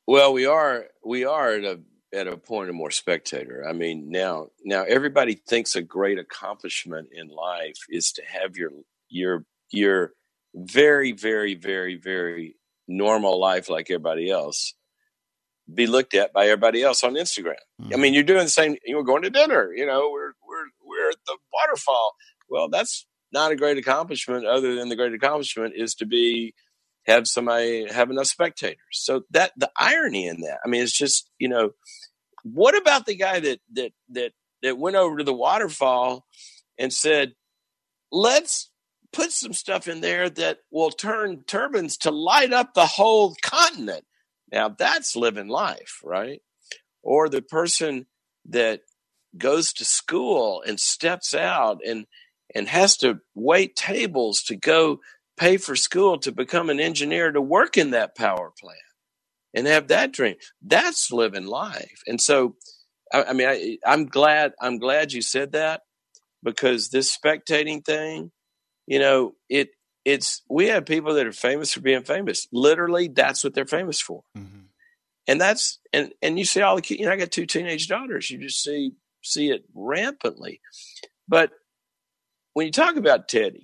Well, 0.08 0.34
we 0.34 0.46
are 0.46 0.86
we 1.04 1.26
are 1.26 1.52
at 1.52 1.64
a 1.64 1.80
at 2.14 2.28
a 2.28 2.38
point 2.38 2.70
of 2.70 2.76
more 2.76 2.92
spectator. 2.92 3.66
I 3.68 3.74
mean, 3.74 4.10
now 4.10 4.48
now 4.64 4.84
everybody 4.84 5.36
thinks 5.36 5.76
a 5.76 5.82
great 5.82 6.20
accomplishment 6.20 7.10
in 7.12 7.28
life 7.28 7.78
is 7.90 8.12
to 8.14 8.24
have 8.26 8.58
your 8.58 8.72
your 9.10 9.46
your 9.72 10.14
very 10.54 11.12
very 11.12 11.56
very 11.56 11.96
very 11.96 12.56
normal 12.88 13.40
life 13.40 13.70
like 13.70 13.90
everybody 13.90 14.30
else 14.30 14.74
be 15.74 15.88
looked 15.88 16.14
at 16.14 16.32
by 16.34 16.46
everybody 16.46 16.84
else 16.84 17.04
on 17.04 17.16
Instagram. 17.16 17.56
Mm-hmm. 17.82 17.94
I 17.94 17.98
mean, 17.98 18.14
you're 18.14 18.24
doing 18.24 18.44
the 18.44 18.50
same. 18.50 18.78
You're 18.86 19.04
going 19.04 19.24
to 19.24 19.30
dinner. 19.30 19.74
You 19.74 19.86
know, 19.86 20.12
we're 20.12 20.34
the 21.26 21.38
waterfall. 21.54 22.16
Well, 22.50 22.70
that's 22.70 23.06
not 23.32 23.52
a 23.52 23.56
great 23.56 23.78
accomplishment. 23.78 24.46
Other 24.46 24.76
than 24.76 24.90
the 24.90 24.96
great 24.96 25.14
accomplishment 25.14 25.74
is 25.76 25.96
to 25.96 26.06
be 26.06 26.54
have 27.06 27.28
somebody 27.28 27.88
have 27.92 28.10
enough 28.10 28.28
spectators. 28.28 28.78
So 28.92 29.24
that 29.32 29.52
the 29.58 29.72
irony 29.78 30.28
in 30.28 30.42
that. 30.42 30.60
I 30.66 30.70
mean, 30.70 30.82
it's 30.82 30.98
just 30.98 31.30
you 31.40 31.50
know, 31.50 31.72
what 32.44 32.78
about 32.78 33.06
the 33.06 33.16
guy 33.16 33.40
that 33.40 33.60
that 33.74 33.92
that 34.10 34.32
that 34.64 34.78
went 34.78 34.96
over 34.96 35.18
to 35.18 35.24
the 35.24 35.34
waterfall 35.34 36.26
and 36.78 36.92
said, 36.92 37.34
let's 38.12 38.72
put 39.14 39.32
some 39.32 39.54
stuff 39.54 39.88
in 39.88 40.02
there 40.02 40.30
that 40.30 40.60
will 40.72 40.92
turn 40.92 41.44
turbines 41.44 41.98
to 41.98 42.12
light 42.12 42.52
up 42.52 42.74
the 42.74 42.86
whole 42.86 43.36
continent. 43.42 44.04
Now 44.52 44.70
that's 44.70 45.16
living 45.16 45.48
life, 45.48 46.02
right? 46.04 46.42
Or 47.02 47.30
the 47.30 47.42
person 47.42 48.08
that 48.50 48.82
goes 49.38 49.74
to 49.74 49.86
school 49.86 50.64
and 50.66 50.80
steps 50.80 51.34
out 51.34 51.80
and 51.86 52.06
and 52.54 52.68
has 52.68 52.98
to 52.98 53.20
wait 53.34 53.76
tables 53.76 54.42
to 54.44 54.56
go 54.56 55.00
pay 55.38 55.58
for 55.58 55.76
school 55.76 56.18
to 56.20 56.32
become 56.32 56.70
an 56.70 56.80
engineer 56.80 57.32
to 57.32 57.42
work 57.42 57.78
in 57.78 57.92
that 57.92 58.16
power 58.16 58.52
plant 58.60 58.80
and 59.54 59.68
have 59.68 59.88
that 59.88 60.12
dream. 60.12 60.36
That's 60.62 61.12
living 61.12 61.48
life. 61.48 62.02
And 62.08 62.22
so, 62.22 62.56
I, 63.14 63.24
I 63.24 63.34
mean, 63.34 63.48
I, 63.48 63.78
I'm 63.86 64.06
glad. 64.06 64.54
I'm 64.62 64.78
glad 64.78 65.14
you 65.14 65.22
said 65.22 65.54
that 65.54 65.82
because 66.44 66.90
this 66.90 67.16
spectating 67.16 67.84
thing, 67.84 68.32
you 68.86 69.00
know, 69.00 69.34
it 69.50 69.70
it's 70.04 70.44
we 70.50 70.68
have 70.68 70.86
people 70.86 71.16
that 71.16 71.26
are 71.26 71.32
famous 71.32 71.74
for 71.74 71.82
being 71.82 72.04
famous. 72.04 72.48
Literally, 72.52 73.08
that's 73.08 73.44
what 73.44 73.54
they're 73.54 73.66
famous 73.66 74.00
for. 74.00 74.22
Mm-hmm. 74.38 74.60
And 75.28 75.42
that's 75.42 75.80
and 75.92 76.14
and 76.22 76.38
you 76.38 76.46
see 76.46 76.62
all 76.62 76.76
the 76.76 76.82
kids. 76.82 77.00
You 77.00 77.08
know, 77.08 77.14
I 77.14 77.18
got 77.18 77.32
two 77.32 77.48
teenage 77.48 77.88
daughters. 77.88 78.30
You 78.30 78.38
just 78.38 78.62
see 78.62 78.94
see 79.26 79.50
it 79.50 79.66
rampantly. 79.74 80.62
But 81.28 81.52
when 82.54 82.66
you 82.66 82.72
talk 82.72 82.96
about 82.96 83.28
Teddy, 83.28 83.64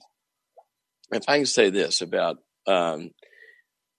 if 1.12 1.24
I 1.28 1.38
can 1.38 1.46
say 1.46 1.70
this 1.70 2.02
about 2.02 2.38
um, 2.68 3.12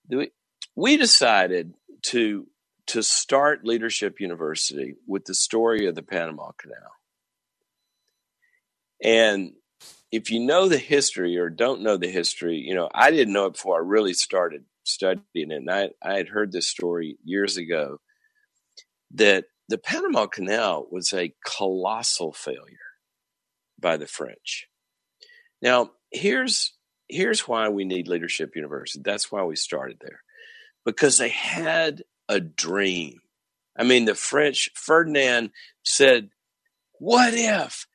we, 0.09 0.31
we 0.75 0.97
decided 0.97 1.73
to 2.03 2.47
to 2.87 3.01
start 3.01 3.65
Leadership 3.65 4.19
University 4.19 4.95
with 5.07 5.25
the 5.25 5.33
story 5.33 5.87
of 5.87 5.95
the 5.95 6.03
Panama 6.03 6.51
Canal. 6.57 6.91
And 9.01 9.53
if 10.11 10.29
you 10.29 10.41
know 10.41 10.67
the 10.67 10.77
history 10.77 11.37
or 11.37 11.49
don't 11.49 11.81
know 11.81 11.97
the 11.97 12.09
history, 12.09 12.57
you 12.57 12.75
know, 12.75 12.89
I 12.93 13.11
didn't 13.11 13.33
know 13.33 13.45
it 13.45 13.53
before 13.53 13.77
I 13.77 13.85
really 13.85 14.13
started 14.13 14.65
studying 14.83 15.23
it. 15.33 15.51
And 15.51 15.71
I, 15.71 15.89
I 16.01 16.17
had 16.17 16.27
heard 16.27 16.51
this 16.51 16.67
story 16.67 17.17
years 17.23 17.57
ago 17.57 17.99
that 19.15 19.45
the 19.73 19.79
Panama 19.79 20.27
Canal 20.27 20.85
was 20.91 21.13
a 21.13 21.33
colossal 21.43 22.31
failure 22.31 22.93
by 23.79 23.97
the 23.97 24.05
French. 24.05 24.67
Now, 25.63 25.93
here's 26.11 26.73
here's 27.09 27.47
why 27.47 27.69
we 27.69 27.83
need 27.83 28.07
Leadership 28.07 28.55
University. 28.55 29.01
That's 29.03 29.31
why 29.31 29.41
we 29.45 29.55
started 29.55 29.97
there. 29.99 30.21
Because 30.85 31.17
they 31.17 31.29
had 31.29 32.03
a 32.29 32.39
dream. 32.39 33.21
I 33.75 33.81
mean, 33.81 34.05
the 34.05 34.13
French 34.13 34.69
Ferdinand 34.75 35.49
said, 35.81 36.29
"What 36.99 37.33
if 37.33 37.87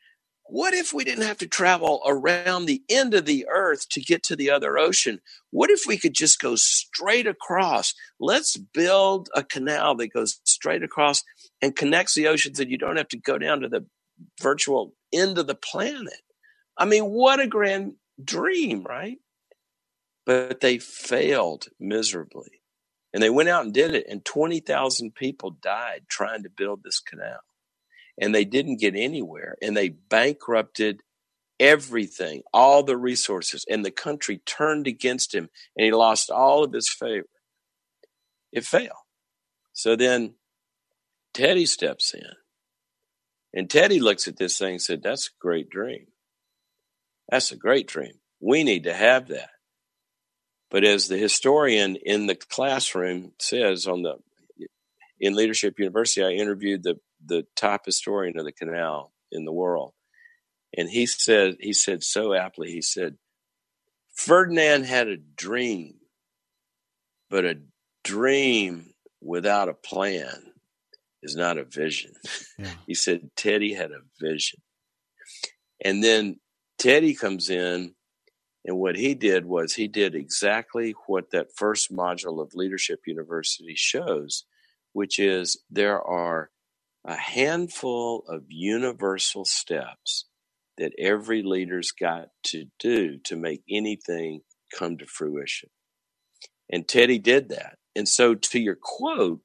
what 0.49 0.74
if 0.74 0.94
we 0.94 1.05
didn't 1.05 1.26
have 1.26 1.38
to 1.38 1.46
travel 1.46 2.01
around 2.07 2.64
the 2.64 2.82
end 2.88 3.14
of 3.14 3.26
the 3.26 3.46
earth 3.51 3.88
to 3.90 4.01
get 4.01 4.22
to 4.24 4.36
the 4.36 4.51
other 4.51 4.78
ocean? 4.78 5.20
What 5.51 5.70
if 5.70 5.82
we 5.86 5.99
could 5.99 6.14
just 6.14 6.40
go 6.40 6.57
straight 6.57 7.26
across? 7.26 7.94
Let's 8.18 8.57
build 8.57 9.28
a 9.34 9.42
canal 9.42 9.94
that 9.96 10.12
goes 10.12 10.40
straight 10.44 10.82
across 10.82 11.22
and 11.61 11.76
connects 11.76 12.14
the 12.14 12.28
oceans 12.28 12.61
and 12.61 12.70
you 12.70 12.78
don't 12.78 12.96
have 12.96 13.09
to 13.09 13.18
go 13.18 13.38
down 13.38 13.61
to 13.61 13.68
the 13.68 13.86
virtual 14.40 14.94
end 15.12 15.38
of 15.38 15.46
the 15.46 15.55
planet. 15.55 16.22
I 16.76 16.86
mean, 16.86 17.05
what 17.05 17.40
a 17.40 17.46
grand 17.46 17.94
dream, 18.22 18.84
right? 18.84 19.18
But 20.24 20.61
they 20.61 20.78
failed 20.78 21.66
miserably. 21.78 22.62
And 23.12 23.22
they 23.22 23.30
went 23.30 23.49
out 23.49 23.64
and 23.64 23.72
did 23.72 23.94
it, 23.94 24.07
and 24.07 24.22
20,000 24.22 25.14
people 25.14 25.51
died 25.51 26.03
trying 26.09 26.42
to 26.42 26.51
build 26.51 26.82
this 26.82 27.01
canal 27.01 27.40
and 28.20 28.34
they 28.34 28.44
didn't 28.44 28.80
get 28.80 28.94
anywhere 28.94 29.56
and 29.62 29.76
they 29.76 29.88
bankrupted 29.88 31.02
everything, 31.60 32.42
all 32.52 32.82
the 32.82 32.96
resources, 32.96 33.64
and 33.68 33.84
the 33.84 33.90
country 33.90 34.38
turned 34.38 34.86
against 34.86 35.34
him 35.34 35.48
and 35.76 35.84
he 35.84 35.92
lost 35.92 36.30
all 36.30 36.64
of 36.64 36.72
his 36.72 36.88
favor. 36.88 37.26
It 38.52 38.64
failed. 38.64 38.92
So 39.72 39.96
then 39.96 40.34
Teddy 41.34 41.66
steps 41.66 42.14
in. 42.14 42.32
And 43.54 43.70
Teddy 43.70 44.00
looks 44.00 44.28
at 44.28 44.36
this 44.36 44.58
thing 44.58 44.72
and 44.72 44.82
said, 44.82 45.02
That's 45.02 45.28
a 45.28 45.38
great 45.40 45.70
dream. 45.70 46.06
That's 47.28 47.52
a 47.52 47.56
great 47.56 47.86
dream. 47.86 48.14
We 48.40 48.62
need 48.62 48.84
to 48.84 48.94
have 48.94 49.28
that. 49.28 49.50
But 50.70 50.84
as 50.84 51.08
the 51.08 51.16
historian 51.16 51.96
in 51.96 52.26
the 52.26 52.34
classroom 52.34 53.32
says 53.38 53.86
on 53.86 54.02
the 54.02 54.16
in 55.20 55.34
Leadership 55.34 55.78
University, 55.78 56.22
I 56.24 56.40
interviewed 56.40 56.82
the 56.82 56.98
the 57.24 57.46
top 57.56 57.86
historian 57.86 58.38
of 58.38 58.44
the 58.44 58.52
canal 58.52 59.12
in 59.30 59.44
the 59.44 59.52
world. 59.52 59.92
And 60.76 60.88
he 60.88 61.06
said, 61.06 61.56
he 61.60 61.72
said 61.72 62.02
so 62.02 62.34
aptly, 62.34 62.70
he 62.70 62.82
said, 62.82 63.16
Ferdinand 64.14 64.84
had 64.84 65.08
a 65.08 65.16
dream, 65.16 65.94
but 67.30 67.44
a 67.44 67.60
dream 68.04 68.92
without 69.20 69.68
a 69.68 69.74
plan 69.74 70.52
is 71.22 71.36
not 71.36 71.58
a 71.58 71.64
vision. 71.64 72.12
Yeah. 72.58 72.72
he 72.86 72.94
said 72.94 73.30
Teddy 73.36 73.74
had 73.74 73.90
a 73.90 74.00
vision. 74.20 74.60
And 75.84 76.02
then 76.02 76.40
Teddy 76.78 77.14
comes 77.14 77.50
in, 77.50 77.94
and 78.64 78.76
what 78.76 78.96
he 78.96 79.14
did 79.14 79.46
was 79.46 79.74
he 79.74 79.88
did 79.88 80.14
exactly 80.14 80.94
what 81.06 81.30
that 81.30 81.48
first 81.56 81.92
module 81.92 82.42
of 82.42 82.54
Leadership 82.54 83.00
University 83.06 83.74
shows, 83.76 84.44
which 84.92 85.18
is 85.18 85.62
there 85.70 86.00
are 86.02 86.50
a 87.07 87.16
handful 87.16 88.24
of 88.28 88.44
universal 88.49 89.44
steps 89.44 90.26
that 90.76 90.92
every 90.99 91.42
leader's 91.42 91.90
got 91.90 92.28
to 92.44 92.66
do 92.78 93.18
to 93.24 93.36
make 93.36 93.62
anything 93.68 94.40
come 94.76 94.99
to 94.99 95.07
fruition. 95.07 95.70
And 96.70 96.86
Teddy 96.86 97.18
did 97.18 97.49
that. 97.49 97.78
And 97.96 98.09
so, 98.09 98.34
to 98.34 98.61
your 98.61 98.76
quote, 98.80 99.40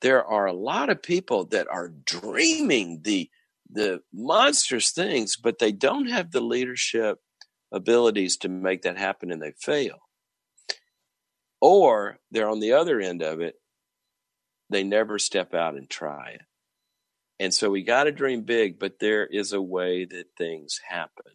there 0.00 0.24
are 0.24 0.46
a 0.46 0.52
lot 0.52 0.90
of 0.90 1.02
people 1.02 1.44
that 1.46 1.66
are 1.70 1.92
dreaming 2.04 3.00
the 3.02 3.30
the 3.70 4.00
monstrous 4.12 4.90
things, 4.90 5.36
but 5.36 5.58
they 5.58 5.72
don't 5.72 6.06
have 6.06 6.30
the 6.30 6.40
leadership 6.40 7.18
abilities 7.72 8.36
to 8.36 8.48
make 8.48 8.82
that 8.82 8.96
happen 8.96 9.32
and 9.32 9.42
they 9.42 9.52
fail. 9.58 9.98
Or 11.60 12.18
they're 12.30 12.48
on 12.48 12.60
the 12.60 12.72
other 12.72 13.00
end 13.00 13.22
of 13.22 13.40
it, 13.40 13.56
they 14.70 14.84
never 14.84 15.18
step 15.18 15.54
out 15.54 15.74
and 15.74 15.88
try 15.88 16.30
it. 16.30 16.42
And 17.40 17.52
so 17.52 17.70
we 17.70 17.82
got 17.82 18.04
to 18.04 18.12
dream 18.12 18.42
big, 18.42 18.78
but 18.78 18.98
there 19.00 19.26
is 19.26 19.52
a 19.52 19.60
way 19.60 20.04
that 20.04 20.26
things 20.38 20.80
happen. 20.88 21.32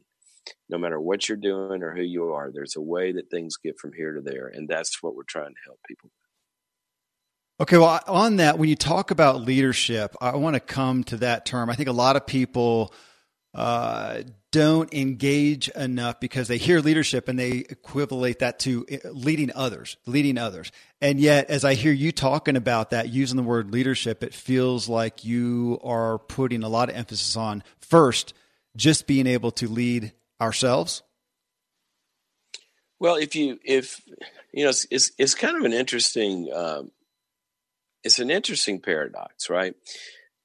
No 0.69 0.77
matter 0.77 0.99
what 0.99 1.27
you're 1.27 1.37
doing 1.37 1.83
or 1.83 1.93
who 1.93 2.01
you 2.01 2.31
are, 2.31 2.51
there's 2.51 2.75
a 2.75 2.81
way 2.81 3.11
that 3.11 3.29
things 3.29 3.57
get 3.57 3.77
from 3.79 3.91
here 3.93 4.13
to 4.13 4.21
there. 4.21 4.47
And 4.47 4.67
that's 4.67 5.03
what 5.03 5.15
we're 5.15 5.23
trying 5.23 5.53
to 5.53 5.61
help 5.65 5.79
people 5.87 6.09
with. 6.09 6.13
Okay, 7.61 7.77
well, 7.77 7.99
on 8.07 8.37
that, 8.37 8.57
when 8.57 8.69
you 8.69 8.75
talk 8.77 9.11
about 9.11 9.41
leadership, 9.41 10.15
I 10.21 10.37
want 10.37 10.53
to 10.53 10.61
come 10.61 11.03
to 11.05 11.17
that 11.17 11.45
term. 11.45 11.69
I 11.69 11.75
think 11.75 11.89
a 11.89 11.93
lot 11.93 12.15
of 12.15 12.25
people 12.25 12.93
uh, 13.53 14.21
don't 14.51 14.93
engage 14.93 15.69
enough 15.69 16.19
because 16.19 16.47
they 16.47 16.57
hear 16.57 16.79
leadership 16.79 17.27
and 17.27 17.37
they 17.37 17.65
equivalent 17.69 18.39
that 18.39 18.59
to 18.59 18.85
eh, 18.89 18.97
leading 19.11 19.51
others, 19.55 19.97
leading 20.05 20.37
others. 20.37 20.71
And 21.01 21.19
yet, 21.19 21.49
as 21.49 21.65
I 21.65 21.73
hear 21.73 21.91
you 21.91 22.11
talking 22.11 22.55
about 22.55 22.91
that, 22.91 23.09
using 23.09 23.37
the 23.37 23.43
word 23.43 23.71
leadership, 23.71 24.23
it 24.23 24.33
feels 24.33 24.87
like 24.87 25.25
you 25.25 25.79
are 25.83 26.19
putting 26.19 26.63
a 26.63 26.69
lot 26.69 26.89
of 26.89 26.95
emphasis 26.95 27.35
on 27.35 27.63
first, 27.79 28.33
just 28.75 29.07
being 29.07 29.27
able 29.27 29.51
to 29.51 29.67
lead 29.67 30.13
ourselves. 30.39 31.01
Well, 32.99 33.15
if 33.15 33.35
you, 33.35 33.59
if, 33.63 34.01
you 34.53 34.63
know, 34.63 34.69
it's, 34.69 34.85
it's, 34.91 35.11
it's 35.17 35.35
kind 35.35 35.57
of 35.57 35.63
an 35.63 35.73
interesting, 35.73 36.51
um, 36.53 36.91
it's 38.03 38.19
an 38.19 38.29
interesting 38.29 38.79
paradox, 38.79 39.49
right? 39.49 39.75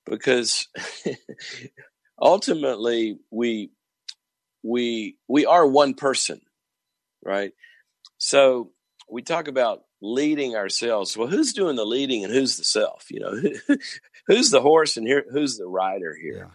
Because 0.06 0.68
ultimately 2.24 3.18
we 3.30 3.70
we 4.64 5.16
we 5.28 5.46
are 5.46 5.66
one 5.66 5.94
person 5.94 6.40
right? 7.24 7.52
So 8.18 8.72
we 9.10 9.22
talk 9.22 9.48
about 9.48 9.82
leading 10.02 10.56
ourselves. 10.56 11.16
Well 11.16 11.28
who's 11.28 11.52
doing 11.52 11.76
the 11.76 11.86
leading 11.86 12.24
and 12.24 12.32
who's 12.32 12.56
the 12.56 12.64
self? 12.64 13.06
You 13.10 13.20
know 13.20 13.76
who's 14.26 14.50
the 14.50 14.62
horse 14.62 14.96
and 14.96 15.06
here 15.06 15.24
who's 15.30 15.56
the 15.58 15.66
rider 15.68 16.16
here? 16.20 16.50
Yeah. 16.50 16.54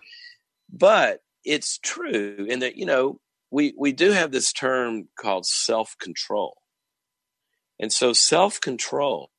but 0.71 1.21
it's 1.45 1.77
true 1.79 2.45
in 2.49 2.59
that 2.59 2.75
you 2.77 2.85
know 2.85 3.19
we 3.51 3.73
we 3.77 3.91
do 3.93 4.11
have 4.11 4.31
this 4.31 4.51
term 4.53 5.07
called 5.19 5.45
self 5.45 5.95
control 5.99 6.57
and 7.79 7.91
so 7.93 8.13
self 8.13 8.59
control 8.61 9.31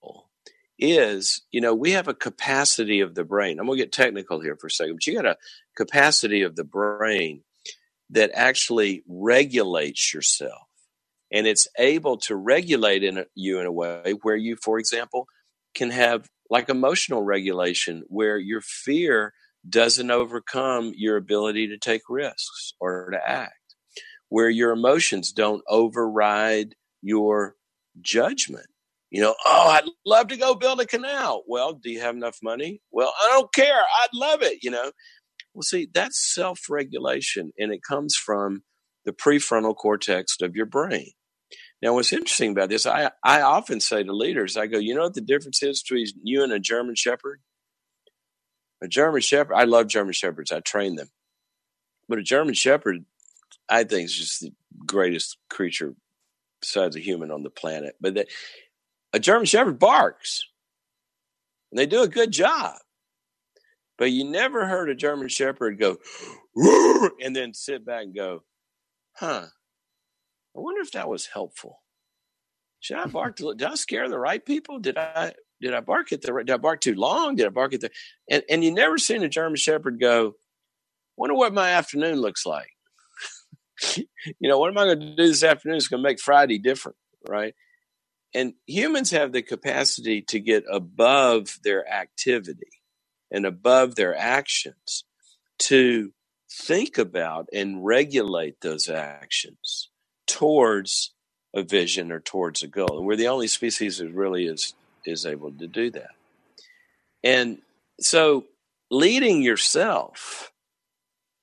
is, 0.80 1.42
you 1.50 1.60
know, 1.60 1.74
we 1.74 1.92
have 1.92 2.08
a 2.08 2.14
capacity 2.14 3.00
of 3.00 3.14
the 3.14 3.24
brain. 3.24 3.58
I'm 3.58 3.66
going 3.66 3.78
to 3.78 3.84
get 3.84 3.92
technical 3.92 4.40
here 4.40 4.56
for 4.56 4.68
a 4.68 4.70
second, 4.70 4.94
but 4.94 5.06
you 5.06 5.14
got 5.14 5.26
a 5.26 5.36
capacity 5.76 6.42
of 6.42 6.56
the 6.56 6.64
brain 6.64 7.42
that 8.10 8.30
actually 8.34 9.04
regulates 9.06 10.12
yourself. 10.12 10.66
And 11.32 11.46
it's 11.46 11.68
able 11.78 12.16
to 12.18 12.34
regulate 12.34 13.04
in 13.04 13.18
a, 13.18 13.24
you 13.34 13.60
in 13.60 13.66
a 13.66 13.72
way 13.72 14.14
where 14.22 14.36
you, 14.36 14.56
for 14.56 14.78
example, 14.78 15.26
can 15.74 15.90
have 15.90 16.28
like 16.50 16.68
emotional 16.68 17.22
regulation 17.22 18.02
where 18.08 18.36
your 18.36 18.60
fear 18.60 19.32
doesn't 19.68 20.10
overcome 20.10 20.92
your 20.96 21.16
ability 21.16 21.68
to 21.68 21.78
take 21.78 22.02
risks 22.08 22.72
or 22.80 23.10
to 23.10 23.28
act, 23.28 23.76
where 24.28 24.48
your 24.48 24.72
emotions 24.72 25.30
don't 25.30 25.62
override 25.68 26.74
your 27.02 27.54
judgment. 28.00 28.66
You 29.10 29.22
know, 29.22 29.34
oh, 29.44 29.68
I'd 29.70 29.90
love 30.06 30.28
to 30.28 30.36
go 30.36 30.54
build 30.54 30.80
a 30.80 30.86
canal. 30.86 31.42
Well, 31.48 31.72
do 31.72 31.90
you 31.90 32.00
have 32.00 32.14
enough 32.14 32.38
money? 32.42 32.80
Well, 32.92 33.12
I 33.20 33.28
don't 33.32 33.52
care. 33.52 33.80
I'd 34.02 34.14
love 34.14 34.42
it, 34.42 34.62
you 34.62 34.70
know. 34.70 34.92
Well, 35.52 35.62
see, 35.62 35.88
that's 35.92 36.32
self 36.32 36.70
regulation, 36.70 37.52
and 37.58 37.72
it 37.72 37.80
comes 37.82 38.14
from 38.14 38.62
the 39.04 39.12
prefrontal 39.12 39.74
cortex 39.74 40.36
of 40.40 40.54
your 40.54 40.66
brain. 40.66 41.10
Now, 41.82 41.94
what's 41.94 42.12
interesting 42.12 42.52
about 42.52 42.68
this, 42.68 42.86
I, 42.86 43.10
I 43.24 43.40
often 43.40 43.80
say 43.80 44.02
to 44.02 44.12
leaders, 44.12 44.56
I 44.56 44.66
go, 44.66 44.78
you 44.78 44.94
know 44.94 45.02
what 45.02 45.14
the 45.14 45.20
difference 45.22 45.62
is 45.62 45.82
between 45.82 46.06
you 46.22 46.44
and 46.44 46.52
a 46.52 46.60
German 46.60 46.94
Shepherd? 46.94 47.40
A 48.82 48.88
German 48.88 49.22
Shepherd, 49.22 49.54
I 49.54 49.64
love 49.64 49.88
German 49.88 50.12
Shepherds, 50.12 50.52
I 50.52 50.60
train 50.60 50.96
them. 50.96 51.08
But 52.08 52.18
a 52.18 52.22
German 52.22 52.54
Shepherd, 52.54 53.04
I 53.68 53.84
think, 53.84 54.06
is 54.06 54.16
just 54.16 54.40
the 54.40 54.52
greatest 54.86 55.38
creature 55.48 55.94
besides 56.60 56.96
a 56.96 57.00
human 57.00 57.30
on 57.30 57.42
the 57.42 57.50
planet. 57.50 57.96
But 58.00 58.14
the, 58.14 58.26
a 59.12 59.18
German 59.18 59.46
Shepherd 59.46 59.78
barks, 59.78 60.44
and 61.70 61.78
they 61.78 61.86
do 61.86 62.02
a 62.02 62.08
good 62.08 62.30
job. 62.30 62.76
But 63.98 64.12
you 64.12 64.24
never 64.24 64.66
heard 64.66 64.88
a 64.88 64.94
German 64.94 65.28
Shepherd 65.28 65.78
go, 65.78 65.98
and 67.22 67.36
then 67.36 67.52
sit 67.52 67.84
back 67.84 68.04
and 68.04 68.14
go, 68.14 68.44
huh, 69.16 69.46
I 70.56 70.58
wonder 70.58 70.80
if 70.80 70.92
that 70.92 71.08
was 71.08 71.26
helpful. 71.26 71.80
Should 72.80 72.96
I 72.96 73.06
bark? 73.06 73.36
To, 73.36 73.54
did 73.54 73.68
I 73.68 73.74
scare 73.74 74.08
the 74.08 74.18
right 74.18 74.44
people? 74.44 74.78
Did 74.78 74.96
I 74.96 75.34
did 75.60 75.74
I 75.74 75.80
bark 75.80 76.12
at 76.12 76.22
the 76.22 76.32
right? 76.32 76.46
did 76.46 76.54
I 76.54 76.56
bark 76.56 76.80
too 76.80 76.94
long? 76.94 77.36
Did 77.36 77.46
I 77.46 77.50
bark 77.50 77.74
at 77.74 77.82
the 77.82 77.90
and 78.30 78.42
and 78.48 78.64
you 78.64 78.72
never 78.72 78.96
seen 78.96 79.22
a 79.22 79.28
German 79.28 79.56
Shepherd 79.56 80.00
go, 80.00 80.34
wonder 81.20 81.34
what 81.34 81.52
my 81.52 81.70
afternoon 81.70 82.20
looks 82.20 82.46
like. 82.46 82.70
you 83.96 84.48
know, 84.48 84.58
what 84.58 84.70
am 84.70 84.78
I 84.78 84.84
going 84.84 85.00
to 85.00 85.16
do 85.16 85.26
this 85.26 85.44
afternoon? 85.44 85.76
It's 85.76 85.88
going 85.88 86.02
to 86.02 86.08
make 86.08 86.20
Friday 86.20 86.58
different, 86.58 86.96
right? 87.28 87.54
And 88.34 88.54
humans 88.66 89.10
have 89.10 89.32
the 89.32 89.42
capacity 89.42 90.22
to 90.22 90.38
get 90.38 90.64
above 90.70 91.58
their 91.64 91.88
activity 91.88 92.82
and 93.30 93.44
above 93.44 93.96
their 93.96 94.16
actions 94.16 95.04
to 95.58 96.12
think 96.50 96.98
about 96.98 97.48
and 97.52 97.84
regulate 97.84 98.60
those 98.60 98.88
actions 98.88 99.90
towards 100.26 101.12
a 101.54 101.62
vision 101.62 102.12
or 102.12 102.20
towards 102.20 102.62
a 102.62 102.68
goal. 102.68 102.98
And 102.98 103.06
we're 103.06 103.16
the 103.16 103.28
only 103.28 103.48
species 103.48 103.98
that 103.98 104.12
really 104.12 104.46
is 104.46 104.74
is 105.06 105.26
able 105.26 105.50
to 105.52 105.66
do 105.66 105.90
that. 105.90 106.10
And 107.24 107.58
so 108.00 108.44
leading 108.90 109.42
yourself 109.42 110.52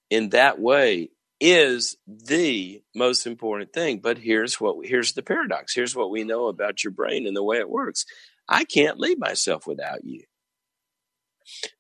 in 0.10 0.30
that 0.30 0.60
way 0.60 1.10
is 1.40 1.98
the 2.08 2.82
most 2.96 3.28
important 3.28 3.74
thing. 3.74 4.00
But 4.00 4.18
here's 4.18 4.60
what 4.60 4.86
here's 4.86 5.14
the 5.14 5.24
paradox. 5.24 5.74
Here's 5.74 5.96
what 5.96 6.10
we 6.10 6.24
know 6.24 6.48
about 6.48 6.84
your 6.84 6.92
brain 6.92 7.28
and 7.28 7.36
the 7.36 7.44
way 7.44 7.58
it 7.58 7.70
works. 7.70 8.06
I 8.50 8.64
can't 8.64 9.00
lead 9.00 9.20
myself 9.20 9.68
without 9.68 10.04
you. 10.04 10.24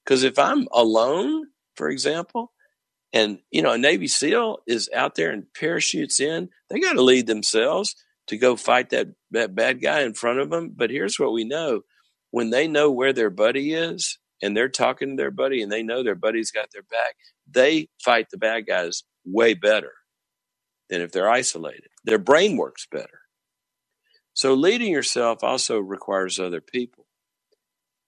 Because 0.03 0.23
if 0.23 0.39
I'm 0.39 0.67
alone, 0.71 1.47
for 1.75 1.89
example, 1.89 2.51
and 3.13 3.39
you 3.51 3.61
know, 3.61 3.73
a 3.73 3.77
Navy 3.77 4.07
SEAL 4.07 4.59
is 4.67 4.89
out 4.93 5.15
there 5.15 5.31
and 5.31 5.51
parachutes 5.53 6.19
in, 6.19 6.49
they 6.69 6.79
got 6.79 6.93
to 6.93 7.01
lead 7.01 7.27
themselves 7.27 7.95
to 8.27 8.37
go 8.37 8.55
fight 8.55 8.89
that, 8.89 9.07
that 9.31 9.55
bad 9.55 9.81
guy 9.81 10.01
in 10.01 10.13
front 10.13 10.39
of 10.39 10.49
them. 10.49 10.73
But 10.75 10.89
here's 10.89 11.19
what 11.19 11.33
we 11.33 11.43
know 11.43 11.81
when 12.31 12.49
they 12.49 12.67
know 12.67 12.91
where 12.91 13.13
their 13.13 13.29
buddy 13.29 13.73
is 13.73 14.19
and 14.41 14.55
they're 14.55 14.69
talking 14.69 15.11
to 15.11 15.15
their 15.15 15.31
buddy 15.31 15.61
and 15.61 15.71
they 15.71 15.83
know 15.83 16.03
their 16.03 16.15
buddy's 16.15 16.51
got 16.51 16.69
their 16.71 16.83
back, 16.83 17.15
they 17.49 17.87
fight 18.03 18.27
the 18.29 18.37
bad 18.37 18.67
guys 18.67 19.03
way 19.27 19.53
better 19.53 19.93
than 20.89 21.01
if 21.01 21.11
they're 21.11 21.29
isolated. 21.29 21.89
Their 22.05 22.17
brain 22.17 22.57
works 22.57 22.87
better. 22.89 23.21
So 24.33 24.53
leading 24.53 24.91
yourself 24.91 25.43
also 25.43 25.79
requires 25.79 26.39
other 26.39 26.61
people. 26.61 27.05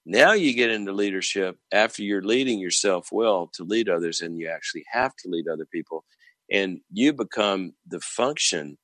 Now 0.05 0.33
you 0.33 0.53
get 0.53 0.71
into 0.71 0.91
leadership 0.91 1.57
after 1.71 2.03
you're 2.03 2.23
leading 2.23 2.59
yourself 2.59 3.09
well 3.11 3.49
to 3.53 3.63
lead 3.63 3.89
others, 3.89 4.21
and 4.21 4.37
you 4.37 4.47
actually 4.47 4.85
have 4.91 5.15
to 5.17 5.29
lead 5.29 5.47
other 5.47 5.65
people. 5.65 6.05
And 6.51 6.79
you 6.91 7.13
become 7.13 7.73
the 7.87 7.99
function 7.99 8.77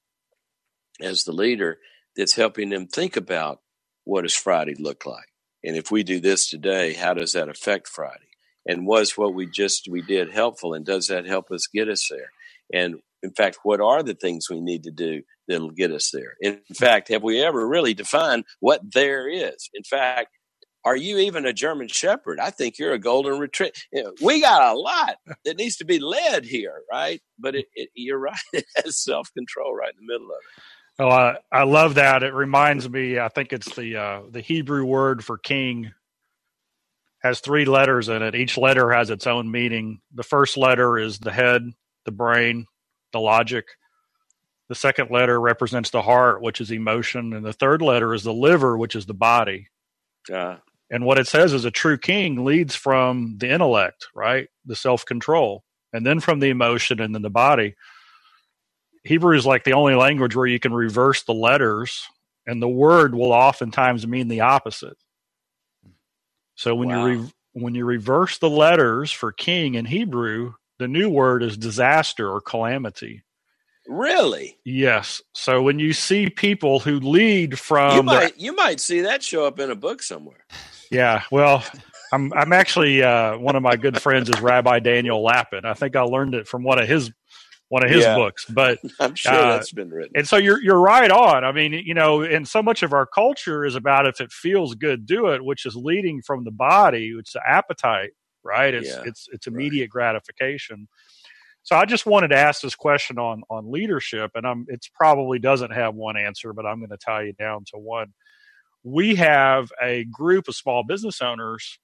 as 1.01 1.23
the 1.23 1.31
leader 1.31 1.79
that's 2.15 2.35
helping 2.35 2.69
them 2.69 2.87
think 2.87 3.15
about 3.15 3.59
what 4.03 4.21
does 4.21 4.35
Friday 4.35 4.75
look 4.77 5.05
like? 5.05 5.25
And 5.63 5.75
if 5.75 5.89
we 5.89 6.03
do 6.03 6.19
this 6.19 6.47
today, 6.47 6.93
how 6.93 7.13
does 7.13 7.33
that 7.33 7.49
affect 7.49 7.87
Friday? 7.87 8.34
And 8.67 8.87
was 8.87 9.17
what 9.17 9.33
we 9.33 9.45
just 9.45 9.87
we 9.89 10.01
did 10.01 10.31
helpful? 10.31 10.73
And 10.73 10.85
does 10.85 11.07
that 11.07 11.25
help 11.25 11.51
us 11.51 11.67
get 11.67 11.89
us 11.89 12.07
there? 12.09 12.31
And 12.73 12.95
in 13.21 13.31
fact, 13.31 13.59
what 13.63 13.81
are 13.81 14.03
the 14.03 14.13
things 14.13 14.49
we 14.49 14.61
need 14.61 14.83
to 14.83 14.91
do 14.91 15.21
that'll 15.47 15.71
get 15.71 15.91
us 15.91 16.11
there? 16.11 16.33
In 16.41 16.61
fact, 16.73 17.09
have 17.09 17.23
we 17.23 17.41
ever 17.41 17.67
really 17.67 17.93
defined 17.93 18.45
what 18.59 18.81
there 18.93 19.27
is? 19.27 19.69
In 19.73 19.83
fact, 19.83 20.29
are 20.85 20.95
you 20.95 21.17
even 21.17 21.47
a 21.47 21.53
German 21.53 21.87
Shepherd? 21.87 22.39
I 22.39 22.51
think 22.51 22.77
you're 22.77 22.93
a 22.93 22.99
Golden 22.99 23.39
Retriever. 23.39 23.73
You 23.91 24.03
know, 24.03 24.13
we 24.21 24.39
got 24.39 24.75
a 24.75 24.77
lot 24.77 25.17
that 25.43 25.57
needs 25.57 25.77
to 25.77 25.85
be 25.85 25.97
led 25.97 26.45
here, 26.45 26.81
right? 26.91 27.21
But 27.39 27.55
it, 27.55 27.65
it, 27.73 27.89
you're 27.95 28.19
right; 28.19 28.37
it 28.53 28.65
has 28.75 29.03
self 29.03 29.31
control 29.33 29.75
right 29.75 29.91
in 29.99 30.05
the 30.05 30.13
middle 30.13 30.27
of 30.27 30.37
it. 30.37 30.63
Oh, 30.97 31.09
I, 31.09 31.37
I 31.51 31.63
love 31.63 31.95
that. 31.95 32.23
It 32.23 32.33
reminds 32.33 32.87
me. 32.87 33.19
I 33.19 33.29
think 33.29 33.51
it's 33.51 33.75
the 33.75 33.97
uh, 33.97 34.21
the 34.29 34.41
Hebrew 34.41 34.85
word 34.85 35.25
for 35.25 35.39
king 35.39 35.91
has 37.25 37.39
three 37.39 37.65
letters 37.65 38.07
in 38.07 38.21
it. 38.21 38.35
Each 38.35 38.55
letter 38.55 38.91
has 38.91 39.09
its 39.09 39.25
own 39.25 39.49
meaning. 39.49 39.99
The 40.13 40.21
first 40.21 40.57
letter 40.57 40.95
is 40.95 41.17
the 41.17 41.31
head, 41.31 41.63
the 42.05 42.11
brain, 42.11 42.67
the 43.13 43.19
logic. 43.19 43.65
The 44.69 44.75
second 44.75 45.09
letter 45.09 45.41
represents 45.41 45.89
the 45.89 46.03
heart, 46.03 46.43
which 46.43 46.61
is 46.61 46.69
emotion, 46.69 47.33
and 47.33 47.43
the 47.43 47.51
third 47.51 47.81
letter 47.81 48.13
is 48.13 48.21
the 48.21 48.33
liver, 48.33 48.77
which 48.77 48.95
is 48.95 49.07
the 49.07 49.15
body. 49.15 49.69
Uh, 50.31 50.57
and 50.91 51.03
what 51.03 51.17
it 51.17 51.25
says 51.25 51.51
is 51.51 51.65
a 51.65 51.71
true 51.71 51.97
king 51.97 52.45
leads 52.45 52.75
from 52.75 53.37
the 53.39 53.49
intellect, 53.49 54.05
right? 54.13 54.47
The 54.67 54.75
self 54.75 55.03
control, 55.03 55.63
and 55.91 56.05
then 56.05 56.19
from 56.19 56.39
the 56.39 56.49
emotion 56.49 57.01
and 57.01 57.15
then 57.15 57.23
the 57.23 57.31
body. 57.31 57.73
Hebrew 59.03 59.35
is 59.35 59.47
like 59.47 59.63
the 59.63 59.73
only 59.73 59.95
language 59.95 60.35
where 60.35 60.45
you 60.45 60.59
can 60.59 60.75
reverse 60.75 61.23
the 61.23 61.33
letters, 61.33 62.03
and 62.45 62.61
the 62.61 62.69
word 62.69 63.15
will 63.15 63.31
oftentimes 63.31 64.05
mean 64.05 64.27
the 64.27 64.41
opposite. 64.41 64.97
So 66.55 66.75
when 66.75 66.89
wow. 66.89 67.05
you 67.05 67.19
re- 67.19 67.29
when 67.53 67.75
you 67.75 67.85
reverse 67.85 68.37
the 68.37 68.49
letters 68.49 69.11
for 69.11 69.31
king 69.31 69.75
in 69.75 69.85
Hebrew, 69.85 70.53
the 70.77 70.87
new 70.87 71.09
word 71.09 71.41
is 71.41 71.57
disaster 71.57 72.29
or 72.29 72.41
calamity. 72.41 73.23
Really? 73.87 74.57
Yes. 74.65 75.21
So 75.33 75.61
when 75.61 75.79
you 75.79 75.93
see 75.93 76.29
people 76.29 76.79
who 76.79 76.99
lead 76.99 77.59
from 77.59 77.95
you 77.95 78.03
might, 78.03 78.37
you 78.39 78.55
might 78.55 78.79
see 78.79 79.01
that 79.01 79.23
show 79.23 79.45
up 79.45 79.59
in 79.59 79.69
a 79.71 79.75
book 79.75 80.01
somewhere. 80.01 80.45
Yeah. 80.91 81.23
Well, 81.31 81.63
I'm 82.11 82.33
I'm 82.33 82.53
actually 82.53 83.03
uh, 83.03 83.37
one 83.37 83.55
of 83.55 83.63
my 83.63 83.75
good 83.75 84.01
friends 84.01 84.29
is 84.29 84.39
Rabbi 84.41 84.79
Daniel 84.79 85.23
Lapin. 85.23 85.65
I 85.65 85.73
think 85.73 85.95
I 85.95 86.01
learned 86.01 86.35
it 86.35 86.47
from 86.47 86.63
one 86.63 86.79
of 86.79 86.87
his 86.87 87.11
one 87.69 87.83
of 87.83 87.89
his 87.89 88.03
yeah. 88.03 88.15
books. 88.15 88.45
But 88.45 88.79
I'm 88.99 89.15
sure 89.15 89.33
uh, 89.33 89.51
that's 89.57 89.71
been 89.71 89.89
written. 89.89 90.13
And 90.15 90.27
so 90.27 90.37
you're 90.37 90.61
you're 90.61 90.79
right 90.79 91.11
on. 91.11 91.43
I 91.43 91.51
mean, 91.51 91.73
you 91.73 91.93
know, 91.93 92.21
and 92.21 92.47
so 92.47 92.61
much 92.61 92.83
of 92.83 92.93
our 92.93 93.05
culture 93.05 93.65
is 93.65 93.75
about 93.75 94.07
if 94.07 94.21
it 94.21 94.31
feels 94.31 94.75
good, 94.75 95.05
do 95.05 95.27
it, 95.27 95.43
which 95.43 95.65
is 95.65 95.75
leading 95.75 96.21
from 96.21 96.43
the 96.43 96.51
body, 96.51 97.13
it's 97.17 97.33
the 97.33 97.41
appetite, 97.47 98.11
right? 98.43 98.73
It's 98.73 98.89
yeah, 98.89 99.03
it's 99.05 99.27
it's 99.31 99.47
immediate 99.47 99.85
right. 99.85 99.89
gratification. 99.89 100.87
So 101.63 101.75
I 101.75 101.85
just 101.85 102.05
wanted 102.05 102.27
to 102.27 102.37
ask 102.37 102.61
this 102.61 102.75
question 102.75 103.17
on 103.17 103.43
on 103.49 103.71
leadership, 103.71 104.31
and 104.35 104.45
I'm 104.45 104.65
it's 104.69 104.87
probably 104.87 105.39
doesn't 105.39 105.71
have 105.71 105.95
one 105.95 106.17
answer, 106.17 106.53
but 106.53 106.65
I'm 106.65 106.79
going 106.79 106.89
to 106.89 106.97
tie 106.97 107.23
you 107.23 107.33
down 107.33 107.65
to 107.71 107.77
one 107.77 108.13
we 108.85 109.15
have 109.15 109.71
a 109.81 110.05
group 110.05 110.47
of 110.47 110.55
small 110.55 110.83
business 110.83 111.19
owners 111.19 111.79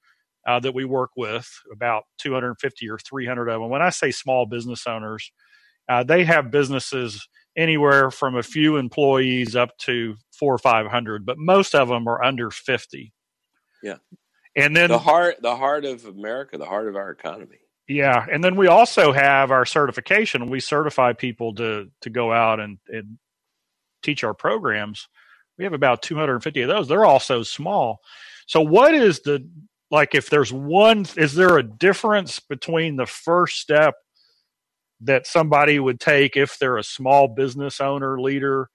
uh, 0.48 0.60
that 0.60 0.76
we 0.76 0.86
work 0.86 1.10
with, 1.18 1.52
about 1.74 2.04
250 2.20 2.90
or 2.90 3.00
300 3.00 3.50
of 3.50 3.60
them. 3.60 3.70
When 3.70 3.82
I 3.82 3.90
say 3.90 4.12
small 4.12 4.46
business 4.46 4.86
owners, 4.86 5.32
uh, 5.92 6.04
they 6.04 6.24
have 6.24 6.52
businesses 6.52 7.28
anywhere 7.58 8.12
from 8.12 8.38
a 8.38 8.44
few 8.44 8.78
employees 8.78 9.56
up 9.56 9.78
to 9.80 10.16
four 10.32 10.56
or 10.56 10.58
500, 10.58 11.26
but 11.26 11.38
most 11.38 11.76
of 11.76 11.90
them 11.90 12.08
are 12.08 12.24
under 12.24 12.50
50. 12.50 13.14
Yeah. 13.84 13.98
And 14.56 14.76
then 14.76 14.90
the 14.90 15.00
heart, 15.00 15.38
the 15.42 15.56
heart 15.56 15.86
of 15.86 16.06
America, 16.06 16.58
the 16.58 16.66
heart 16.66 16.88
of 16.88 16.96
our 16.96 17.12
economy. 17.12 17.58
Yeah, 17.88 18.26
and 18.32 18.44
then 18.44 18.56
we 18.56 18.68
also 18.68 19.12
have 19.12 19.52
our 19.52 19.66
certification. 19.66 20.50
We 20.50 20.60
certify 20.60 21.14
people 21.14 21.56
to 21.56 21.90
to 22.02 22.10
go 22.10 22.32
out 22.32 22.60
and, 22.60 22.78
and 22.88 23.18
teach 24.02 24.24
our 24.24 24.34
programs 24.34 25.08
we 25.62 25.66
have 25.66 25.74
about 25.74 26.02
250 26.02 26.62
of 26.62 26.70
those. 26.70 26.88
They're 26.88 27.06
all 27.06 27.20
so 27.20 27.44
small. 27.44 28.02
So, 28.48 28.62
what 28.62 28.96
is 28.96 29.20
the 29.20 29.48
like? 29.92 30.16
If 30.16 30.30
there's 30.30 30.52
one, 30.52 31.06
is 31.18 31.36
there 31.36 31.58
a 31.58 31.64
difference 31.64 32.40
between 32.40 32.96
the 32.96 33.06
first 33.06 33.60
step 33.60 33.94
that 35.04 35.28
somebody 35.28 35.80
would 35.80 36.00
take 36.00 36.36
if 36.36 36.58
they're 36.60 36.78
a 36.78 36.84
small 36.84 37.28
business 37.28 37.82
owner 37.82 38.20
leader 38.20 38.70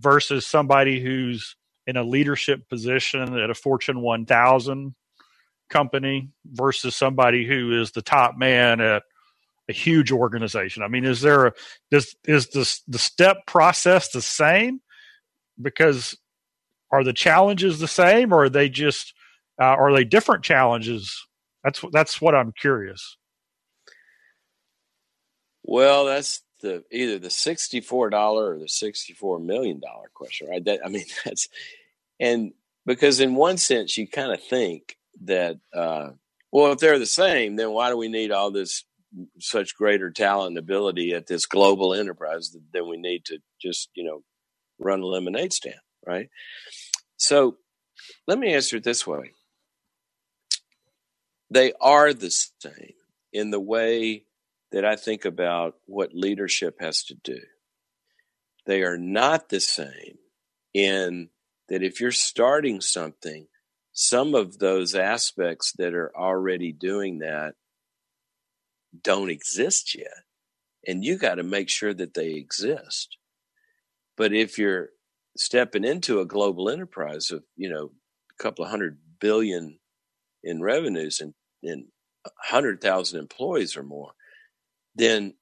versus 0.00 0.46
somebody 0.46 1.00
who's 1.00 1.56
in 1.86 1.96
a 1.96 2.02
leadership 2.02 2.68
position 2.68 3.38
at 3.38 3.50
a 3.50 3.54
Fortune 3.54 4.00
1000? 4.00 4.94
company 5.68 6.30
versus 6.46 6.96
somebody 6.96 7.46
who 7.46 7.80
is 7.80 7.92
the 7.92 8.02
top 8.02 8.36
man 8.36 8.80
at 8.80 9.02
a 9.68 9.72
huge 9.72 10.10
organization? 10.10 10.82
I 10.82 10.88
mean, 10.88 11.04
is 11.04 11.20
there 11.20 11.46
a, 11.46 11.52
does 11.90 12.14
is 12.24 12.48
the 12.48 12.80
the 12.88 12.98
step 12.98 13.46
process 13.46 14.10
the 14.10 14.22
same? 14.22 14.80
Because 15.60 16.16
are 16.90 17.04
the 17.04 17.12
challenges 17.12 17.78
the 17.78 17.88
same, 17.88 18.32
or 18.32 18.44
are 18.44 18.48
they 18.48 18.68
just 18.68 19.14
uh, 19.60 19.64
are 19.64 19.92
they 19.92 20.04
different 20.04 20.44
challenges? 20.44 21.14
That's 21.64 21.82
that's 21.92 22.20
what 22.20 22.34
I'm 22.34 22.52
curious. 22.52 23.16
Well, 25.68 26.06
that's 26.06 26.40
the 26.62 26.82
either 26.90 27.18
the 27.18 27.28
sixty-four 27.28 28.08
dollar 28.08 28.54
or 28.54 28.58
the 28.58 28.68
sixty-four 28.68 29.38
million 29.38 29.80
dollar 29.80 30.10
question, 30.14 30.48
right? 30.48 30.64
That 30.64 30.80
I 30.82 30.88
mean, 30.88 31.04
that's 31.26 31.46
and 32.18 32.52
because 32.86 33.20
in 33.20 33.34
one 33.34 33.58
sense 33.58 33.98
you 33.98 34.08
kind 34.08 34.32
of 34.32 34.42
think 34.42 34.96
that 35.24 35.58
uh, 35.74 36.12
well, 36.50 36.72
if 36.72 36.78
they're 36.78 36.98
the 36.98 37.04
same, 37.04 37.56
then 37.56 37.72
why 37.72 37.90
do 37.90 37.98
we 37.98 38.08
need 38.08 38.32
all 38.32 38.50
this 38.50 38.84
such 39.40 39.76
greater 39.76 40.10
talent 40.10 40.48
and 40.48 40.58
ability 40.58 41.12
at 41.12 41.26
this 41.26 41.44
global 41.44 41.92
enterprise 41.92 42.56
than 42.72 42.88
we 42.88 42.96
need 42.96 43.26
to 43.26 43.38
just 43.60 43.90
you 43.94 44.04
know 44.04 44.22
run 44.78 45.02
a 45.02 45.06
lemonade 45.06 45.52
stand, 45.52 45.76
right? 46.06 46.30
So 47.18 47.58
let 48.26 48.38
me 48.38 48.54
answer 48.54 48.78
it 48.78 48.84
this 48.84 49.06
way: 49.06 49.32
they 51.50 51.74
are 51.78 52.14
the 52.14 52.30
same 52.30 52.94
in 53.34 53.50
the 53.50 53.60
way 53.60 54.24
that 54.72 54.84
I 54.84 54.96
think 54.96 55.24
about 55.24 55.76
what 55.86 56.14
leadership 56.14 56.76
has 56.80 57.02
to 57.04 57.14
do. 57.14 57.40
They 58.66 58.82
are 58.82 58.98
not 58.98 59.48
the 59.48 59.60
same 59.60 60.18
in 60.74 61.30
that 61.68 61.82
if 61.82 62.00
you're 62.00 62.12
starting 62.12 62.80
something, 62.80 63.46
some 63.92 64.34
of 64.34 64.58
those 64.58 64.94
aspects 64.94 65.72
that 65.78 65.94
are 65.94 66.12
already 66.16 66.72
doing 66.72 67.18
that 67.18 67.54
don't 69.02 69.30
exist 69.30 69.94
yet. 69.94 70.24
And 70.86 71.04
you 71.04 71.18
got 71.18 71.36
to 71.36 71.42
make 71.42 71.68
sure 71.68 71.94
that 71.94 72.14
they 72.14 72.34
exist. 72.34 73.16
But 74.16 74.32
if 74.32 74.58
you're 74.58 74.90
stepping 75.36 75.84
into 75.84 76.20
a 76.20 76.26
global 76.26 76.68
enterprise 76.68 77.30
of, 77.30 77.44
you 77.56 77.68
know, 77.70 77.92
a 78.38 78.42
couple 78.42 78.64
of 78.64 78.70
hundred 78.70 78.98
billion 79.20 79.78
in 80.42 80.62
revenues 80.62 81.20
and, 81.20 81.34
and 81.62 81.86
100,000 82.50 83.18
employees 83.18 83.76
or 83.76 83.82
more, 83.82 84.12
then 84.98 85.34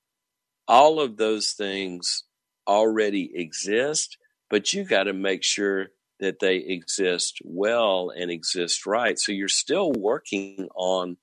all 0.68 1.00
of 1.00 1.16
those 1.16 1.52
things 1.52 2.24
already 2.68 3.30
exist, 3.34 4.18
but 4.50 4.72
you 4.72 4.84
got 4.84 5.04
to 5.04 5.12
make 5.12 5.42
sure 5.42 5.88
that 6.20 6.40
they 6.40 6.56
exist 6.56 7.40
well 7.44 8.10
and 8.16 8.30
exist 8.30 8.86
right. 8.86 9.18
So 9.18 9.32
you're 9.32 9.48
still 9.48 9.92
working 9.92 10.68
on 10.74 11.16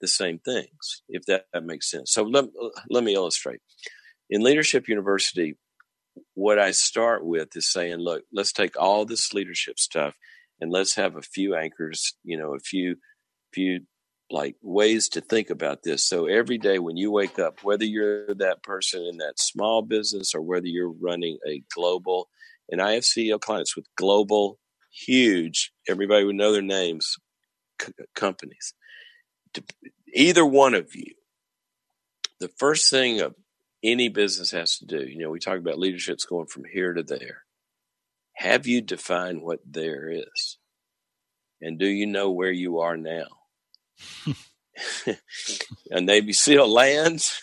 the 0.00 0.08
same 0.08 0.38
things, 0.38 1.02
if 1.08 1.26
that, 1.26 1.44
that 1.52 1.64
makes 1.64 1.90
sense. 1.90 2.12
So 2.12 2.22
let, 2.22 2.46
let 2.88 3.04
me 3.04 3.14
illustrate. 3.14 3.60
In 4.30 4.42
Leadership 4.42 4.88
University, 4.88 5.56
what 6.34 6.58
I 6.58 6.70
start 6.70 7.24
with 7.24 7.54
is 7.54 7.70
saying, 7.70 7.98
look, 7.98 8.24
let's 8.32 8.52
take 8.52 8.78
all 8.78 9.04
this 9.04 9.34
leadership 9.34 9.78
stuff 9.78 10.14
and 10.60 10.70
let's 10.70 10.94
have 10.94 11.16
a 11.16 11.22
few 11.22 11.54
anchors, 11.54 12.14
you 12.24 12.38
know, 12.38 12.54
a 12.54 12.60
few 12.60 12.96
few 13.52 13.80
like 14.30 14.56
ways 14.62 15.08
to 15.10 15.20
think 15.22 15.50
about 15.50 15.82
this. 15.84 16.04
So 16.04 16.26
every 16.26 16.58
day 16.58 16.78
when 16.80 16.96
you 16.96 17.10
wake 17.12 17.38
up, 17.38 17.60
whether 17.64 17.84
you're 17.84 18.34
that 18.36 18.62
person 18.62 19.04
in 19.04 19.18
that 19.18 19.38
small 19.38 19.82
business 19.82 20.34
or 20.34 20.42
whether 20.42 20.66
you're 20.66 20.92
running 20.92 21.38
a 21.48 21.62
global, 21.74 22.28
and 22.70 22.82
I 22.82 22.92
have 22.94 23.04
CEO 23.04 23.40
clients 23.40 23.76
with 23.76 23.86
global, 23.96 24.58
huge, 24.92 25.72
everybody 25.88 26.24
would 26.24 26.36
know 26.36 26.52
their 26.52 26.62
names, 26.62 27.16
c- 27.82 27.92
companies. 28.16 28.74
Either 30.14 30.46
one 30.46 30.74
of 30.74 30.94
you, 30.94 31.14
the 32.40 32.50
first 32.58 32.90
thing 32.90 33.20
of 33.20 33.34
any 33.84 34.08
business 34.08 34.52
has 34.52 34.78
to 34.78 34.86
do, 34.86 35.06
you 35.08 35.18
know, 35.18 35.30
we 35.30 35.40
talk 35.40 35.58
about 35.58 35.78
leadership's 35.78 36.24
going 36.26 36.46
from 36.48 36.64
here 36.72 36.94
to 36.94 37.02
there. 37.02 37.44
Have 38.34 38.66
you 38.66 38.82
defined 38.82 39.42
what 39.42 39.60
there 39.66 40.10
is? 40.10 40.58
And 41.62 41.78
do 41.78 41.88
you 41.88 42.06
know 42.06 42.30
where 42.30 42.52
you 42.52 42.80
are 42.80 42.96
now? 42.98 43.26
and 45.90 46.06
Navy 46.06 46.32
SEAL 46.32 46.68
lands, 46.68 47.40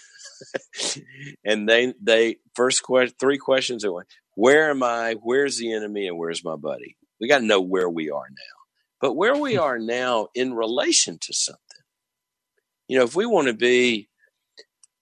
and 1.45 1.67
they 1.67 1.93
they 2.01 2.37
first 2.55 2.83
question 2.83 3.15
three 3.19 3.37
questions 3.37 3.83
at 3.83 3.93
one. 3.93 4.05
Where 4.35 4.69
am 4.69 4.83
I? 4.83 5.15
Where's 5.21 5.57
the 5.57 5.73
enemy? 5.73 6.07
And 6.07 6.17
where's 6.17 6.43
my 6.43 6.55
buddy? 6.55 6.95
We 7.19 7.27
got 7.27 7.39
to 7.39 7.45
know 7.45 7.61
where 7.61 7.89
we 7.89 8.09
are 8.09 8.29
now. 8.29 8.57
But 9.01 9.13
where 9.13 9.35
we 9.35 9.55
hmm. 9.55 9.61
are 9.61 9.79
now 9.79 10.27
in 10.35 10.53
relation 10.53 11.17
to 11.21 11.33
something. 11.33 11.61
You 12.87 12.99
know, 12.99 13.03
if 13.03 13.15
we 13.15 13.25
want 13.25 13.47
to 13.47 13.53
be, 13.53 14.09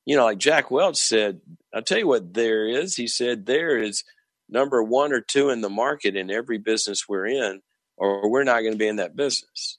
you 0.06 0.16
know, 0.16 0.26
like 0.26 0.40
Jack 0.40 0.72
Welch 0.72 0.98
said, 0.98 1.42
I'll 1.74 1.84
tell 1.84 2.00
you 2.00 2.08
what 2.08 2.34
there 2.34 2.68
is. 2.68 2.96
He 2.96 3.08
said 3.08 3.46
there 3.46 3.78
is 3.78 4.04
number 4.50 4.82
one 4.82 5.14
or 5.14 5.22
two 5.22 5.50
in 5.50 5.62
the 5.62 5.70
market 5.70 6.16
in 6.16 6.32
every 6.32 6.58
business 6.58 7.08
we're 7.08 7.28
in, 7.28 7.62
or 7.98 8.30
we're 8.30 8.44
not 8.44 8.62
going 8.62 8.74
to 8.74 8.78
be 8.78 8.88
in 8.88 8.96
that 8.98 9.16
business 9.16 9.78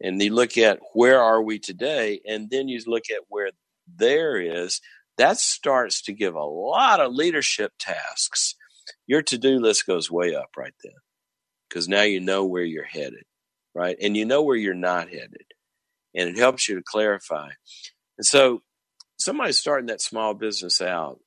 and 0.00 0.22
you 0.22 0.34
look 0.34 0.58
at 0.58 0.80
where 0.94 1.22
are 1.22 1.42
we 1.42 1.58
today 1.58 2.20
and 2.26 2.50
then 2.50 2.68
you 2.68 2.80
look 2.86 3.04
at 3.10 3.22
where 3.28 3.50
there 3.96 4.38
is 4.40 4.80
that 5.18 5.38
starts 5.38 6.02
to 6.02 6.12
give 6.12 6.34
a 6.34 6.44
lot 6.44 7.00
of 7.00 7.12
leadership 7.14 7.72
tasks. 7.78 8.56
Your 9.06 9.22
to-do 9.22 9.60
list 9.60 9.86
goes 9.86 10.10
way 10.10 10.34
up 10.34 10.50
right 10.56 10.74
then 10.84 10.92
because 11.68 11.88
now 11.88 12.02
you 12.02 12.20
know 12.20 12.44
where 12.46 12.64
you're 12.64 12.84
headed 12.84 13.24
right? 13.74 13.96
And 14.02 14.16
you 14.16 14.24
know 14.24 14.42
where 14.42 14.56
you're 14.56 14.74
not 14.74 15.08
headed 15.10 15.46
and 16.14 16.30
it 16.30 16.38
helps 16.38 16.68
you 16.68 16.76
to 16.76 16.82
clarify. 16.84 17.50
And 18.18 18.26
so 18.26 18.62
somebody 19.18 19.52
starting 19.52 19.86
that 19.88 20.02
small 20.02 20.34
business 20.34 20.80
out 20.80 21.20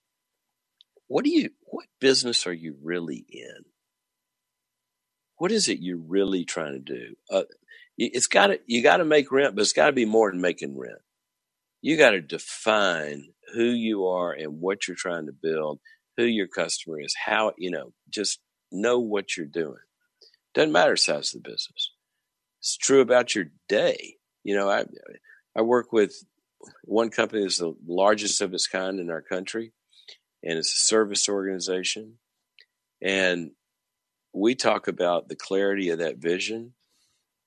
what 1.07 1.26
do 1.26 1.32
you 1.32 1.51
what 1.63 1.88
business 2.01 2.47
are 2.47 2.53
you 2.53 2.76
really 2.84 3.26
in? 3.30 3.65
What 5.38 5.51
is 5.51 5.70
it 5.70 5.80
you're 5.80 5.97
really 5.97 6.45
trying 6.45 6.74
to 6.74 6.80
do? 6.80 7.15
Uh, 7.32 7.43
it's 7.99 8.27
got 8.27 8.47
to 8.47 8.59
you 8.65 8.81
got 8.81 8.97
to 8.97 9.05
make 9.05 9.31
rent, 9.31 9.55
but 9.55 9.61
it's 9.61 9.73
got 9.73 9.87
to 9.87 9.91
be 9.91 10.05
more 10.05 10.31
than 10.31 10.41
making 10.41 10.77
rent. 10.77 10.99
You 11.81 11.97
got 11.97 12.11
to 12.11 12.21
define 12.21 13.29
who 13.53 13.65
you 13.65 14.07
are 14.07 14.31
and 14.31 14.59
what 14.59 14.87
you're 14.87 14.97
trying 14.97 15.25
to 15.25 15.33
build, 15.33 15.79
who 16.17 16.23
your 16.23 16.47
customer 16.47 16.99
is, 17.01 17.15
how 17.25 17.53
you 17.57 17.69
know, 17.69 17.93
just 18.09 18.39
know 18.71 18.99
what 18.99 19.35
you're 19.35 19.45
doing. 19.45 19.79
Doesn't 20.53 20.71
matter 20.71 20.95
size 20.95 21.33
of 21.33 21.43
the 21.43 21.49
business. 21.49 21.91
It's 22.59 22.77
true 22.77 23.01
about 23.01 23.35
your 23.35 23.45
day. 23.67 24.15
You 24.43 24.55
know, 24.55 24.69
I 24.69 24.85
I 25.57 25.61
work 25.61 25.91
with 25.91 26.13
one 26.83 27.09
company 27.09 27.43
that's 27.43 27.57
the 27.57 27.75
largest 27.85 28.41
of 28.41 28.53
its 28.53 28.67
kind 28.67 28.99
in 28.99 29.09
our 29.09 29.21
country, 29.21 29.73
and 30.43 30.57
it's 30.57 30.73
a 30.73 30.85
service 30.85 31.27
organization. 31.27 32.15
And 33.01 33.51
we 34.33 34.55
talk 34.55 34.87
about 34.87 35.27
the 35.27 35.35
clarity 35.35 35.89
of 35.89 35.99
that 35.99 36.17
vision 36.17 36.73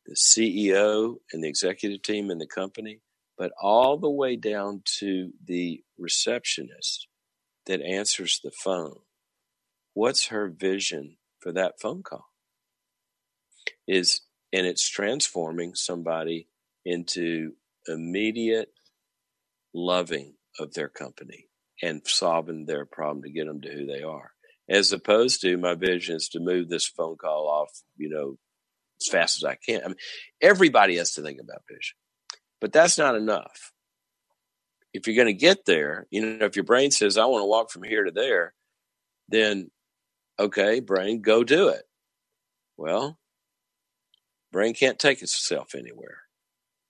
the 0.07 0.14
CEO 0.14 1.16
and 1.32 1.42
the 1.42 1.48
executive 1.48 2.03
team 2.03 2.30
in 2.30 2.38
the 2.38 2.46
company, 2.46 3.00
but 3.38 3.53
all 3.61 3.98
the 3.98 4.11
way 4.11 4.36
down 4.36 4.82
to 4.98 5.32
the 5.44 5.82
receptionist 5.98 7.09
that 7.66 7.80
answers 7.80 8.40
the 8.42 8.50
phone. 8.50 9.00
What's 9.94 10.28
her 10.28 10.48
vision 10.48 11.16
for 11.40 11.53
that 11.53 11.80
phone 11.80 12.03
call? 12.03 12.26
Is 13.86 14.22
and 14.53 14.66
it's 14.66 14.88
transforming 14.88 15.74
somebody 15.74 16.48
into 16.84 17.53
immediate 17.86 18.72
loving 19.74 20.34
of 20.59 20.74
their 20.74 20.88
company 20.88 21.48
and 21.82 22.03
solving 22.05 22.66
their 22.66 22.84
problem 22.84 23.22
to 23.22 23.30
get 23.30 23.46
them 23.46 23.61
to 23.62 23.72
who 23.72 23.86
they 23.86 24.03
are. 24.03 24.32
As 24.68 24.92
opposed 24.92 25.40
to 25.40 25.57
my 25.57 25.74
vision 25.74 26.16
is 26.16 26.28
to 26.30 26.40
move 26.40 26.68
this 26.68 26.86
phone 26.86 27.16
call 27.16 27.48
off, 27.48 27.70
you 27.96 28.09
know, 28.09 28.38
as 29.03 29.09
fast 29.09 29.38
as 29.38 29.44
I 29.44 29.57
can. 29.57 29.82
I 29.84 29.88
mean, 29.88 29.96
everybody 30.40 30.96
has 30.96 31.12
to 31.12 31.22
think 31.22 31.40
about 31.40 31.62
vision, 31.68 31.96
but 32.61 32.72
that's 32.72 32.98
not 32.98 33.16
enough. 33.16 33.72
If 34.92 35.07
you're 35.07 35.16
going 35.16 35.26
to 35.26 35.32
get 35.32 35.64
there, 35.64 36.07
you 36.11 36.24
know, 36.24 36.44
if 36.44 36.57
your 36.57 36.64
brain 36.64 36.90
says, 36.90 37.16
I 37.16 37.24
want 37.24 37.42
to 37.42 37.46
walk 37.46 37.70
from 37.70 37.82
here 37.82 38.05
to 38.05 38.11
there, 38.11 38.55
then 39.28 39.70
okay, 40.38 40.80
brain, 40.80 41.22
go 41.22 41.44
do 41.44 41.68
it. 41.68 41.82
Well, 42.76 43.18
brain 44.50 44.74
can't 44.74 44.98
take 44.98 45.22
itself 45.22 45.74
anywhere. 45.74 46.18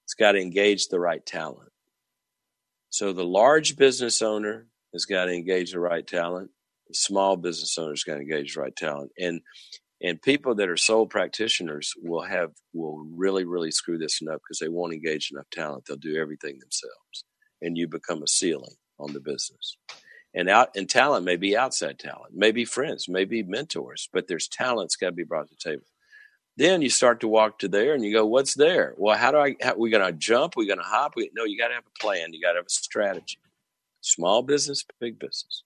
It's 0.04 0.14
got 0.14 0.32
to 0.32 0.40
engage 0.40 0.88
the 0.88 1.00
right 1.00 1.24
talent. 1.24 1.70
So 2.90 3.12
the 3.12 3.24
large 3.24 3.76
business 3.76 4.20
owner 4.20 4.66
has 4.92 5.06
got 5.06 5.26
to 5.26 5.32
engage 5.32 5.72
the 5.72 5.80
right 5.80 6.06
talent. 6.06 6.50
The 6.88 6.94
small 6.94 7.36
business 7.36 7.78
owner 7.78 7.92
has 7.92 8.04
got 8.04 8.16
to 8.16 8.20
engage 8.20 8.54
the 8.54 8.60
right 8.60 8.76
talent. 8.76 9.12
And 9.18 9.40
and 10.03 10.20
people 10.20 10.55
that 10.55 10.68
are 10.68 10.76
sole 10.76 11.07
practitioners 11.07 11.92
will 12.03 12.22
have 12.22 12.50
will 12.72 13.05
really 13.14 13.44
really 13.44 13.70
screw 13.70 13.98
this 13.98 14.20
up 14.30 14.40
because 14.42 14.59
they 14.59 14.68
won't 14.68 14.94
engage 14.94 15.30
enough 15.32 15.48
talent 15.50 15.84
they'll 15.86 15.96
do 15.96 16.16
everything 16.16 16.59
themselves 16.59 17.24
and 17.61 17.76
you 17.76 17.88
become 17.88 18.22
a 18.22 18.28
ceiling 18.28 18.74
on 18.98 19.12
the 19.12 19.20
business 19.20 19.76
and 20.34 20.48
out 20.48 20.70
and 20.76 20.88
talent 20.88 21.24
may 21.24 21.36
be 21.36 21.57
outside 21.57 21.98
talent 21.98 22.34
maybe 22.34 22.64
friends 22.64 23.09
maybe 23.09 23.42
mentors 23.42 24.09
but 24.12 24.28
there's 24.28 24.48
talent's 24.48 24.96
got 24.96 25.07
to 25.07 25.12
be 25.12 25.24
brought 25.24 25.48
to 25.48 25.55
the 25.55 25.70
table 25.70 25.86
then 26.57 26.82
you 26.82 26.90
start 26.90 27.20
to 27.20 27.28
walk 27.28 27.59
to 27.61 27.68
there 27.68 27.94
and 27.94 28.05
you 28.05 28.12
go, 28.12 28.26
what's 28.26 28.55
there? 28.55 28.94
Well, 28.98 29.16
how 29.16 29.30
do 29.30 29.38
I, 29.38 29.57
how, 29.62 29.74
we 29.74 29.90
to 30.05 30.12
jump? 30.12 30.55
we 30.57 30.66
to 30.66 30.84
hop? 30.84 31.14
We, 31.16 31.30
no, 31.34 31.44
you 31.44 31.59
got 31.59 31.68
to 31.68 31.74
have 31.74 31.84
a 31.86 32.00
plan. 32.00 32.32
You 32.32 32.42
got 32.42 32.53
to 32.53 32.59
have 32.59 32.66
a 32.66 32.70
strategy. 32.70 33.38
Small 34.03 34.42
business, 34.42 34.84
big 35.00 35.18
business. 35.18 35.62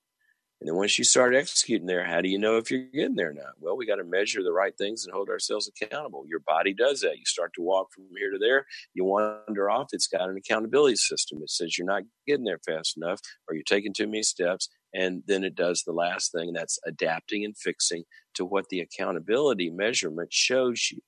And 0.60 0.68
then 0.68 0.76
once 0.76 0.98
you 0.98 1.04
start 1.04 1.34
executing 1.34 1.86
there, 1.86 2.04
how 2.06 2.22
do 2.22 2.30
you 2.30 2.38
know 2.38 2.56
if 2.56 2.70
you're 2.70 2.84
getting 2.94 3.14
there 3.14 3.30
or 3.30 3.34
not? 3.34 3.54
Well, 3.60 3.76
we 3.76 3.86
got 3.86 3.96
to 3.96 4.04
measure 4.04 4.42
the 4.42 4.52
right 4.52 4.76
things 4.76 5.04
and 5.04 5.12
hold 5.12 5.28
ourselves 5.28 5.68
accountable. 5.68 6.24
Your 6.26 6.40
body 6.40 6.72
does 6.72 7.00
that. 7.00 7.18
You 7.18 7.26
start 7.26 7.52
to 7.56 7.62
walk 7.62 7.88
from 7.94 8.04
here 8.16 8.30
to 8.30 8.38
there, 8.38 8.64
you 8.94 9.04
wander 9.04 9.68
off. 9.68 9.88
It's 9.92 10.06
got 10.06 10.30
an 10.30 10.36
accountability 10.36 10.96
system. 10.96 11.40
It 11.42 11.50
says 11.50 11.76
you're 11.76 11.86
not 11.86 12.04
getting 12.26 12.44
there 12.44 12.60
fast 12.66 12.96
enough 12.96 13.20
or 13.48 13.54
you're 13.54 13.64
taking 13.64 13.92
too 13.92 14.06
many 14.06 14.22
steps. 14.22 14.68
And 14.94 15.22
then 15.26 15.44
it 15.44 15.54
does 15.54 15.82
the 15.82 15.92
last 15.92 16.32
thing, 16.32 16.48
and 16.48 16.56
that's 16.56 16.78
adapting 16.86 17.44
and 17.44 17.56
fixing 17.56 18.04
to 18.34 18.46
what 18.46 18.70
the 18.70 18.80
accountability 18.80 19.68
measurement 19.68 20.32
shows 20.32 20.88
you. 20.90 21.00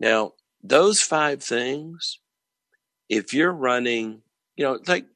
Now, 0.00 0.32
those 0.64 1.00
five 1.00 1.44
things, 1.44 2.18
if 3.08 3.32
you're 3.32 3.52
running, 3.52 4.22
you 4.56 4.64
know, 4.64 4.80
like 4.88 5.06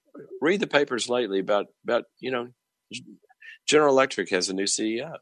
read 0.40 0.60
the 0.60 0.66
papers 0.66 1.08
lately 1.08 1.40
about 1.40 1.66
about 1.84 2.04
you 2.20 2.30
know 2.30 2.48
General 3.66 3.92
Electric 3.92 4.30
has 4.30 4.48
a 4.48 4.54
new 4.54 4.64
CEO. 4.64 5.16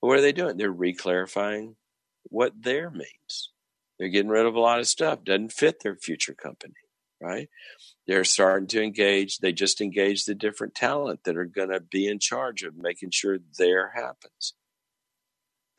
What 0.00 0.18
are 0.18 0.22
they 0.22 0.32
doing? 0.32 0.56
They're 0.56 0.72
reclarifying 0.72 1.76
what 2.24 2.52
there 2.60 2.90
means. 2.90 3.50
They're 3.98 4.08
getting 4.08 4.30
rid 4.30 4.46
of 4.46 4.54
a 4.54 4.60
lot 4.60 4.78
of 4.78 4.86
stuff. 4.86 5.24
Doesn't 5.24 5.52
fit 5.52 5.82
their 5.82 5.96
future 5.96 6.34
company, 6.34 6.74
right? 7.20 7.48
They're 8.06 8.24
starting 8.24 8.68
to 8.68 8.82
engage. 8.82 9.38
They 9.38 9.52
just 9.52 9.80
engage 9.80 10.24
the 10.24 10.34
different 10.34 10.74
talent 10.74 11.24
that 11.24 11.36
are 11.36 11.46
going 11.46 11.70
to 11.70 11.80
be 11.80 12.06
in 12.06 12.18
charge 12.18 12.62
of 12.62 12.76
making 12.76 13.10
sure 13.10 13.38
there 13.58 13.92
happens. 13.94 14.52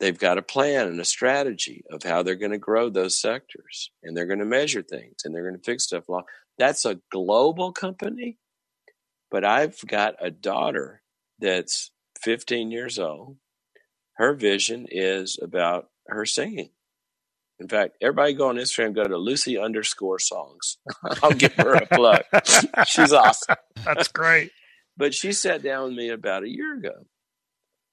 They've 0.00 0.18
got 0.18 0.38
a 0.38 0.42
plan 0.42 0.88
and 0.88 1.00
a 1.00 1.04
strategy 1.04 1.84
of 1.90 2.02
how 2.02 2.22
they're 2.22 2.34
going 2.34 2.52
to 2.52 2.58
grow 2.58 2.88
those 2.88 3.20
sectors, 3.20 3.90
and 4.02 4.16
they're 4.16 4.26
going 4.26 4.38
to 4.38 4.44
measure 4.44 4.82
things 4.82 5.22
and 5.24 5.34
they're 5.34 5.48
going 5.48 5.58
to 5.58 5.64
fix 5.64 5.84
stuff. 5.84 6.04
That's 6.58 6.84
a 6.84 7.00
global 7.10 7.72
company 7.72 8.38
but 9.30 9.44
I've 9.44 9.80
got 9.86 10.14
a 10.20 10.30
daughter 10.30 11.02
that's 11.38 11.90
15 12.22 12.70
years 12.70 12.98
old. 12.98 13.36
Her 14.14 14.34
vision 14.34 14.86
is 14.90 15.38
about 15.40 15.88
her 16.06 16.24
singing. 16.26 16.70
In 17.60 17.68
fact, 17.68 17.96
everybody 18.00 18.34
go 18.34 18.48
on 18.48 18.56
Instagram, 18.56 18.94
go 18.94 19.04
to 19.04 19.16
Lucy 19.16 19.58
underscore 19.58 20.18
songs. 20.18 20.78
I'll 21.22 21.32
give 21.32 21.54
her 21.54 21.74
a 21.74 21.86
plug. 21.86 22.22
She's 22.86 23.12
awesome. 23.12 23.56
That's 23.84 24.08
great. 24.08 24.52
But 24.96 25.14
she 25.14 25.32
sat 25.32 25.62
down 25.62 25.88
with 25.88 25.96
me 25.96 26.10
about 26.10 26.44
a 26.44 26.48
year 26.48 26.76
ago 26.76 27.06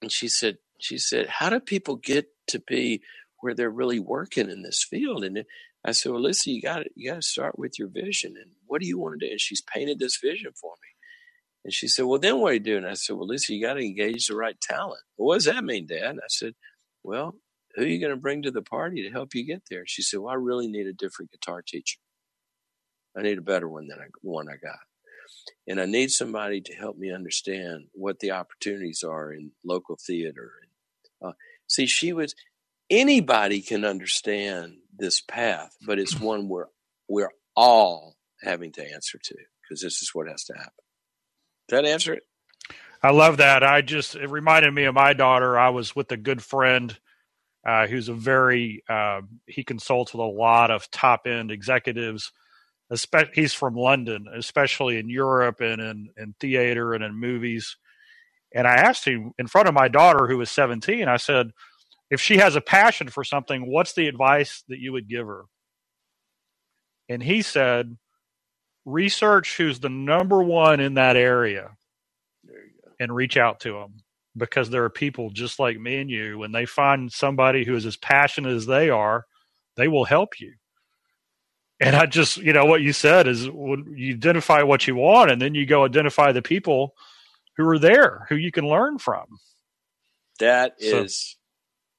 and 0.02 0.12
she 0.12 0.28
said, 0.28 0.58
she 0.80 0.98
said, 0.98 1.28
how 1.28 1.50
do 1.50 1.60
people 1.60 1.96
get 1.96 2.28
to 2.48 2.60
be 2.60 3.02
where 3.40 3.54
they're 3.54 3.70
really 3.70 4.00
working 4.00 4.50
in 4.50 4.62
this 4.62 4.84
field? 4.84 5.24
And 5.24 5.46
I 5.84 5.92
said, 5.92 6.12
well, 6.12 6.22
Lucy, 6.22 6.52
you 6.52 6.62
got 6.62 6.84
you 6.96 7.12
got 7.12 7.18
to 7.18 7.22
start 7.22 7.58
with 7.58 7.78
your 7.78 7.88
vision. 7.88 8.36
And 8.42 8.52
what 8.66 8.82
do 8.82 8.88
you 8.88 8.98
want 8.98 9.20
to 9.20 9.26
do? 9.26 9.32
And 9.32 9.40
she's 9.40 9.62
painted 9.62 10.00
this 10.00 10.18
vision 10.18 10.52
for 10.60 10.74
me. 10.82 10.95
And 11.66 11.74
she 11.74 11.88
said, 11.88 12.06
Well, 12.06 12.20
then 12.20 12.40
what 12.40 12.50
do 12.50 12.54
you 12.54 12.60
do? 12.60 12.78
And 12.78 12.88
I 12.88 12.94
said, 12.94 13.16
Well, 13.16 13.28
Lisa, 13.28 13.54
you 13.54 13.66
got 13.66 13.74
to 13.74 13.84
engage 13.84 14.28
the 14.28 14.36
right 14.36 14.56
talent. 14.62 15.02
Well, 15.18 15.30
what 15.30 15.36
does 15.38 15.46
that 15.46 15.64
mean, 15.64 15.88
Dad? 15.88 16.12
And 16.12 16.20
I 16.20 16.30
said, 16.30 16.54
Well, 17.04 17.36
who 17.76 17.82
are 17.82 17.88
you 17.88 18.00
going 18.00 18.12
to 18.12 18.22
bring 18.22 18.44
to 18.44 18.52
the 18.52 18.62
party 18.62 19.04
to 19.04 19.10
help 19.10 19.34
you 19.34 19.46
get 19.46 19.64
there? 19.70 19.84
She 19.88 20.04
said, 20.04 20.20
Well, 20.20 20.32
I 20.32 20.36
really 20.36 20.68
need 20.68 20.86
a 20.86 20.94
different 20.94 21.32
guitar 21.32 21.64
teacher. 21.68 21.98
I 23.18 23.24
need 23.24 23.40
a 23.40 23.42
better 23.42 23.68
one 23.68 23.88
than 23.88 23.98
I, 24.00 24.06
one 24.22 24.48
I 24.48 24.58
got. 24.64 24.78
And 25.68 25.82
I 25.82 25.86
need 25.86 26.12
somebody 26.12 26.62
to 26.62 26.74
help 26.76 26.98
me 26.98 27.12
understand 27.12 27.86
what 27.94 28.20
the 28.20 28.32
opportunities 28.32 29.04
are 29.04 29.34
in 29.34 29.52
local 29.66 29.98
theater. 30.06 30.52
Uh, 31.20 31.32
see, 31.68 31.88
she 31.88 32.14
was, 32.14 32.36
anybody 32.92 33.62
can 33.62 33.86
understand 33.86 34.76
this 34.96 35.20
path, 35.20 35.76
but 35.88 35.98
it's 35.98 36.20
one 36.20 36.48
where 36.48 36.68
we're 37.10 37.32
all 37.56 38.18
having 38.44 38.72
to 38.74 38.94
answer 38.94 39.18
to 39.24 39.36
because 39.64 39.82
this 39.82 40.04
is 40.04 40.12
what 40.14 40.28
has 40.28 40.44
to 40.44 40.54
happen. 40.54 40.85
That 41.70 41.86
answer 41.86 42.14
it? 42.14 42.24
I 43.02 43.12
love 43.12 43.38
that. 43.38 43.64
I 43.64 43.82
just 43.82 44.16
it 44.16 44.30
reminded 44.30 44.74
me 44.74 44.86
of 44.86 44.96
my 44.96 45.14
daughter. 45.14 45.58
I 45.58 45.70
was 45.70 45.96
with 45.96 46.12
a 46.12 46.18
good 46.18 46.44
friend 46.44 46.98
uh, 47.66 47.88
who's 47.88 48.10
a 48.10 48.14
very 48.14 48.84
uh, 48.90 49.22
he 49.48 49.64
consults 49.64 50.14
with 50.14 50.22
a 50.22 50.24
lot 50.24 50.72
of 50.72 50.90
top 50.92 51.28
end 51.28 51.52
executives. 51.52 52.32
Especially, 52.92 53.32
he's 53.34 53.54
from 53.54 53.76
London, 53.76 54.28
especially 54.36 55.00
in 55.00 55.10
Europe 55.10 55.60
and 55.60 55.82
in, 55.82 56.10
in 56.18 56.36
theater 56.40 56.94
and 56.94 57.04
in 57.04 57.20
movies. 57.20 57.78
And 58.54 58.68
I 58.68 58.76
asked 58.76 59.06
him 59.06 59.34
in 59.40 59.48
front 59.48 59.68
of 59.68 59.74
my 59.74 59.88
daughter, 59.88 60.28
who 60.28 60.38
was 60.38 60.52
17, 60.52 61.08
I 61.08 61.18
said, 61.18 61.52
if 62.12 62.22
she 62.22 62.38
has 62.38 62.56
a 62.56 62.62
passion 62.62 63.10
for 63.10 63.24
something, 63.24 63.66
what's 63.66 63.94
the 63.94 64.08
advice 64.08 64.64
that 64.70 64.80
you 64.80 64.92
would 64.94 65.10
give 65.10 65.26
her? 65.26 65.46
And 67.10 67.22
he 67.22 67.42
said, 67.42 67.98
research 68.86 69.58
who's 69.58 69.80
the 69.80 69.90
number 69.90 70.42
one 70.42 70.80
in 70.80 70.94
that 70.94 71.18
area 71.18 71.72
and 73.00 73.14
reach 73.14 73.36
out 73.36 73.60
to 73.62 73.74
them 73.74 73.96
because 74.38 74.70
there 74.70 74.84
are 74.84 74.90
people 74.90 75.30
just 75.30 75.60
like 75.60 75.80
me 75.80 75.98
and 75.98 76.10
you 76.10 76.38
when 76.38 76.52
they 76.52 76.66
find 76.66 77.12
somebody 77.12 77.66
who 77.66 77.76
is 77.76 77.86
as 77.86 77.98
passionate 77.98 78.54
as 78.54 78.66
they 78.66 78.90
are 78.90 79.26
they 79.76 79.88
will 79.88 80.06
help 80.06 80.40
you. 80.40 80.54
And 81.82 81.96
i 81.96 82.06
just 82.06 82.38
you 82.38 82.54
know 82.54 82.66
what 82.66 82.82
you 82.82 82.94
said 82.94 83.28
is 83.28 83.50
when 83.50 83.96
you 83.98 84.14
identify 84.14 84.64
what 84.64 84.88
you 84.88 84.96
want 84.96 85.32
and 85.32 85.42
then 85.42 85.56
you 85.56 85.66
go 85.66 85.84
identify 85.84 86.32
the 86.32 86.42
people 86.42 86.96
who 87.58 87.68
are 87.68 87.80
there 87.80 88.26
who 88.30 88.36
you 88.36 88.52
can 88.52 88.68
learn 88.68 88.98
from. 88.98 89.26
That 90.40 90.76
is 90.80 91.38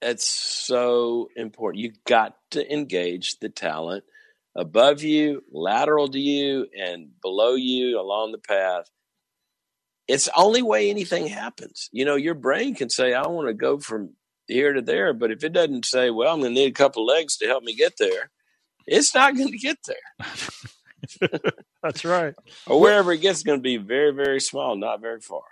so, 0.03 0.09
it's 0.09 0.27
so 0.27 1.29
important. 1.37 1.83
You 1.83 1.93
got 2.07 2.37
to 2.53 2.73
engage 2.73 3.39
the 3.39 3.49
talent 3.49 4.05
above 4.57 5.03
you, 5.03 5.45
lateral 5.53 6.09
to 6.09 6.19
you, 6.19 6.67
and 6.77 7.09
below 7.21 7.55
you 7.55 8.01
along 8.01 8.33
the 8.33 8.39
path. 8.39 8.91
It's 10.09 10.27
the 10.27 10.37
only 10.37 10.63
way 10.63 10.89
anything 10.89 11.27
happens. 11.27 11.89
You 11.93 12.05
know, 12.05 12.17
your 12.17 12.35
brain 12.35 12.75
can 12.75 12.89
say, 12.91 13.13
I 13.13 13.27
want 13.27 13.49
to 13.49 13.55
go 13.55 13.79
from 13.79 14.15
here 14.47 14.73
to 14.73 14.81
there, 14.81 15.13
but 15.13 15.31
if 15.31 15.45
it 15.45 15.53
doesn't 15.53 15.85
say, 15.85 16.11
well, 16.11 16.33
I'm 16.33 16.41
going 16.41 16.55
to 16.55 16.61
need 16.61 16.71
a 16.71 16.75
couple 16.75 17.05
legs 17.05 17.37
to 17.39 17.47
help 17.47 17.65
me 17.65 17.75
get 17.75 17.95
there, 17.99 18.31
it's 18.87 19.15
not 19.15 19.37
going 19.37 19.51
to 19.51 19.59
get 19.59 19.79
there. 19.87 21.31
That's 21.83 22.05
right. 22.05 22.35
or 22.67 22.81
wherever 22.81 23.13
it 23.13 23.19
gets, 23.19 23.43
going 23.43 23.59
to 23.59 23.63
be 23.63 23.77
very, 23.77 24.13
very 24.13 24.41
small, 24.41 24.77
not 24.77 25.01
very 25.01 25.21
far. 25.21 25.43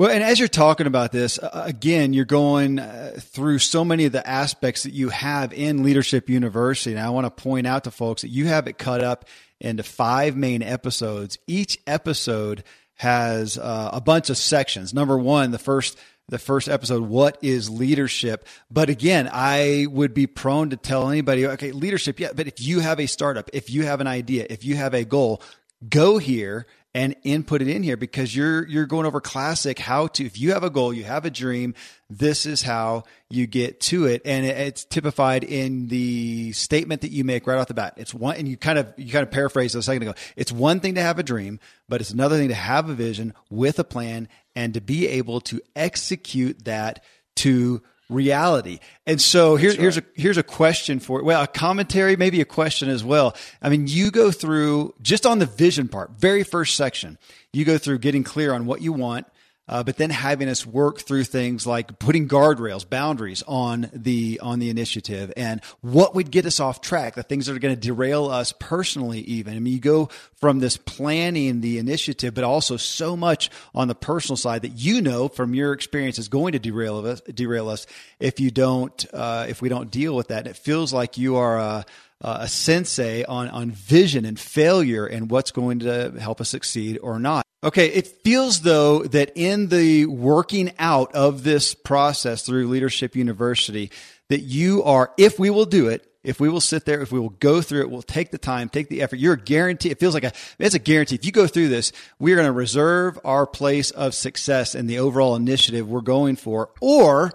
Well, 0.00 0.08
and 0.08 0.24
as 0.24 0.38
you're 0.38 0.48
talking 0.48 0.86
about 0.86 1.12
this, 1.12 1.38
uh, 1.38 1.50
again, 1.66 2.14
you're 2.14 2.24
going 2.24 2.78
uh, 2.78 3.18
through 3.18 3.58
so 3.58 3.84
many 3.84 4.06
of 4.06 4.12
the 4.12 4.26
aspects 4.26 4.84
that 4.84 4.94
you 4.94 5.10
have 5.10 5.52
in 5.52 5.82
Leadership 5.82 6.30
University. 6.30 6.92
And 6.92 7.04
I 7.04 7.10
want 7.10 7.26
to 7.26 7.30
point 7.30 7.66
out 7.66 7.84
to 7.84 7.90
folks 7.90 8.22
that 8.22 8.30
you 8.30 8.46
have 8.46 8.66
it 8.66 8.78
cut 8.78 9.04
up 9.04 9.26
into 9.60 9.82
five 9.82 10.36
main 10.36 10.62
episodes. 10.62 11.36
Each 11.46 11.78
episode 11.86 12.64
has 12.94 13.58
uh, 13.58 13.90
a 13.92 14.00
bunch 14.00 14.30
of 14.30 14.38
sections. 14.38 14.94
Number 14.94 15.18
one, 15.18 15.50
the 15.50 15.58
first 15.58 15.98
the 16.30 16.38
first 16.38 16.70
episode, 16.70 17.02
what 17.02 17.36
is 17.42 17.68
leadership? 17.68 18.46
But 18.70 18.88
again, 18.88 19.28
I 19.30 19.86
would 19.90 20.14
be 20.14 20.26
prone 20.26 20.70
to 20.70 20.78
tell 20.78 21.10
anybody, 21.10 21.46
okay, 21.46 21.72
leadership, 21.72 22.18
yeah, 22.18 22.30
but 22.34 22.46
if 22.46 22.58
you 22.58 22.80
have 22.80 23.00
a 23.00 23.06
startup, 23.06 23.50
if 23.52 23.68
you 23.68 23.82
have 23.82 24.00
an 24.00 24.06
idea, 24.06 24.46
if 24.48 24.64
you 24.64 24.76
have 24.76 24.94
a 24.94 25.04
goal, 25.04 25.42
go 25.86 26.16
here 26.18 26.66
and 26.94 27.14
input 27.22 27.62
it 27.62 27.68
in 27.68 27.82
here 27.82 27.96
because 27.96 28.34
you're 28.34 28.66
you're 28.66 28.86
going 28.86 29.06
over 29.06 29.20
classic 29.20 29.78
how 29.78 30.08
to 30.08 30.24
if 30.24 30.40
you 30.40 30.52
have 30.52 30.64
a 30.64 30.70
goal 30.70 30.92
you 30.92 31.04
have 31.04 31.24
a 31.24 31.30
dream 31.30 31.74
this 32.10 32.44
is 32.44 32.62
how 32.62 33.04
you 33.30 33.46
get 33.46 33.80
to 33.80 34.06
it. 34.06 34.20
And 34.24 34.44
it's 34.44 34.84
typified 34.84 35.44
in 35.44 35.86
the 35.86 36.50
statement 36.52 37.02
that 37.02 37.12
you 37.12 37.22
make 37.22 37.46
right 37.46 37.56
off 37.56 37.68
the 37.68 37.74
bat. 37.74 37.94
It's 37.96 38.12
one 38.12 38.36
and 38.36 38.48
you 38.48 38.56
kind 38.56 38.78
of 38.78 38.92
you 38.96 39.12
kind 39.12 39.22
of 39.22 39.30
paraphrase 39.30 39.74
a 39.76 39.82
second 39.82 40.02
ago. 40.02 40.14
It's 40.36 40.50
one 40.50 40.80
thing 40.80 40.96
to 40.96 41.02
have 41.02 41.18
a 41.18 41.22
dream 41.22 41.60
but 41.88 42.00
it's 42.00 42.10
another 42.10 42.36
thing 42.36 42.48
to 42.48 42.54
have 42.54 42.88
a 42.88 42.94
vision 42.94 43.32
with 43.48 43.78
a 43.78 43.84
plan 43.84 44.28
and 44.56 44.74
to 44.74 44.80
be 44.80 45.06
able 45.08 45.40
to 45.42 45.60
execute 45.76 46.64
that 46.64 47.02
to 47.36 47.82
reality. 48.10 48.80
And 49.06 49.20
so 49.20 49.56
here, 49.56 49.70
right. 49.70 49.78
here's 49.78 49.96
a 49.96 50.02
here's 50.14 50.36
a 50.36 50.42
question 50.42 51.00
for 51.00 51.22
well, 51.22 51.42
a 51.42 51.46
commentary, 51.46 52.16
maybe 52.16 52.40
a 52.40 52.44
question 52.44 52.88
as 52.88 53.02
well. 53.02 53.36
I 53.62 53.68
mean, 53.68 53.86
you 53.86 54.10
go 54.10 54.30
through 54.30 54.94
just 55.00 55.24
on 55.24 55.38
the 55.38 55.46
vision 55.46 55.88
part, 55.88 56.10
very 56.18 56.42
first 56.42 56.76
section, 56.76 57.18
you 57.52 57.64
go 57.64 57.78
through 57.78 57.98
getting 57.98 58.24
clear 58.24 58.52
on 58.52 58.66
what 58.66 58.82
you 58.82 58.92
want, 58.92 59.26
uh, 59.70 59.84
but 59.84 59.96
then 59.96 60.10
having 60.10 60.48
us 60.48 60.66
work 60.66 61.00
through 61.00 61.22
things 61.22 61.64
like 61.64 62.00
putting 62.00 62.26
guardrails, 62.28 62.88
boundaries 62.88 63.44
on 63.46 63.88
the 63.92 64.40
on 64.42 64.58
the 64.58 64.68
initiative, 64.68 65.32
and 65.36 65.62
what 65.80 66.12
would 66.16 66.32
get 66.32 66.44
us 66.44 66.58
off 66.58 66.80
track, 66.80 67.14
the 67.14 67.22
things 67.22 67.46
that 67.46 67.54
are 67.54 67.60
going 67.60 67.74
to 67.74 67.80
derail 67.80 68.26
us 68.26 68.52
personally. 68.58 69.20
Even 69.20 69.54
I 69.54 69.60
mean, 69.60 69.72
you 69.72 69.78
go 69.78 70.08
from 70.34 70.58
this 70.58 70.76
planning 70.76 71.60
the 71.60 71.78
initiative, 71.78 72.34
but 72.34 72.42
also 72.42 72.76
so 72.76 73.16
much 73.16 73.48
on 73.72 73.86
the 73.86 73.94
personal 73.94 74.36
side 74.36 74.62
that 74.62 74.72
you 74.72 75.00
know 75.00 75.28
from 75.28 75.54
your 75.54 75.72
experience 75.72 76.18
is 76.18 76.26
going 76.26 76.52
to 76.52 76.58
derail 76.58 77.06
us. 77.06 77.20
Derail 77.20 77.68
us 77.68 77.86
if 78.18 78.40
you 78.40 78.50
don't 78.50 79.06
uh, 79.14 79.46
if 79.48 79.62
we 79.62 79.68
don't 79.68 79.92
deal 79.92 80.16
with 80.16 80.28
that. 80.28 80.38
And 80.38 80.48
it 80.48 80.56
feels 80.56 80.92
like 80.92 81.16
you 81.16 81.36
are 81.36 81.84
a 82.20 82.30
a 82.40 82.48
sensei 82.48 83.24
on, 83.24 83.48
on 83.48 83.70
vision 83.70 84.24
and 84.24 84.38
failure 84.38 85.06
and 85.06 85.30
what's 85.30 85.50
going 85.50 85.80
to 85.80 86.12
help 86.20 86.40
us 86.40 86.48
succeed 86.48 86.98
or 87.02 87.18
not. 87.18 87.44
Okay, 87.62 87.88
it 87.88 88.06
feels 88.24 88.60
though 88.60 89.02
that 89.04 89.32
in 89.34 89.68
the 89.68 90.06
working 90.06 90.72
out 90.78 91.14
of 91.14 91.42
this 91.42 91.74
process 91.74 92.42
through 92.42 92.68
Leadership 92.68 93.14
University, 93.16 93.90
that 94.28 94.40
you 94.40 94.82
are, 94.84 95.12
if 95.18 95.38
we 95.38 95.50
will 95.50 95.66
do 95.66 95.88
it, 95.88 96.06
if 96.22 96.38
we 96.38 96.48
will 96.48 96.60
sit 96.60 96.84
there, 96.84 97.00
if 97.00 97.12
we 97.12 97.18
will 97.18 97.30
go 97.30 97.62
through 97.62 97.80
it, 97.80 97.90
we'll 97.90 98.02
take 98.02 98.30
the 98.30 98.38
time, 98.38 98.68
take 98.68 98.88
the 98.88 99.02
effort. 99.02 99.18
You're 99.18 99.34
a 99.34 99.40
guarantee. 99.40 99.90
It 99.90 99.98
feels 99.98 100.14
like 100.14 100.24
a, 100.24 100.32
it's 100.58 100.74
a 100.74 100.78
guarantee. 100.78 101.14
If 101.14 101.24
you 101.24 101.32
go 101.32 101.46
through 101.46 101.68
this, 101.68 101.92
we're 102.18 102.36
going 102.36 102.46
to 102.46 102.52
reserve 102.52 103.18
our 103.24 103.46
place 103.46 103.90
of 103.90 104.14
success 104.14 104.74
in 104.74 104.86
the 104.86 104.98
overall 104.98 105.34
initiative 105.34 105.88
we're 105.88 106.02
going 106.02 106.36
for, 106.36 106.70
or 106.80 107.32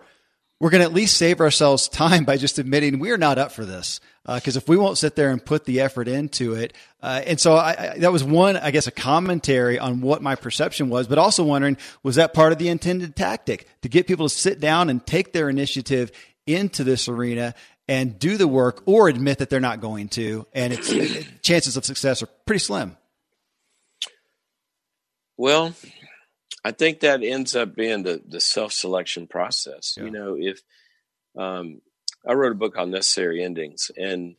we're 0.65 0.71
going 0.71 0.81
to 0.81 0.87
at 0.87 0.93
least 0.93 1.17
save 1.17 1.41
ourselves 1.41 1.87
time 1.87 2.23
by 2.23 2.37
just 2.37 2.57
admitting 2.57 2.97
we're 2.97 3.19
not 3.19 3.37
up 3.37 3.51
for 3.51 3.65
this. 3.65 3.99
Because 4.25 4.57
uh, 4.57 4.61
if 4.61 4.67
we 4.67 4.77
won't 4.77 4.97
sit 4.97 5.15
there 5.15 5.29
and 5.29 5.45
put 5.45 5.65
the 5.65 5.81
effort 5.81 6.07
into 6.07 6.55
it, 6.55 6.73
uh, 7.03 7.21
and 7.23 7.39
so 7.39 7.53
I, 7.53 7.75
I, 7.77 7.97
that 7.99 8.11
was 8.11 8.23
one, 8.23 8.57
I 8.57 8.71
guess, 8.71 8.87
a 8.87 8.91
commentary 8.91 9.77
on 9.77 10.01
what 10.01 10.23
my 10.23 10.33
perception 10.33 10.89
was, 10.89 11.05
but 11.05 11.19
also 11.19 11.43
wondering 11.43 11.77
was 12.01 12.15
that 12.15 12.33
part 12.33 12.51
of 12.51 12.57
the 12.57 12.69
intended 12.69 13.15
tactic 13.15 13.67
to 13.83 13.89
get 13.89 14.07
people 14.07 14.27
to 14.27 14.35
sit 14.35 14.59
down 14.59 14.89
and 14.89 15.05
take 15.05 15.33
their 15.33 15.49
initiative 15.49 16.11
into 16.47 16.83
this 16.83 17.07
arena 17.07 17.53
and 17.87 18.17
do 18.17 18.35
the 18.35 18.47
work, 18.47 18.81
or 18.87 19.07
admit 19.07 19.37
that 19.37 19.51
they're 19.51 19.59
not 19.59 19.81
going 19.81 20.09
to, 20.09 20.47
and 20.51 20.73
its 20.73 20.91
chances 21.43 21.77
of 21.77 21.85
success 21.85 22.23
are 22.23 22.29
pretty 22.47 22.57
slim. 22.57 22.97
Well, 25.37 25.75
I 26.65 26.71
think 26.71 27.01
that 27.01 27.21
ends 27.21 27.55
up 27.55 27.75
being 27.75 28.01
the, 28.01 28.23
the 28.27 28.41
self 28.41 28.73
selection 28.73 29.27
process. 29.27 29.93
Yeah. 29.95 30.05
You 30.05 30.09
know, 30.09 30.35
if 30.35 30.61
um, 31.37 31.79
I 32.27 32.33
wrote 32.33 32.53
a 32.53 32.55
book 32.55 32.73
called 32.73 32.89
Necessary 32.89 33.43
Endings, 33.43 33.91
and 33.95 34.35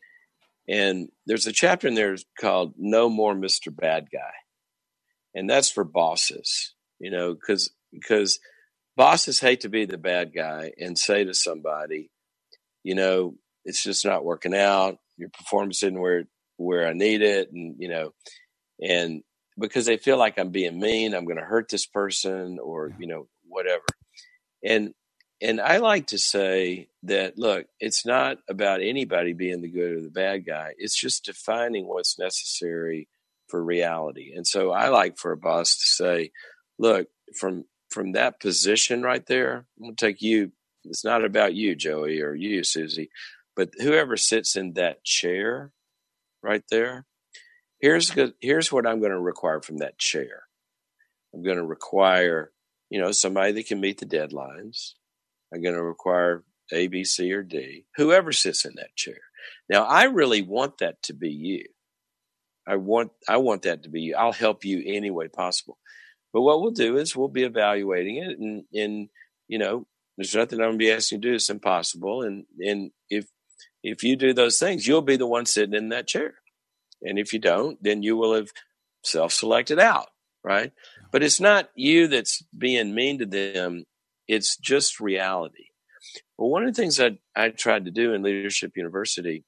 and 0.68 1.08
there's 1.26 1.46
a 1.46 1.52
chapter 1.52 1.86
in 1.86 1.94
there 1.94 2.16
called 2.40 2.74
No 2.76 3.08
More 3.08 3.32
Mr. 3.32 3.74
Bad 3.74 4.08
Guy, 4.12 4.32
and 5.36 5.48
that's 5.48 5.70
for 5.70 5.84
bosses. 5.84 6.74
You 6.98 7.12
know, 7.12 7.32
because 7.32 7.70
because 7.92 8.40
bosses 8.96 9.38
hate 9.38 9.60
to 9.60 9.68
be 9.68 9.84
the 9.84 9.96
bad 9.96 10.34
guy 10.34 10.72
and 10.80 10.98
say 10.98 11.22
to 11.22 11.32
somebody, 11.32 12.10
you 12.82 12.96
know, 12.96 13.36
it's 13.64 13.84
just 13.84 14.04
not 14.04 14.24
working 14.24 14.54
out. 14.54 14.98
Your 15.16 15.28
performance 15.28 15.80
isn't 15.84 16.00
where 16.00 16.24
where 16.56 16.88
I 16.88 16.92
need 16.92 17.22
it, 17.22 17.52
and 17.52 17.76
you 17.78 17.88
know, 17.88 18.14
and 18.82 19.22
because 19.58 19.86
they 19.86 19.96
feel 19.96 20.18
like 20.18 20.38
I'm 20.38 20.50
being 20.50 20.78
mean, 20.78 21.14
I'm 21.14 21.24
going 21.24 21.38
to 21.38 21.44
hurt 21.44 21.68
this 21.68 21.86
person 21.86 22.58
or, 22.58 22.92
you 22.98 23.06
know, 23.06 23.28
whatever. 23.48 23.84
And, 24.64 24.92
and 25.40 25.60
I 25.60 25.78
like 25.78 26.08
to 26.08 26.18
say 26.18 26.88
that, 27.04 27.38
look, 27.38 27.66
it's 27.80 28.06
not 28.06 28.38
about 28.48 28.82
anybody 28.82 29.32
being 29.32 29.60
the 29.60 29.70
good 29.70 29.92
or 29.92 30.00
the 30.00 30.10
bad 30.10 30.46
guy. 30.46 30.74
It's 30.78 30.98
just 30.98 31.24
defining 31.24 31.86
what's 31.86 32.18
necessary 32.18 33.08
for 33.48 33.62
reality. 33.62 34.32
And 34.34 34.46
so 34.46 34.72
I 34.72 34.88
like 34.88 35.18
for 35.18 35.32
a 35.32 35.36
boss 35.36 35.76
to 35.76 35.86
say, 35.86 36.32
look, 36.78 37.08
from, 37.38 37.64
from 37.90 38.12
that 38.12 38.40
position 38.40 39.02
right 39.02 39.24
there, 39.26 39.66
I'm 39.78 39.84
going 39.84 39.96
to 39.96 40.06
take 40.06 40.20
you. 40.20 40.52
It's 40.84 41.04
not 41.04 41.24
about 41.24 41.54
you, 41.54 41.74
Joey, 41.74 42.20
or 42.20 42.34
you, 42.34 42.62
Susie, 42.62 43.10
but 43.54 43.70
whoever 43.78 44.16
sits 44.16 44.56
in 44.56 44.74
that 44.74 45.02
chair 45.04 45.72
right 46.42 46.62
there, 46.70 47.04
here's 47.86 48.12
here's 48.40 48.72
what 48.72 48.84
I'm 48.84 48.98
going 48.98 49.12
to 49.12 49.20
require 49.20 49.60
from 49.60 49.78
that 49.78 49.96
chair. 49.96 50.42
I'm 51.32 51.44
going 51.44 51.56
to 51.56 51.64
require, 51.64 52.50
you 52.90 53.00
know, 53.00 53.12
somebody 53.12 53.52
that 53.52 53.66
can 53.68 53.80
meet 53.80 53.98
the 53.98 54.06
deadlines. 54.06 54.94
I'm 55.54 55.62
going 55.62 55.76
to 55.76 55.82
require 55.82 56.42
A, 56.72 56.88
B, 56.88 57.04
C, 57.04 57.32
or 57.32 57.44
D, 57.44 57.86
whoever 57.96 58.32
sits 58.32 58.64
in 58.64 58.72
that 58.76 58.96
chair. 58.96 59.18
Now, 59.68 59.84
I 59.84 60.04
really 60.04 60.42
want 60.42 60.78
that 60.78 61.00
to 61.04 61.14
be 61.14 61.30
you. 61.30 61.64
I 62.66 62.74
want 62.74 63.12
I 63.28 63.36
want 63.36 63.62
that 63.62 63.84
to 63.84 63.88
be 63.88 64.00
you. 64.00 64.16
I'll 64.16 64.32
help 64.32 64.64
you 64.64 64.82
any 64.84 65.12
way 65.12 65.28
possible. 65.28 65.78
But 66.32 66.42
what 66.42 66.60
we'll 66.60 66.72
do 66.72 66.96
is 66.96 67.14
we'll 67.14 67.28
be 67.28 67.44
evaluating 67.44 68.16
it, 68.16 68.36
and 68.36 68.64
and 68.74 69.08
you 69.46 69.60
know, 69.60 69.86
there's 70.16 70.34
nothing 70.34 70.58
I'm 70.58 70.70
going 70.70 70.72
to 70.72 70.84
be 70.84 70.90
asking 70.90 71.18
you 71.18 71.22
to 71.22 71.28
do. 71.28 71.34
It's 71.36 71.50
impossible. 71.50 72.22
And 72.22 72.46
and 72.58 72.90
if 73.08 73.26
if 73.84 74.02
you 74.02 74.16
do 74.16 74.32
those 74.32 74.58
things, 74.58 74.88
you'll 74.88 75.02
be 75.02 75.16
the 75.16 75.28
one 75.28 75.46
sitting 75.46 75.74
in 75.74 75.90
that 75.90 76.08
chair. 76.08 76.34
And 77.02 77.18
if 77.18 77.32
you 77.32 77.38
don't, 77.38 77.82
then 77.82 78.02
you 78.02 78.16
will 78.16 78.34
have 78.34 78.50
self 79.02 79.32
selected 79.32 79.78
out, 79.78 80.08
right? 80.42 80.72
But 81.12 81.22
it's 81.22 81.40
not 81.40 81.70
you 81.74 82.08
that's 82.08 82.42
being 82.56 82.94
mean 82.94 83.18
to 83.18 83.26
them, 83.26 83.84
it's 84.28 84.56
just 84.56 85.00
reality. 85.00 85.66
Well, 86.36 86.50
one 86.50 86.64
of 86.64 86.74
the 86.74 86.80
things 86.80 87.00
I, 87.00 87.18
I 87.34 87.50
tried 87.50 87.84
to 87.86 87.90
do 87.90 88.12
in 88.12 88.22
Leadership 88.22 88.72
University 88.76 89.44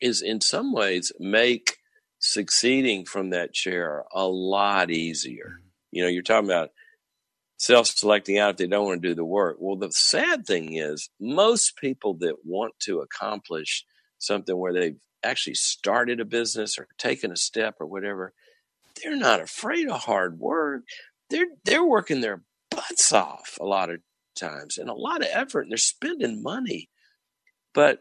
is, 0.00 0.22
in 0.22 0.40
some 0.40 0.72
ways, 0.72 1.12
make 1.18 1.76
succeeding 2.18 3.04
from 3.04 3.30
that 3.30 3.52
chair 3.52 4.04
a 4.12 4.26
lot 4.26 4.90
easier. 4.90 5.58
Mm-hmm. 5.58 5.68
You 5.92 6.02
know, 6.02 6.08
you're 6.08 6.22
talking 6.22 6.50
about 6.50 6.70
self 7.56 7.86
selecting 7.86 8.38
out 8.38 8.50
if 8.50 8.56
they 8.56 8.66
don't 8.66 8.86
want 8.86 9.02
to 9.02 9.08
do 9.08 9.14
the 9.14 9.24
work. 9.24 9.56
Well, 9.60 9.76
the 9.76 9.92
sad 9.92 10.46
thing 10.46 10.74
is, 10.74 11.08
most 11.20 11.76
people 11.76 12.14
that 12.20 12.36
want 12.44 12.74
to 12.80 13.00
accomplish 13.00 13.84
something 14.18 14.56
where 14.56 14.72
they've 14.72 14.98
actually 15.24 15.54
started 15.54 16.20
a 16.20 16.24
business 16.24 16.78
or 16.78 16.88
taken 16.98 17.32
a 17.32 17.36
step 17.36 17.76
or 17.80 17.86
whatever, 17.86 18.32
they're 19.02 19.16
not 19.16 19.40
afraid 19.40 19.88
of 19.88 20.02
hard 20.02 20.38
work. 20.38 20.82
They're 21.30 21.46
they're 21.64 21.84
working 21.84 22.20
their 22.20 22.42
butts 22.70 23.12
off 23.12 23.58
a 23.60 23.64
lot 23.64 23.90
of 23.90 24.00
times 24.36 24.78
and 24.78 24.88
a 24.88 24.94
lot 24.94 25.22
of 25.22 25.28
effort 25.30 25.62
and 25.62 25.70
they're 25.70 25.78
spending 25.78 26.42
money. 26.42 26.90
But 27.72 28.00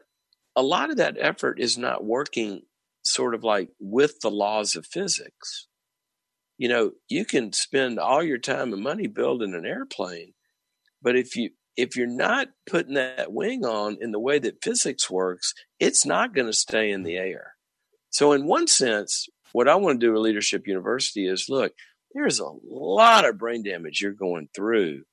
a 0.55 0.61
lot 0.61 0.91
of 0.91 0.97
that 0.97 1.17
effort 1.19 1.59
is 1.59 1.78
not 1.78 2.05
working 2.05 2.61
sort 3.03 3.36
of 3.36 3.43
like 3.43 3.69
with 3.80 4.19
the 4.21 4.32
laws 4.32 4.76
of 4.76 4.86
physics. 4.86 5.67
You 6.57 6.69
know, 6.69 6.91
you 7.09 7.26
can 7.26 7.51
spend 7.53 7.99
all 7.99 8.24
your 8.24 8.38
time 8.38 8.74
and 8.74 8.84
money 8.84 9.07
building 9.07 9.53
an 9.55 9.65
airplane, 9.65 10.34
but 11.01 11.15
if 11.15 11.36
you 11.36 11.49
if 11.76 11.95
you're 11.95 12.07
not 12.07 12.49
putting 12.69 12.93
that 12.95 13.34
wing 13.34 13.65
on 13.65 13.97
in 13.99 14.11
the 14.11 14.19
way 14.19 14.39
that 14.39 14.63
physics 14.63 15.09
works, 15.09 15.53
it's 15.80 16.05
not 16.05 16.34
going 16.34 16.47
to 16.47 16.53
stay 16.53 16.91
in 16.91 17.03
the 17.03 17.17
air. 17.17 17.53
So, 18.09 18.32
in 18.32 18.45
one 18.45 18.67
sense, 18.67 19.28
what 19.53 19.67
I 19.67 19.76
want 19.76 19.99
to 19.99 20.05
do 20.05 20.15
at 20.15 20.21
Leadership 20.21 20.67
University 20.67 21.28
is 21.28 21.47
look, 21.49 21.74
there's 22.13 22.39
a 22.39 22.49
lot 22.63 23.26
of 23.26 23.38
brain 23.38 23.63
damage 23.63 24.01
you're 24.01 24.13
going 24.13 24.49
through 24.55 25.03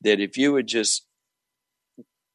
that 0.00 0.20
if 0.20 0.36
you 0.36 0.52
would 0.52 0.66
just 0.66 1.06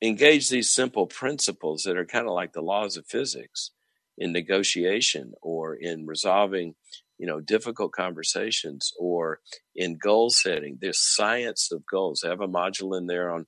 engage 0.02 0.50
these 0.50 0.70
simple 0.70 1.08
principles 1.08 1.84
that 1.84 1.98
are 1.98 2.06
kind 2.06 2.28
of 2.28 2.34
like 2.34 2.54
the 2.54 2.62
laws 2.62 2.98
of 2.98 3.08
physics 3.08 3.72
in 4.18 4.32
negotiation 4.32 5.34
or 5.42 5.76
in 5.76 6.06
resolving 6.06 6.76
you 7.18 7.28
know 7.28 7.40
difficult 7.40 7.92
conversations 7.92 8.94
or 9.00 9.40
in 9.76 9.98
goal 9.98 10.30
setting 10.30 10.78
there's 10.80 11.00
science 11.00 11.72
of 11.72 11.86
goals. 11.86 12.24
I 12.24 12.30
have 12.30 12.42
a 12.42 12.48
module 12.48 12.98
in 12.98 13.08
there 13.08 13.32
on 13.32 13.46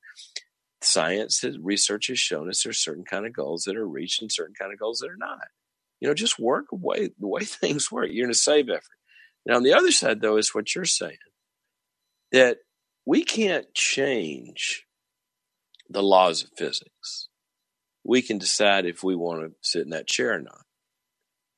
science 0.82 1.44
research 1.62 2.08
has 2.08 2.20
shown 2.20 2.50
us 2.50 2.64
there's 2.64 2.80
certain 2.80 3.04
kind 3.04 3.26
of 3.26 3.34
goals 3.34 3.64
that 3.64 3.76
are 3.76 3.88
reached 3.88 4.22
and 4.22 4.32
certain 4.32 4.56
kind 4.60 4.72
of 4.72 4.80
goals 4.80 5.00
that 5.00 5.10
are 5.10 5.18
not. 5.18 5.40
You 6.00 6.08
know 6.08 6.14
just 6.14 6.40
work 6.40 6.66
away 6.72 7.10
the 7.20 7.28
way 7.28 7.44
things 7.44 7.92
work. 7.92 8.10
You're 8.12 8.26
going 8.26 8.34
to 8.34 8.40
save 8.40 8.70
effort. 8.70 8.84
Now 9.46 9.56
on 9.56 9.64
the 9.64 9.74
other 9.74 9.92
side 9.92 10.22
though 10.22 10.38
is 10.38 10.56
what 10.56 10.74
you're 10.76 10.86
saying 10.86 11.18
that 12.32 12.58
we 13.06 13.24
can't 13.24 13.74
change 13.74 14.86
the 15.90 16.04
laws 16.04 16.44
of 16.44 16.50
physics. 16.56 17.28
We 18.04 18.22
can 18.22 18.38
decide 18.38 18.86
if 18.86 19.04
we 19.04 19.16
want 19.16 19.42
to 19.42 19.56
sit 19.62 19.82
in 19.82 19.90
that 19.90 20.08
chair 20.08 20.34
or 20.34 20.42
not. 20.42 20.66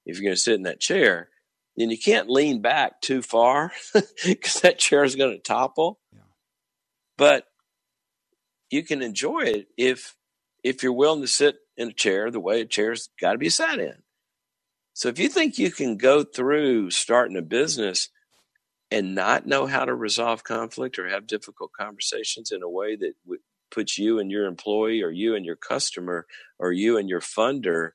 If 0.05 0.15
you're 0.15 0.23
going 0.23 0.35
to 0.35 0.41
sit 0.41 0.55
in 0.55 0.63
that 0.63 0.79
chair 0.79 1.29
then 1.77 1.89
you 1.89 1.97
can't 1.97 2.29
lean 2.29 2.61
back 2.61 3.01
too 3.01 3.21
far 3.21 3.71
because 4.25 4.61
that 4.61 4.79
chair 4.79 5.03
is 5.03 5.15
going 5.15 5.33
to 5.33 5.41
topple. 5.41 5.99
Yeah. 6.11 6.19
But 7.17 7.45
you 8.69 8.83
can 8.83 9.01
enjoy 9.01 9.41
it 9.41 9.67
if 9.77 10.15
if 10.63 10.83
you're 10.83 10.93
willing 10.93 11.21
to 11.21 11.27
sit 11.27 11.57
in 11.75 11.89
a 11.89 11.93
chair 11.93 12.29
the 12.29 12.39
way 12.39 12.61
a 12.61 12.65
chair's 12.65 13.09
got 13.19 13.33
to 13.33 13.37
be 13.37 13.49
sat 13.49 13.79
in. 13.79 14.03
So 14.93 15.07
if 15.07 15.17
you 15.17 15.29
think 15.29 15.57
you 15.57 15.71
can 15.71 15.97
go 15.97 16.23
through 16.23 16.91
starting 16.91 17.37
a 17.37 17.41
business 17.41 18.09
and 18.91 19.15
not 19.15 19.47
know 19.47 19.65
how 19.65 19.85
to 19.85 19.95
resolve 19.95 20.43
conflict 20.43 20.99
or 20.99 21.07
have 21.07 21.25
difficult 21.25 21.71
conversations 21.71 22.51
in 22.51 22.61
a 22.61 22.69
way 22.69 22.95
that 22.97 23.13
would 23.25 23.39
put 23.71 23.97
you 23.97 24.19
and 24.19 24.29
your 24.29 24.45
employee 24.45 25.01
or 25.01 25.09
you 25.09 25.35
and 25.35 25.45
your 25.45 25.55
customer 25.55 26.27
or 26.59 26.71
you 26.71 26.97
and 26.97 27.09
your 27.09 27.21
funder 27.21 27.91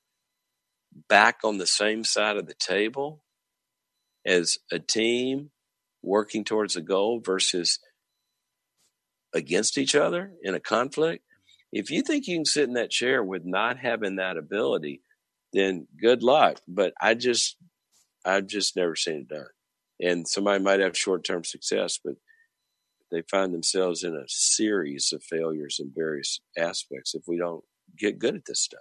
back 1.09 1.41
on 1.45 1.59
the 1.59 1.67
same 1.67 2.03
side 2.03 2.39
of 2.39 2.47
the 2.47 2.55
table 2.55 3.23
as 4.27 4.59
a 4.73 4.79
team 4.79 5.51
working 6.03 6.45
towards 6.45 6.77
a 6.77 6.83
goal 6.83 7.21
versus 7.25 7.79
against 9.35 9.79
each 9.79 9.95
other 9.95 10.33
in 10.43 10.55
a 10.55 10.61
conflict, 10.61 11.25
if 11.73 11.91
you 11.91 12.03
think 12.03 12.27
you 12.27 12.37
can 12.37 12.45
sit 12.45 12.69
in 12.69 12.75
that 12.75 12.91
chair 12.91 13.23
with 13.23 13.45
not 13.45 13.79
having 13.79 14.17
that 14.17 14.37
ability, 14.37 15.03
then 15.53 15.87
good 16.01 16.23
luck. 16.23 16.59
But 16.67 16.95
I 17.01 17.15
just, 17.15 17.57
I've 18.25 18.47
just 18.47 18.77
never 18.77 18.97
seen 18.97 19.21
it 19.23 19.29
done. 19.29 19.47
And 20.01 20.29
somebody 20.29 20.63
might 20.63 20.81
have 20.81 20.97
short 20.97 21.25
term 21.25 21.45
success, 21.45 21.99
but 22.03 22.15
they 23.11 23.23
find 23.31 23.55
themselves 23.55 24.03
in 24.03 24.15
a 24.15 24.29
series 24.29 25.13
of 25.13 25.23
failures 25.23 25.79
in 25.81 25.93
various 25.95 26.41
aspects 26.57 27.15
if 27.15 27.23
we 27.27 27.39
don't 27.39 27.65
get 27.97 28.19
good 28.19 28.35
at 28.35 28.45
this 28.47 28.61
stuff. 28.61 28.81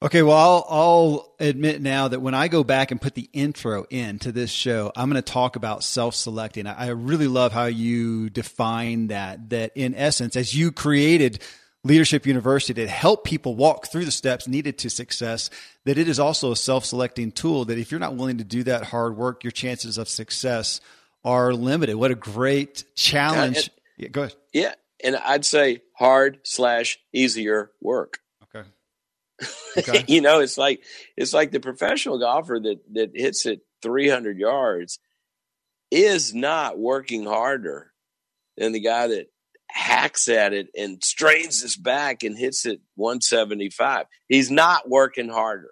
Okay, 0.00 0.22
well, 0.22 0.36
I'll, 0.36 0.66
I'll 0.68 1.34
admit 1.40 1.82
now 1.82 2.06
that 2.06 2.20
when 2.20 2.32
I 2.32 2.46
go 2.46 2.62
back 2.62 2.92
and 2.92 3.00
put 3.00 3.16
the 3.16 3.28
intro 3.32 3.84
in 3.90 4.20
to 4.20 4.30
this 4.30 4.50
show, 4.50 4.92
I'm 4.94 5.10
going 5.10 5.20
to 5.20 5.32
talk 5.32 5.56
about 5.56 5.82
self-selecting. 5.82 6.68
I 6.68 6.90
really 6.90 7.26
love 7.26 7.52
how 7.52 7.64
you 7.64 8.30
define 8.30 9.08
that. 9.08 9.50
That 9.50 9.72
in 9.74 9.96
essence, 9.96 10.36
as 10.36 10.54
you 10.54 10.70
created 10.70 11.42
Leadership 11.82 12.26
University 12.26 12.80
to 12.80 12.88
help 12.88 13.24
people 13.24 13.56
walk 13.56 13.88
through 13.88 14.04
the 14.04 14.12
steps 14.12 14.46
needed 14.46 14.78
to 14.78 14.90
success, 14.90 15.50
that 15.84 15.98
it 15.98 16.06
is 16.06 16.20
also 16.20 16.52
a 16.52 16.56
self 16.56 16.84
selecting 16.84 17.32
tool 17.32 17.64
that 17.64 17.78
if 17.78 17.90
you're 17.90 17.98
not 17.98 18.14
willing 18.14 18.38
to 18.38 18.44
do 18.44 18.62
that 18.64 18.84
hard 18.84 19.16
work, 19.16 19.42
your 19.42 19.50
chances 19.50 19.98
of 19.98 20.08
success 20.08 20.80
are 21.24 21.52
limited. 21.52 21.96
What 21.96 22.12
a 22.12 22.16
great 22.16 22.84
challenge. 22.94 23.56
And, 23.56 23.70
yeah, 23.96 24.08
go 24.10 24.22
ahead. 24.22 24.36
Yeah. 24.52 24.74
And 25.02 25.16
I'd 25.16 25.44
say 25.44 25.82
hard 25.94 26.38
slash 26.44 27.00
easier 27.12 27.72
work. 27.80 28.20
Okay. 29.76 29.90
okay. 29.92 30.04
you 30.08 30.20
know, 30.20 30.40
it's 30.40 30.58
like 30.58 30.82
it's 31.16 31.32
like 31.32 31.50
the 31.50 31.60
professional 31.60 32.18
golfer 32.18 32.58
that 32.60 32.80
that 32.92 33.10
hits 33.14 33.46
it 33.46 33.60
300 33.82 34.38
yards 34.38 34.98
is 35.90 36.34
not 36.34 36.78
working 36.78 37.24
harder 37.24 37.92
than 38.56 38.72
the 38.72 38.80
guy 38.80 39.06
that 39.06 39.26
hacks 39.70 40.28
at 40.28 40.52
it 40.52 40.68
and 40.76 41.02
strains 41.02 41.62
his 41.62 41.76
back 41.76 42.22
and 42.22 42.36
hits 42.36 42.66
it 42.66 42.80
175. 42.96 44.06
He's 44.28 44.50
not 44.50 44.88
working 44.88 45.28
harder. 45.28 45.70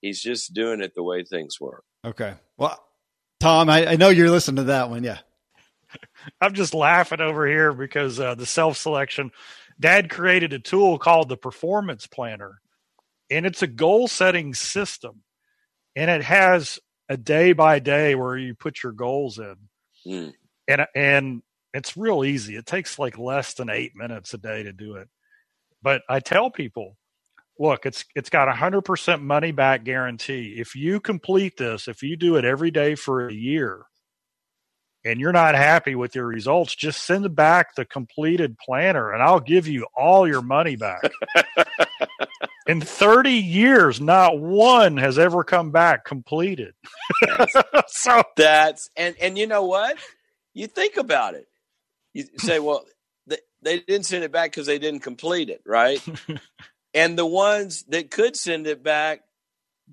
He's 0.00 0.20
just 0.20 0.54
doing 0.54 0.80
it 0.80 0.94
the 0.94 1.02
way 1.02 1.24
things 1.24 1.60
work. 1.60 1.84
Okay. 2.04 2.34
Well, 2.56 2.78
Tom, 3.40 3.70
I, 3.70 3.92
I 3.92 3.96
know 3.96 4.08
you're 4.08 4.30
listening 4.30 4.56
to 4.56 4.64
that 4.64 4.90
one. 4.90 5.04
Yeah. 5.04 5.18
I'm 6.40 6.54
just 6.54 6.74
laughing 6.74 7.20
over 7.20 7.46
here 7.46 7.72
because 7.72 8.20
uh, 8.20 8.34
the 8.34 8.46
self 8.46 8.76
selection. 8.76 9.30
Dad 9.80 10.10
created 10.10 10.52
a 10.52 10.58
tool 10.58 10.98
called 10.98 11.28
the 11.28 11.36
Performance 11.36 12.06
Planner, 12.06 12.60
and 13.30 13.46
it's 13.46 13.62
a 13.62 13.66
goal 13.66 14.08
setting 14.08 14.54
system, 14.54 15.22
and 15.96 16.10
it 16.10 16.22
has 16.22 16.78
a 17.08 17.16
day 17.16 17.52
by 17.52 17.78
day 17.78 18.14
where 18.14 18.36
you 18.36 18.54
put 18.54 18.82
your 18.82 18.92
goals 18.92 19.38
in, 19.38 19.56
mm. 20.06 20.32
and 20.66 20.86
and 20.94 21.42
it's 21.74 21.96
real 21.96 22.24
easy. 22.24 22.56
It 22.56 22.66
takes 22.66 22.98
like 22.98 23.18
less 23.18 23.54
than 23.54 23.70
eight 23.70 23.92
minutes 23.94 24.34
a 24.34 24.38
day 24.38 24.62
to 24.62 24.72
do 24.72 24.96
it. 24.96 25.08
But 25.82 26.02
I 26.08 26.20
tell 26.20 26.50
people, 26.50 26.96
look, 27.58 27.86
it's 27.86 28.04
it's 28.14 28.30
got 28.30 28.48
a 28.48 28.52
hundred 28.52 28.82
percent 28.82 29.22
money 29.22 29.52
back 29.52 29.84
guarantee. 29.84 30.54
If 30.58 30.74
you 30.74 31.00
complete 31.00 31.56
this, 31.56 31.88
if 31.88 32.02
you 32.02 32.16
do 32.16 32.36
it 32.36 32.44
every 32.44 32.70
day 32.70 32.94
for 32.94 33.28
a 33.28 33.32
year, 33.32 33.84
and 35.04 35.20
you're 35.20 35.32
not 35.32 35.54
happy 35.54 35.94
with 35.94 36.14
your 36.14 36.26
results, 36.26 36.74
just 36.74 37.04
send 37.04 37.34
back 37.34 37.74
the 37.74 37.84
completed 37.84 38.56
planner 38.58 39.12
and 39.12 39.22
I'll 39.22 39.40
give 39.40 39.68
you 39.68 39.86
all 39.96 40.26
your 40.26 40.42
money 40.42 40.76
back. 40.76 41.10
In 42.68 42.82
30 42.82 43.30
years, 43.30 43.98
not 43.98 44.38
one 44.38 44.98
has 44.98 45.18
ever 45.18 45.42
come 45.42 45.70
back 45.70 46.04
completed. 46.04 46.74
so 47.88 48.22
that's 48.36 48.90
and 48.94 49.16
and 49.20 49.38
you 49.38 49.46
know 49.46 49.64
what? 49.64 49.96
You 50.52 50.66
think 50.66 50.98
about 50.98 51.34
it. 51.34 51.48
You 52.12 52.24
say, 52.36 52.58
well, 52.58 52.84
they, 53.26 53.38
they 53.62 53.80
didn't 53.80 54.04
send 54.04 54.22
it 54.22 54.32
back 54.32 54.50
because 54.50 54.66
they 54.66 54.78
didn't 54.78 55.00
complete 55.00 55.48
it, 55.48 55.62
right? 55.64 56.02
and 56.94 57.18
the 57.18 57.26
ones 57.26 57.84
that 57.88 58.10
could 58.10 58.36
send 58.36 58.66
it 58.66 58.82
back 58.82 59.20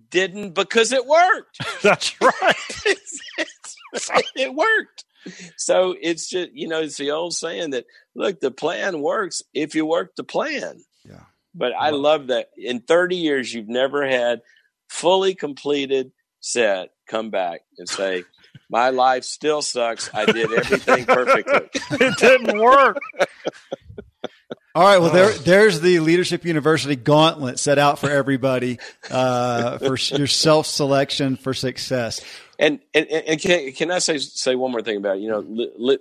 didn't 0.10 0.54
because 0.54 0.92
it 0.92 1.06
worked. 1.06 1.60
That's 1.82 2.20
right. 2.22 2.56
it 4.36 4.54
worked. 4.54 5.06
So 5.58 5.96
it's 6.00 6.30
just, 6.30 6.52
you 6.54 6.68
know, 6.68 6.82
it's 6.82 6.98
the 6.98 7.12
old 7.12 7.34
saying 7.34 7.72
that, 7.72 7.86
look, 8.16 8.40
the 8.40 8.52
plan 8.52 9.02
works 9.02 9.42
if 9.54 9.76
you 9.76 9.86
work 9.86 10.16
the 10.16 10.24
plan. 10.24 10.84
Yeah. 11.56 11.70
But 11.70 11.74
I 11.74 11.92
love 11.92 12.28
that 12.28 12.50
in 12.58 12.82
30 12.82 13.16
years, 13.16 13.54
you've 13.54 13.70
never 13.70 14.08
had 14.08 14.42
fully 14.90 15.36
completed 15.36 16.12
set 16.40 16.90
come 17.08 17.30
back 17.30 17.62
and 17.78 17.88
say, 17.88 18.24
my 18.70 18.90
life 18.90 19.24
still 19.24 19.62
sucks. 19.62 20.10
I 20.14 20.26
did 20.26 20.52
everything 20.52 21.06
perfectly. 21.08 21.70
it 21.92 22.18
didn't 22.18 22.60
work. 22.60 22.98
All 24.74 24.84
right. 24.84 24.98
Well, 24.98 25.12
there, 25.12 25.32
there's 25.32 25.80
the 25.80 26.00
Leadership 26.00 26.44
University 26.44 26.96
gauntlet 26.96 27.60
set 27.60 27.78
out 27.78 28.00
for 28.00 28.10
everybody 28.10 28.80
uh, 29.10 29.78
for 29.78 29.98
your 30.16 30.28
self 30.28 30.68
selection 30.68 31.38
for 31.38 31.54
success. 31.54 32.22
And 32.60 32.80
and, 32.94 33.08
and 33.08 33.40
can, 33.40 33.72
can, 33.72 33.92
I 33.92 34.00
say 34.00 34.18
say 34.18 34.56
one 34.56 34.72
more 34.72 34.82
thing 34.82 34.98
about 34.98 35.18
it? 35.18 35.22
you 35.22 35.30
know 35.30 35.40
li, 35.40 36.00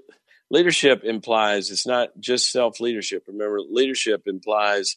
leadership 0.50 1.04
implies 1.04 1.70
it's 1.70 1.86
not 1.86 2.18
just 2.18 2.50
self 2.50 2.80
leadership. 2.80 3.24
Remember, 3.28 3.60
leadership 3.60 4.22
implies 4.26 4.96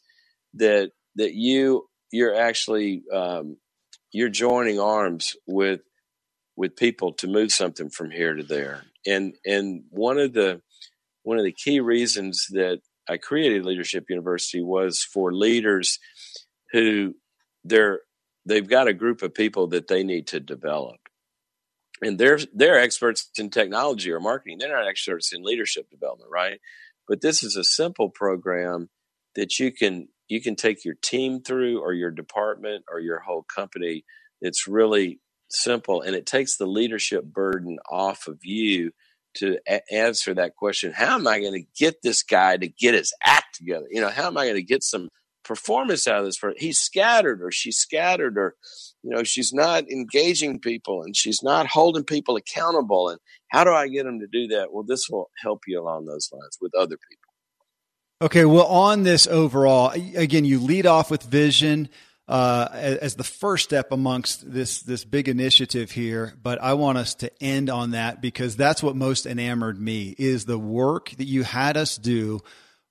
that 0.58 0.92
that 1.16 1.34
you 1.34 1.88
you're 2.12 2.36
actually 2.36 3.04
um, 3.14 3.58
you're 4.12 4.30
joining 4.30 4.80
arms 4.80 5.36
with 5.48 5.82
with 6.56 6.76
people 6.76 7.14
to 7.14 7.28
move 7.28 7.52
something 7.52 7.90
from 7.90 8.12
here 8.12 8.36
to 8.36 8.44
there. 8.44 8.84
And 9.06 9.36
and 9.46 9.84
one 9.90 10.18
of 10.18 10.34
the 10.34 10.62
one 11.24 11.38
of 11.38 11.46
the 11.46 11.54
key 11.54 11.80
reasons 11.80 12.48
that 12.52 12.80
I 13.10 13.18
created 13.18 13.66
Leadership 13.66 14.06
University 14.10 14.62
was 14.62 15.04
for 15.04 15.34
leaders 15.34 16.00
who 16.72 17.16
they're 17.64 18.02
they've 18.46 18.68
got 18.68 18.88
a 18.88 18.94
group 18.94 19.22
of 19.22 19.34
people 19.34 19.68
that 19.68 19.88
they 19.88 20.04
need 20.04 20.28
to 20.28 20.40
develop 20.40 20.98
and 22.02 22.18
they're 22.18 22.40
they're 22.54 22.80
experts 22.80 23.30
in 23.38 23.50
technology 23.50 24.12
or 24.12 24.20
marketing. 24.20 24.58
They're 24.60 24.76
not 24.76 24.88
experts 24.88 25.34
in 25.34 25.44
leadership 25.44 25.90
development, 25.90 26.30
right? 26.32 26.60
But 27.08 27.22
this 27.22 27.44
is 27.44 27.56
a 27.56 27.64
simple 27.64 28.10
program 28.10 28.90
that 29.36 29.60
you 29.60 29.72
can 29.72 30.10
you 30.28 30.42
can 30.42 30.56
take 30.56 30.84
your 30.86 30.96
team 31.02 31.42
through 31.42 31.82
or 31.82 31.94
your 31.94 32.12
department 32.12 32.84
or 32.92 33.00
your 33.00 33.20
whole 33.20 33.44
company. 33.44 34.04
It's 34.42 34.68
really 34.68 35.20
simple 35.50 36.02
and 36.02 36.16
it 36.16 36.26
takes 36.26 36.58
the 36.58 36.66
leadership 36.66 37.24
burden 37.24 37.78
off 37.90 38.28
of 38.28 38.40
you 38.44 38.92
to 39.36 39.58
a- 39.68 39.94
answer 39.94 40.34
that 40.34 40.56
question. 40.56 40.92
How 40.92 41.16
am 41.16 41.28
I 41.28 41.40
going 41.40 41.54
to 41.54 41.68
get 41.78 42.02
this 42.02 42.24
guy 42.24 42.58
to 42.58 42.68
get 42.68 42.94
his 42.94 43.14
act 43.26 43.56
together? 43.56 43.86
You 43.90 44.02
know, 44.02 44.10
how 44.10 44.28
am 44.28 44.38
I 44.38 44.46
going 44.46 44.56
to 44.56 44.64
get 44.64 44.84
some 44.84 45.10
performance 45.48 46.08
out 46.08 46.20
of 46.20 46.26
this 46.26 46.38
person. 46.38 46.58
He's 46.60 46.78
scattered 46.78 47.42
or 47.42 47.52
she's 47.52 47.78
scattered 47.78 48.38
or, 48.38 48.56
you 49.02 49.10
know, 49.10 49.24
she's 49.24 49.54
not 49.54 49.90
engaging 49.90 50.60
people 50.60 51.02
and 51.04 51.16
she's 51.16 51.42
not 51.42 51.68
holding 51.68 52.04
people 52.04 52.36
accountable. 52.36 53.10
And 53.10 53.20
how 53.50 53.64
do 53.64 53.72
I 53.72 53.88
get 53.88 54.04
them 54.04 54.20
to 54.20 54.28
do 54.28 54.48
that? 54.50 54.74
Well, 54.74 54.84
this 54.84 55.08
will 55.10 55.32
help 55.42 55.62
you 55.66 55.82
along 55.82 56.06
those 56.06 56.30
lines 56.32 56.58
with 56.62 56.76
other 56.76 56.98
people. 57.10 57.27
Okay. 58.22 58.46
Well, 58.46 58.66
on 58.66 59.04
this 59.04 59.28
overall, 59.28 59.92
again, 59.92 60.46
you 60.46 60.60
lead 60.60 60.86
off 60.86 61.12
with 61.12 61.24
vision. 61.24 61.90
Uh, 62.30 62.68
as 62.74 63.16
the 63.16 63.24
first 63.24 63.64
step 63.64 63.94
amongst 63.94 64.52
this 64.52 64.82
this 64.82 65.06
big 65.06 65.30
initiative 65.30 65.92
here, 65.92 66.34
but 66.44 66.62
I 66.62 66.74
want 66.74 66.98
us 66.98 67.16
to 67.16 67.32
end 67.42 67.70
on 67.70 67.92
that 67.92 68.22
because 68.22 68.58
that's 68.58 68.84
what 68.84 68.98
most 68.98 69.26
enamored 69.26 69.80
me 69.80 70.14
is 70.18 70.44
the 70.44 70.60
work 70.60 71.12
that 71.12 71.24
you 71.24 71.44
had 71.44 71.78
us 71.78 71.96
do 71.96 72.42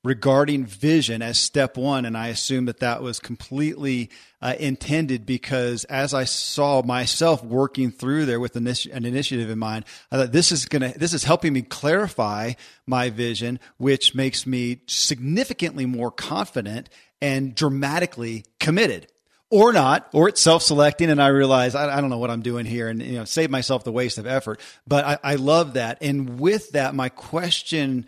regarding 0.06 0.64
vision 0.64 1.20
as 1.20 1.36
step 1.36 1.76
one. 1.76 2.04
And 2.04 2.16
I 2.16 2.28
assume 2.28 2.66
that 2.66 2.78
that 2.78 3.02
was 3.02 3.18
completely 3.18 4.08
uh, 4.40 4.54
intended 4.58 5.26
because 5.26 5.82
as 5.84 6.14
I 6.14 6.24
saw 6.24 6.82
myself 6.82 7.42
working 7.42 7.90
through 7.90 8.26
there 8.26 8.38
with 8.38 8.54
an, 8.54 8.68
an 8.68 9.04
initiative 9.04 9.50
in 9.50 9.58
mind, 9.58 9.84
I 10.12 10.18
thought 10.18 10.32
this 10.32 10.52
is 10.52 10.66
going 10.66 10.92
to, 10.92 10.96
this 10.96 11.12
is 11.12 11.24
helping 11.24 11.52
me 11.52 11.62
clarify 11.62 12.52
my 12.86 13.10
vision, 13.10 13.58
which 13.78 14.14
makes 14.14 14.46
me 14.46 14.78
significantly 14.86 15.86
more 15.86 16.12
confident 16.12 16.88
and 17.20 17.54
dramatically 17.54 18.44
committed 18.60 19.08
or 19.50 19.72
not, 19.72 20.08
or 20.12 20.28
it's 20.28 20.40
self-selecting. 20.40 21.10
And 21.10 21.20
I 21.20 21.28
realize 21.28 21.74
I, 21.74 21.96
I, 21.96 22.00
don't 22.00 22.10
know 22.10 22.18
what 22.18 22.30
I'm 22.30 22.42
doing 22.42 22.64
here 22.64 22.88
and, 22.88 23.02
you 23.02 23.18
know, 23.18 23.24
save 23.24 23.50
myself 23.50 23.82
the 23.82 23.92
waste 23.92 24.18
of 24.18 24.26
effort. 24.26 24.60
But 24.86 25.04
I, 25.04 25.18
I 25.22 25.34
love 25.34 25.74
that. 25.74 25.98
And 26.00 26.38
with 26.38 26.72
that, 26.72 26.94
my 26.94 27.08
question 27.08 28.06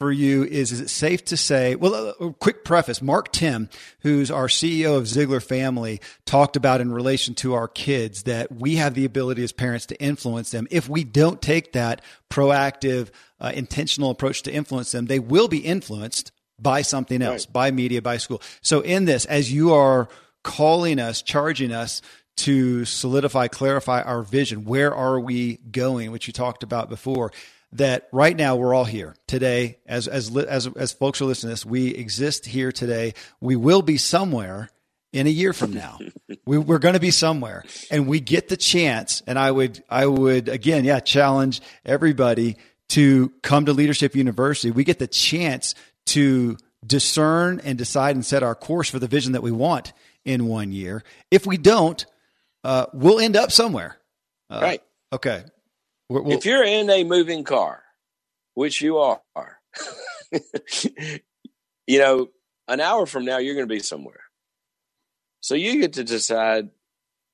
for 0.00 0.10
you 0.10 0.44
is 0.44 0.72
is 0.72 0.80
it 0.80 0.88
safe 0.88 1.22
to 1.26 1.36
say 1.36 1.74
well 1.74 1.94
a 1.94 2.08
uh, 2.12 2.30
quick 2.30 2.64
preface. 2.64 3.02
Mark 3.02 3.30
Timm 3.32 3.68
who's 4.00 4.30
our 4.30 4.46
ceo 4.46 4.96
of 4.96 5.04
Ziglar 5.04 5.42
family 5.42 6.00
talked 6.24 6.56
about 6.56 6.80
in 6.80 6.90
relation 6.90 7.34
to 7.34 7.52
our 7.52 7.68
kids 7.68 8.22
that 8.22 8.50
we 8.50 8.76
have 8.76 8.94
the 8.94 9.04
ability 9.04 9.44
as 9.44 9.52
parents 9.52 9.84
to 9.86 10.02
influence 10.02 10.52
them. 10.52 10.66
If 10.70 10.88
we 10.88 11.04
don't 11.04 11.42
take 11.42 11.72
that 11.72 12.00
proactive 12.30 13.10
uh, 13.40 13.52
intentional 13.54 14.08
approach 14.10 14.40
to 14.44 14.52
influence 14.52 14.90
them 14.90 15.04
they 15.04 15.18
will 15.18 15.48
be 15.48 15.58
influenced 15.58 16.32
by 16.58 16.80
something 16.80 17.20
else 17.20 17.44
right. 17.46 17.52
by 17.52 17.70
media 17.70 18.00
by 18.00 18.16
school. 18.16 18.40
So 18.62 18.80
in 18.80 19.04
this 19.04 19.26
as 19.26 19.52
you 19.52 19.74
are 19.74 20.08
calling 20.42 20.98
us 20.98 21.20
charging 21.20 21.72
us 21.72 22.00
to 22.36 22.86
solidify 22.86 23.48
clarify 23.48 24.00
our 24.00 24.22
vision 24.22 24.64
where 24.64 24.94
are 24.94 25.20
we 25.20 25.58
going 25.58 26.10
which 26.10 26.26
you 26.26 26.32
talked 26.32 26.62
about 26.62 26.88
before 26.88 27.30
that 27.72 28.08
right 28.12 28.36
now 28.36 28.56
we're 28.56 28.74
all 28.74 28.84
here 28.84 29.14
today. 29.26 29.78
As 29.86 30.08
as 30.08 30.34
as 30.36 30.66
as 30.66 30.92
folks 30.92 31.20
are 31.20 31.24
listening 31.24 31.50
to 31.50 31.52
this 31.52 31.66
we 31.66 31.88
exist 31.88 32.46
here 32.46 32.72
today. 32.72 33.14
We 33.40 33.56
will 33.56 33.82
be 33.82 33.96
somewhere 33.96 34.70
in 35.12 35.26
a 35.26 35.30
year 35.30 35.52
from 35.52 35.72
now. 35.72 35.98
We, 36.46 36.58
we're 36.58 36.78
going 36.78 36.94
to 36.94 37.00
be 37.00 37.10
somewhere. 37.10 37.64
And 37.90 38.08
we 38.08 38.18
get 38.18 38.48
the 38.48 38.56
chance 38.56 39.22
and 39.26 39.38
i 39.38 39.50
would 39.50 39.84
i 39.88 40.06
would 40.06 40.48
again 40.48 40.84
yeah 40.84 40.98
challenge 40.98 41.60
everybody 41.84 42.56
to 42.90 43.32
come 43.42 43.66
to 43.66 43.72
leadership 43.72 44.16
university. 44.16 44.70
We 44.70 44.82
get 44.82 44.98
the 44.98 45.06
chance 45.06 45.74
to 46.06 46.56
discern 46.84 47.60
and 47.62 47.78
decide 47.78 48.16
and 48.16 48.24
set 48.24 48.42
our 48.42 48.54
course 48.54 48.88
for 48.88 48.98
the 48.98 49.06
vision 49.06 49.32
that 49.32 49.42
we 49.42 49.52
want 49.52 49.92
in 50.24 50.46
one 50.46 50.72
year. 50.72 51.04
If 51.30 51.46
we 51.46 51.56
don't 51.56 52.04
uh, 52.64 52.86
we'll 52.92 53.20
end 53.20 53.36
up 53.36 53.52
somewhere. 53.52 53.96
Uh, 54.48 54.60
right. 54.62 54.82
okay 55.12 55.44
we're, 56.10 56.22
we're, 56.22 56.34
if 56.34 56.44
you're 56.44 56.64
in 56.64 56.90
a 56.90 57.04
moving 57.04 57.44
car, 57.44 57.84
which 58.54 58.80
you 58.80 58.98
are, 58.98 59.20
you 61.86 61.98
know, 61.98 62.28
an 62.66 62.80
hour 62.80 63.06
from 63.06 63.24
now, 63.24 63.38
you're 63.38 63.54
going 63.54 63.68
to 63.68 63.72
be 63.74 63.78
somewhere. 63.80 64.20
So 65.40 65.54
you 65.54 65.80
get 65.80 65.92
to 65.94 66.04
decide 66.04 66.68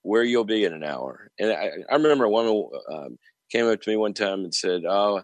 where 0.03 0.23
you'll 0.23 0.45
be 0.45 0.65
in 0.65 0.75
an 0.75 0.85
hour. 0.85 1.31
And 1.39 1.51
I, 1.51 1.71
I 1.91 1.95
remember 1.95 2.29
woman 2.29 2.69
um, 2.93 3.19
came 3.51 3.67
up 3.67 3.81
to 3.81 3.91
me 3.91 3.97
one 3.97 4.15
time 4.15 4.45
and 4.45 4.55
said, 4.55 4.83
"Oh, 4.87 5.23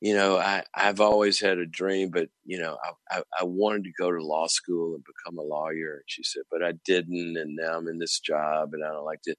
you 0.00 0.14
know, 0.14 0.38
I, 0.38 0.62
I've 0.72 1.00
always 1.00 1.40
had 1.40 1.58
a 1.58 1.66
dream, 1.66 2.10
but 2.10 2.28
you 2.44 2.58
know, 2.60 2.78
I, 3.10 3.18
I, 3.18 3.22
I 3.40 3.44
wanted 3.44 3.84
to 3.84 3.92
go 3.98 4.12
to 4.12 4.24
law 4.24 4.46
school 4.46 4.94
and 4.94 5.04
become 5.04 5.38
a 5.38 5.42
lawyer." 5.42 5.96
And 5.96 6.04
she 6.06 6.22
said, 6.22 6.44
"But 6.52 6.62
I 6.62 6.72
didn't, 6.84 7.36
and 7.36 7.56
now 7.56 7.76
I'm 7.76 7.88
in 7.88 7.98
this 7.98 8.20
job, 8.20 8.70
and 8.74 8.84
I 8.84 8.88
don't 8.92 9.04
like 9.04 9.20
it." 9.24 9.38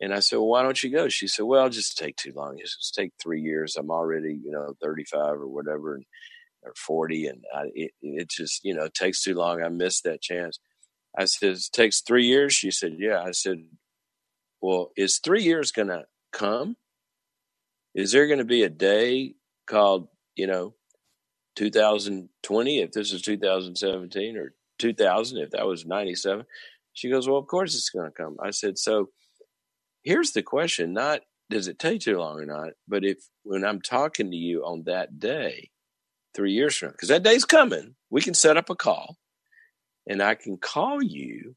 And 0.00 0.14
I 0.14 0.20
said, 0.20 0.36
well, 0.36 0.48
why 0.48 0.62
don't 0.62 0.82
you 0.82 0.90
go? 0.90 1.08
She 1.08 1.28
said, 1.28 1.44
well, 1.44 1.68
just 1.68 1.98
take 1.98 2.16
too 2.16 2.32
long. 2.34 2.56
Just 2.58 2.94
take 2.94 3.12
three 3.20 3.40
years. 3.40 3.76
I'm 3.76 3.90
already, 3.90 4.40
you 4.42 4.50
know, 4.50 4.74
35 4.82 5.34
or 5.34 5.46
whatever, 5.46 5.94
and, 5.94 6.04
or 6.62 6.72
40. 6.74 7.26
And 7.26 7.44
I, 7.54 7.64
it, 7.74 7.90
it 8.00 8.30
just, 8.30 8.64
you 8.64 8.74
know, 8.74 8.88
takes 8.88 9.22
too 9.22 9.34
long. 9.34 9.62
I 9.62 9.68
missed 9.68 10.04
that 10.04 10.22
chance. 10.22 10.58
I 11.16 11.26
said, 11.26 11.50
it 11.50 11.68
takes 11.72 12.00
three 12.00 12.24
years. 12.24 12.54
She 12.54 12.70
said, 12.70 12.96
yeah. 12.98 13.22
I 13.22 13.32
said, 13.32 13.62
well, 14.62 14.90
is 14.96 15.18
three 15.18 15.42
years 15.42 15.72
going 15.72 15.88
to 15.88 16.04
come? 16.32 16.76
Is 17.94 18.12
there 18.12 18.26
going 18.26 18.38
to 18.38 18.44
be 18.44 18.62
a 18.62 18.70
day 18.70 19.34
called, 19.66 20.08
you 20.34 20.46
know, 20.46 20.74
2020 21.56 22.78
if 22.78 22.92
this 22.92 23.12
is 23.12 23.22
2017 23.22 24.36
or 24.36 24.54
2000 24.78 25.38
if 25.38 25.50
that 25.50 25.66
was 25.66 25.84
97? 25.84 26.46
She 26.92 27.10
goes, 27.10 27.28
well, 27.28 27.38
of 27.38 27.46
course 27.46 27.74
it's 27.74 27.90
going 27.90 28.10
to 28.10 28.16
come. 28.16 28.36
I 28.42 28.50
said, 28.50 28.78
so 28.78 29.10
here's 30.02 30.32
the 30.32 30.42
question 30.42 30.92
not 30.92 31.20
does 31.50 31.66
it 31.66 31.78
take 31.78 32.00
too 32.00 32.16
long 32.16 32.38
or 32.38 32.46
not, 32.46 32.70
but 32.86 33.04
if 33.04 33.18
when 33.42 33.64
I'm 33.64 33.80
talking 33.80 34.30
to 34.30 34.36
you 34.36 34.62
on 34.64 34.84
that 34.84 35.18
day, 35.18 35.70
three 36.34 36.52
years 36.52 36.76
from 36.76 36.88
now, 36.88 36.92
because 36.92 37.08
that 37.08 37.24
day's 37.24 37.44
coming, 37.44 37.96
we 38.08 38.22
can 38.22 38.34
set 38.34 38.56
up 38.56 38.70
a 38.70 38.76
call 38.76 39.16
and 40.06 40.22
I 40.22 40.36
can 40.36 40.56
call 40.56 41.02
you 41.02 41.56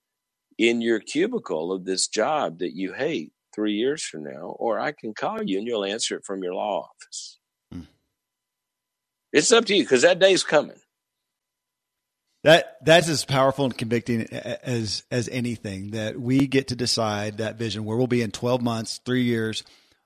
in 0.58 0.82
your 0.82 1.00
cubicle 1.00 1.72
of 1.72 1.86
this 1.86 2.08
job 2.08 2.60
that 2.60 2.76
you 2.76 2.94
hate 2.94 3.32
three 3.54 3.74
years 3.74 4.04
from 4.04 4.24
now, 4.24 4.56
or 4.60 4.80
I 4.80 4.92
can 4.92 5.14
call 5.14 5.44
you 5.44 5.60
and 5.60 5.68
you'll 5.68 5.86
answer 5.86 6.18
it 6.18 6.26
from 6.26 6.44
your 6.44 6.56
law 6.56 6.90
office. 6.90 7.40
Hmm. 7.72 7.82
It's 9.32 9.52
up 9.52 9.66
to 9.66 9.76
you 9.76 9.84
because 9.84 10.02
that 10.02 10.20
day's 10.20 10.44
coming. 10.44 10.80
That 12.44 12.78
that's 12.84 13.08
as 13.08 13.24
powerful 13.24 13.66
and 13.66 13.78
convicting 13.78 14.24
as 14.24 15.04
as 15.10 15.30
anything 15.30 15.92
that 15.92 16.20
we 16.20 16.48
get 16.48 16.68
to 16.70 16.76
decide 16.76 17.38
that 17.38 17.58
vision 17.58 17.86
where 17.86 17.98
we'll 17.98 18.08
be 18.08 18.22
in 18.22 18.32
12 18.32 18.62
months, 18.62 19.00
three 19.06 19.24
years. 19.24 19.64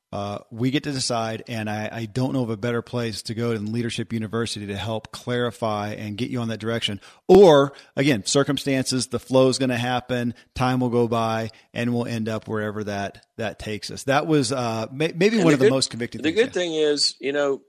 Uh, 0.10 0.40
we 0.52 0.72
get 0.72 0.84
to 0.84 0.92
decide, 0.94 1.44
and 1.50 1.70
I, 1.70 1.90
I, 1.92 2.06
don't 2.06 2.32
know 2.32 2.42
of 2.42 2.50
a 2.50 2.56
better 2.56 2.82
place 2.82 3.24
to 3.24 3.34
go 3.34 3.54
than 3.54 3.74
Leadership 3.74 4.14
University 4.14 4.66
to 4.68 4.78
help 4.78 5.12
clarify 5.12 5.96
and 5.96 6.18
get 6.18 6.30
you 6.30 6.40
on 6.40 6.48
that 6.48 6.62
direction. 6.62 7.02
Or 7.28 7.74
again, 7.98 8.26
circumstances, 8.26 9.08
the 9.08 9.20
flow 9.20 9.50
is 9.50 9.58
going 9.58 9.70
to 9.70 9.78
happen, 9.78 10.34
time 10.56 10.80
will 10.80 10.92
go 10.92 11.10
by, 11.10 11.50
and 11.74 11.94
we'll 11.94 12.06
end 12.06 12.30
up 12.30 12.48
wherever 12.48 12.86
that 12.86 13.26
that 13.36 13.60
takes 13.60 13.92
us. 13.92 14.04
That 14.04 14.28
was 14.28 14.54
uh, 14.54 14.88
may, 14.94 15.12
maybe 15.14 15.36
and 15.36 15.44
one 15.44 15.48
the 15.48 15.54
of 15.56 15.60
good, 15.60 15.66
the 15.66 15.72
most 15.72 15.90
convicting. 15.90 16.24
Things. 16.24 16.36
The 16.36 16.42
things, 16.42 16.54
good 16.54 16.54
thing 16.54 16.74
is, 16.76 17.16
you 17.20 17.34
know, 17.34 17.62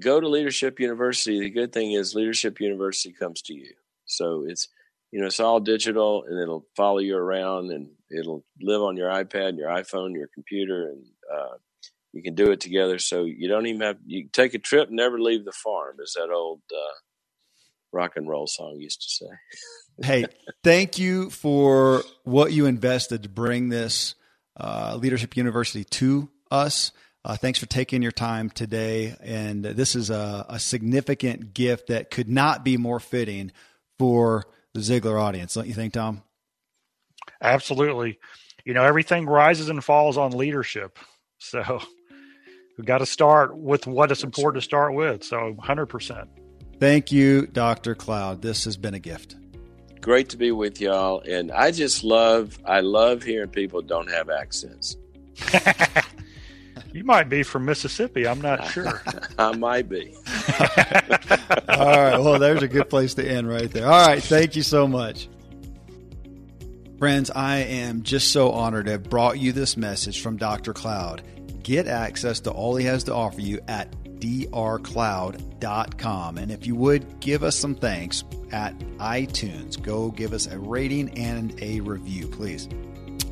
go 0.00 0.20
to 0.20 0.28
Leadership 0.28 0.80
University. 0.80 1.40
The 1.40 1.50
good 1.50 1.72
thing 1.72 1.92
is 1.92 2.14
Leadership 2.14 2.60
University 2.60 3.12
comes 3.12 3.42
to 3.42 3.54
you. 3.54 3.72
So 4.04 4.44
it's 4.46 4.68
you 5.12 5.20
know 5.20 5.26
it's 5.26 5.40
all 5.40 5.60
digital 5.60 6.24
and 6.24 6.40
it'll 6.40 6.66
follow 6.76 6.98
you 6.98 7.16
around 7.16 7.70
and 7.70 7.88
it'll 8.10 8.44
live 8.60 8.82
on 8.82 8.96
your 8.96 9.10
iPad, 9.10 9.58
your 9.58 9.70
iPhone, 9.70 10.14
your 10.14 10.28
computer, 10.32 10.88
and 10.88 11.04
uh, 11.32 11.56
you 12.12 12.22
can 12.22 12.34
do 12.34 12.50
it 12.50 12.60
together. 12.60 12.98
So 12.98 13.24
you 13.24 13.48
don't 13.48 13.66
even 13.66 13.80
have 13.82 13.98
you 14.06 14.28
take 14.32 14.54
a 14.54 14.58
trip, 14.58 14.90
never 14.90 15.20
leave 15.20 15.44
the 15.44 15.52
farm, 15.52 15.96
as 16.02 16.14
that 16.14 16.30
old 16.30 16.60
uh, 16.72 16.98
rock 17.92 18.12
and 18.16 18.28
roll 18.28 18.46
song 18.46 18.76
used 18.78 19.02
to 19.02 19.08
say. 19.08 20.06
hey, 20.06 20.26
thank 20.62 20.98
you 20.98 21.30
for 21.30 22.02
what 22.24 22.52
you 22.52 22.66
invested 22.66 23.22
to 23.24 23.28
bring 23.28 23.68
this 23.68 24.14
uh, 24.58 24.96
Leadership 25.00 25.36
University 25.36 25.84
to 25.84 26.28
us. 26.50 26.92
Uh, 27.26 27.34
thanks 27.36 27.58
for 27.58 27.66
taking 27.66 28.02
your 28.02 28.12
time 28.12 28.48
today. 28.48 29.16
And 29.20 29.64
this 29.64 29.96
is 29.96 30.10
a, 30.10 30.46
a, 30.48 30.60
significant 30.60 31.54
gift 31.54 31.88
that 31.88 32.08
could 32.08 32.28
not 32.28 32.64
be 32.64 32.76
more 32.76 33.00
fitting 33.00 33.50
for 33.98 34.44
the 34.74 34.78
Ziglar 34.78 35.20
audience, 35.20 35.54
don't 35.54 35.66
you 35.66 35.74
think, 35.74 35.92
Tom? 35.92 36.22
Absolutely. 37.42 38.20
You 38.64 38.74
know, 38.74 38.84
everything 38.84 39.26
rises 39.26 39.68
and 39.68 39.82
falls 39.82 40.16
on 40.16 40.30
leadership. 40.30 41.00
So 41.38 41.80
we've 42.78 42.86
got 42.86 42.98
to 42.98 43.06
start 43.06 43.56
with 43.56 43.88
what 43.88 44.12
is 44.12 44.22
important 44.22 44.62
to 44.62 44.64
start 44.64 44.94
with. 44.94 45.24
So 45.24 45.56
100%. 45.58 46.28
Thank 46.78 47.10
you, 47.10 47.48
Dr. 47.48 47.96
Cloud. 47.96 48.40
This 48.40 48.64
has 48.66 48.76
been 48.76 48.94
a 48.94 49.00
gift. 49.00 49.34
Great 50.00 50.28
to 50.28 50.36
be 50.36 50.52
with 50.52 50.80
y'all. 50.80 51.22
And 51.28 51.50
I 51.50 51.72
just 51.72 52.04
love, 52.04 52.56
I 52.64 52.80
love 52.80 53.24
hearing 53.24 53.50
people 53.50 53.82
don't 53.82 54.10
have 54.10 54.30
accents. 54.30 54.96
You 56.96 57.04
might 57.04 57.28
be 57.28 57.42
from 57.42 57.66
Mississippi. 57.66 58.26
I'm 58.26 58.40
not 58.40 58.66
sure. 58.72 59.02
I 59.38 59.54
might 59.54 59.86
be. 59.86 60.14
All 61.68 62.00
right. 62.00 62.16
Well, 62.18 62.38
there's 62.38 62.62
a 62.62 62.68
good 62.68 62.88
place 62.88 63.12
to 63.14 63.28
end 63.28 63.46
right 63.50 63.70
there. 63.70 63.86
All 63.86 64.06
right. 64.08 64.22
Thank 64.22 64.56
you 64.56 64.62
so 64.62 64.88
much. 64.88 65.28
Friends, 66.98 67.30
I 67.30 67.58
am 67.58 68.02
just 68.02 68.32
so 68.32 68.52
honored 68.52 68.86
to 68.86 68.92
have 68.92 69.10
brought 69.10 69.38
you 69.38 69.52
this 69.52 69.76
message 69.76 70.22
from 70.22 70.38
Dr. 70.38 70.72
Cloud. 70.72 71.20
Get 71.62 71.86
access 71.86 72.40
to 72.40 72.50
all 72.50 72.76
he 72.76 72.86
has 72.86 73.04
to 73.04 73.12
offer 73.14 73.42
you 73.42 73.60
at 73.68 73.90
drcloud.com. 74.18 74.78
And 76.38 76.50
if 76.50 76.66
you 76.66 76.76
would 76.76 77.20
give 77.20 77.42
us 77.42 77.56
some 77.56 77.74
thanks 77.74 78.24
at 78.52 78.74
iTunes, 78.96 79.78
go 79.82 80.10
give 80.12 80.32
us 80.32 80.46
a 80.46 80.58
rating 80.58 81.10
and 81.18 81.54
a 81.60 81.80
review, 81.80 82.26
please. 82.26 82.70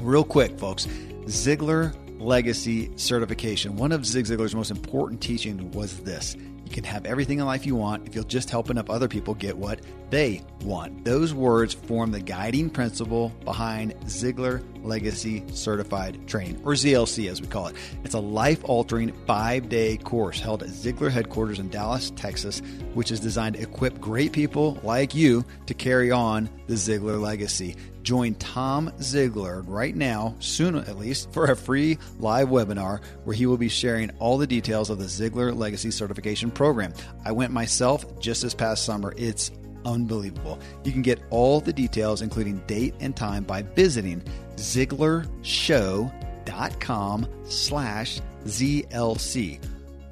Real 0.00 0.22
quick, 0.22 0.58
folks, 0.58 0.86
Ziglar 1.24 1.94
legacy 2.24 2.90
certification. 2.96 3.76
One 3.76 3.92
of 3.92 4.04
Zig 4.06 4.24
Ziglar's 4.24 4.54
most 4.54 4.70
important 4.70 5.20
teachings 5.20 5.74
was 5.74 5.98
this 6.00 6.36
you 6.64 6.70
can 6.70 6.84
have 6.84 7.04
everything 7.04 7.38
in 7.38 7.44
life 7.44 7.66
you 7.66 7.76
want 7.76 8.08
if 8.08 8.14
you'll 8.14 8.24
just 8.24 8.48
help 8.48 8.70
enough 8.70 8.88
other 8.88 9.06
people 9.06 9.34
get 9.34 9.56
what 9.56 9.80
they 10.14 10.40
want. 10.62 11.04
Those 11.04 11.34
words 11.34 11.74
form 11.74 12.12
the 12.12 12.20
guiding 12.20 12.70
principle 12.70 13.30
behind 13.44 13.94
Ziglar 14.04 14.62
Legacy 14.84 15.42
Certified 15.48 16.28
Training, 16.28 16.62
or 16.64 16.74
ZLC 16.74 17.28
as 17.28 17.40
we 17.40 17.48
call 17.48 17.66
it. 17.66 17.74
It's 18.04 18.14
a 18.14 18.20
life 18.20 18.60
altering 18.62 19.12
five 19.26 19.68
day 19.68 19.96
course 19.96 20.38
held 20.38 20.62
at 20.62 20.68
Ziglar 20.68 21.10
headquarters 21.10 21.58
in 21.58 21.68
Dallas, 21.68 22.10
Texas, 22.10 22.62
which 22.94 23.10
is 23.10 23.18
designed 23.18 23.56
to 23.56 23.62
equip 23.62 24.00
great 24.00 24.32
people 24.32 24.78
like 24.84 25.16
you 25.16 25.44
to 25.66 25.74
carry 25.74 26.12
on 26.12 26.48
the 26.68 26.74
Ziglar 26.74 27.20
legacy. 27.20 27.74
Join 28.04 28.34
Tom 28.34 28.90
Ziglar 28.98 29.64
right 29.66 29.96
now, 29.96 30.36
soon 30.38 30.76
at 30.76 30.98
least, 30.98 31.32
for 31.32 31.46
a 31.46 31.56
free 31.56 31.98
live 32.20 32.48
webinar 32.48 33.02
where 33.24 33.34
he 33.34 33.46
will 33.46 33.56
be 33.56 33.68
sharing 33.68 34.10
all 34.18 34.38
the 34.38 34.46
details 34.46 34.90
of 34.90 34.98
the 34.98 35.06
Ziglar 35.06 35.56
Legacy 35.56 35.90
Certification 35.90 36.52
Program. 36.52 36.92
I 37.24 37.32
went 37.32 37.52
myself 37.52 38.20
just 38.20 38.42
this 38.42 38.54
past 38.54 38.84
summer. 38.84 39.14
It's 39.16 39.50
unbelievable. 39.84 40.58
You 40.84 40.92
can 40.92 41.02
get 41.02 41.20
all 41.30 41.60
the 41.60 41.72
details, 41.72 42.22
including 42.22 42.58
date 42.66 42.94
and 43.00 43.16
time, 43.16 43.42
by 43.44 43.62
visiting 43.62 44.22
ZiglarShow.com 44.56 47.26
slash 47.44 48.20
ZLC 48.44 49.64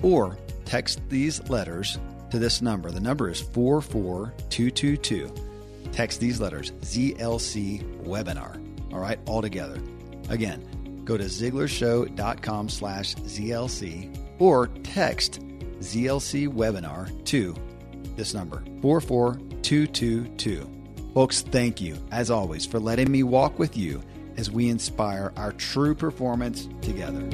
or 0.03 0.36
text 0.65 1.01
these 1.09 1.49
letters 1.49 1.99
to 2.31 2.39
this 2.39 2.62
number. 2.62 2.90
The 2.90 3.01
number 3.01 3.31
is 3.31 3.40
44222. 3.40 5.32
Text 5.93 6.20
these 6.20 6.40
letters 6.40 6.73
ZLC 6.81 8.05
webinar. 8.05 8.61
All 8.93 9.01
right, 9.01 9.19
all 9.27 9.43
together. 9.43 9.81
Again, 10.28 11.03
go 11.05 11.16
to 11.16 11.24
ZiglarShow.com 11.24 12.69
slash 12.69 13.15
ZLC 13.16 14.16
or 14.39 14.69
text 14.82 15.40
ZLC 15.81 16.49
webinar 16.49 17.24
to 17.27 17.55
this 18.16 18.35
number 18.35 18.62
44222. 19.62 20.68
Folks, 21.14 21.43
thank 21.43 21.80
you, 21.80 21.97
as 22.10 22.30
always, 22.30 22.66
for 22.66 22.80
letting 22.80 23.10
me 23.10 23.22
walk 23.22 23.59
with 23.59 23.76
you 23.76 24.02
as 24.36 24.51
we 24.51 24.68
inspire 24.68 25.32
our 25.36 25.52
true 25.52 25.94
performance 25.94 26.68
together. 26.80 27.28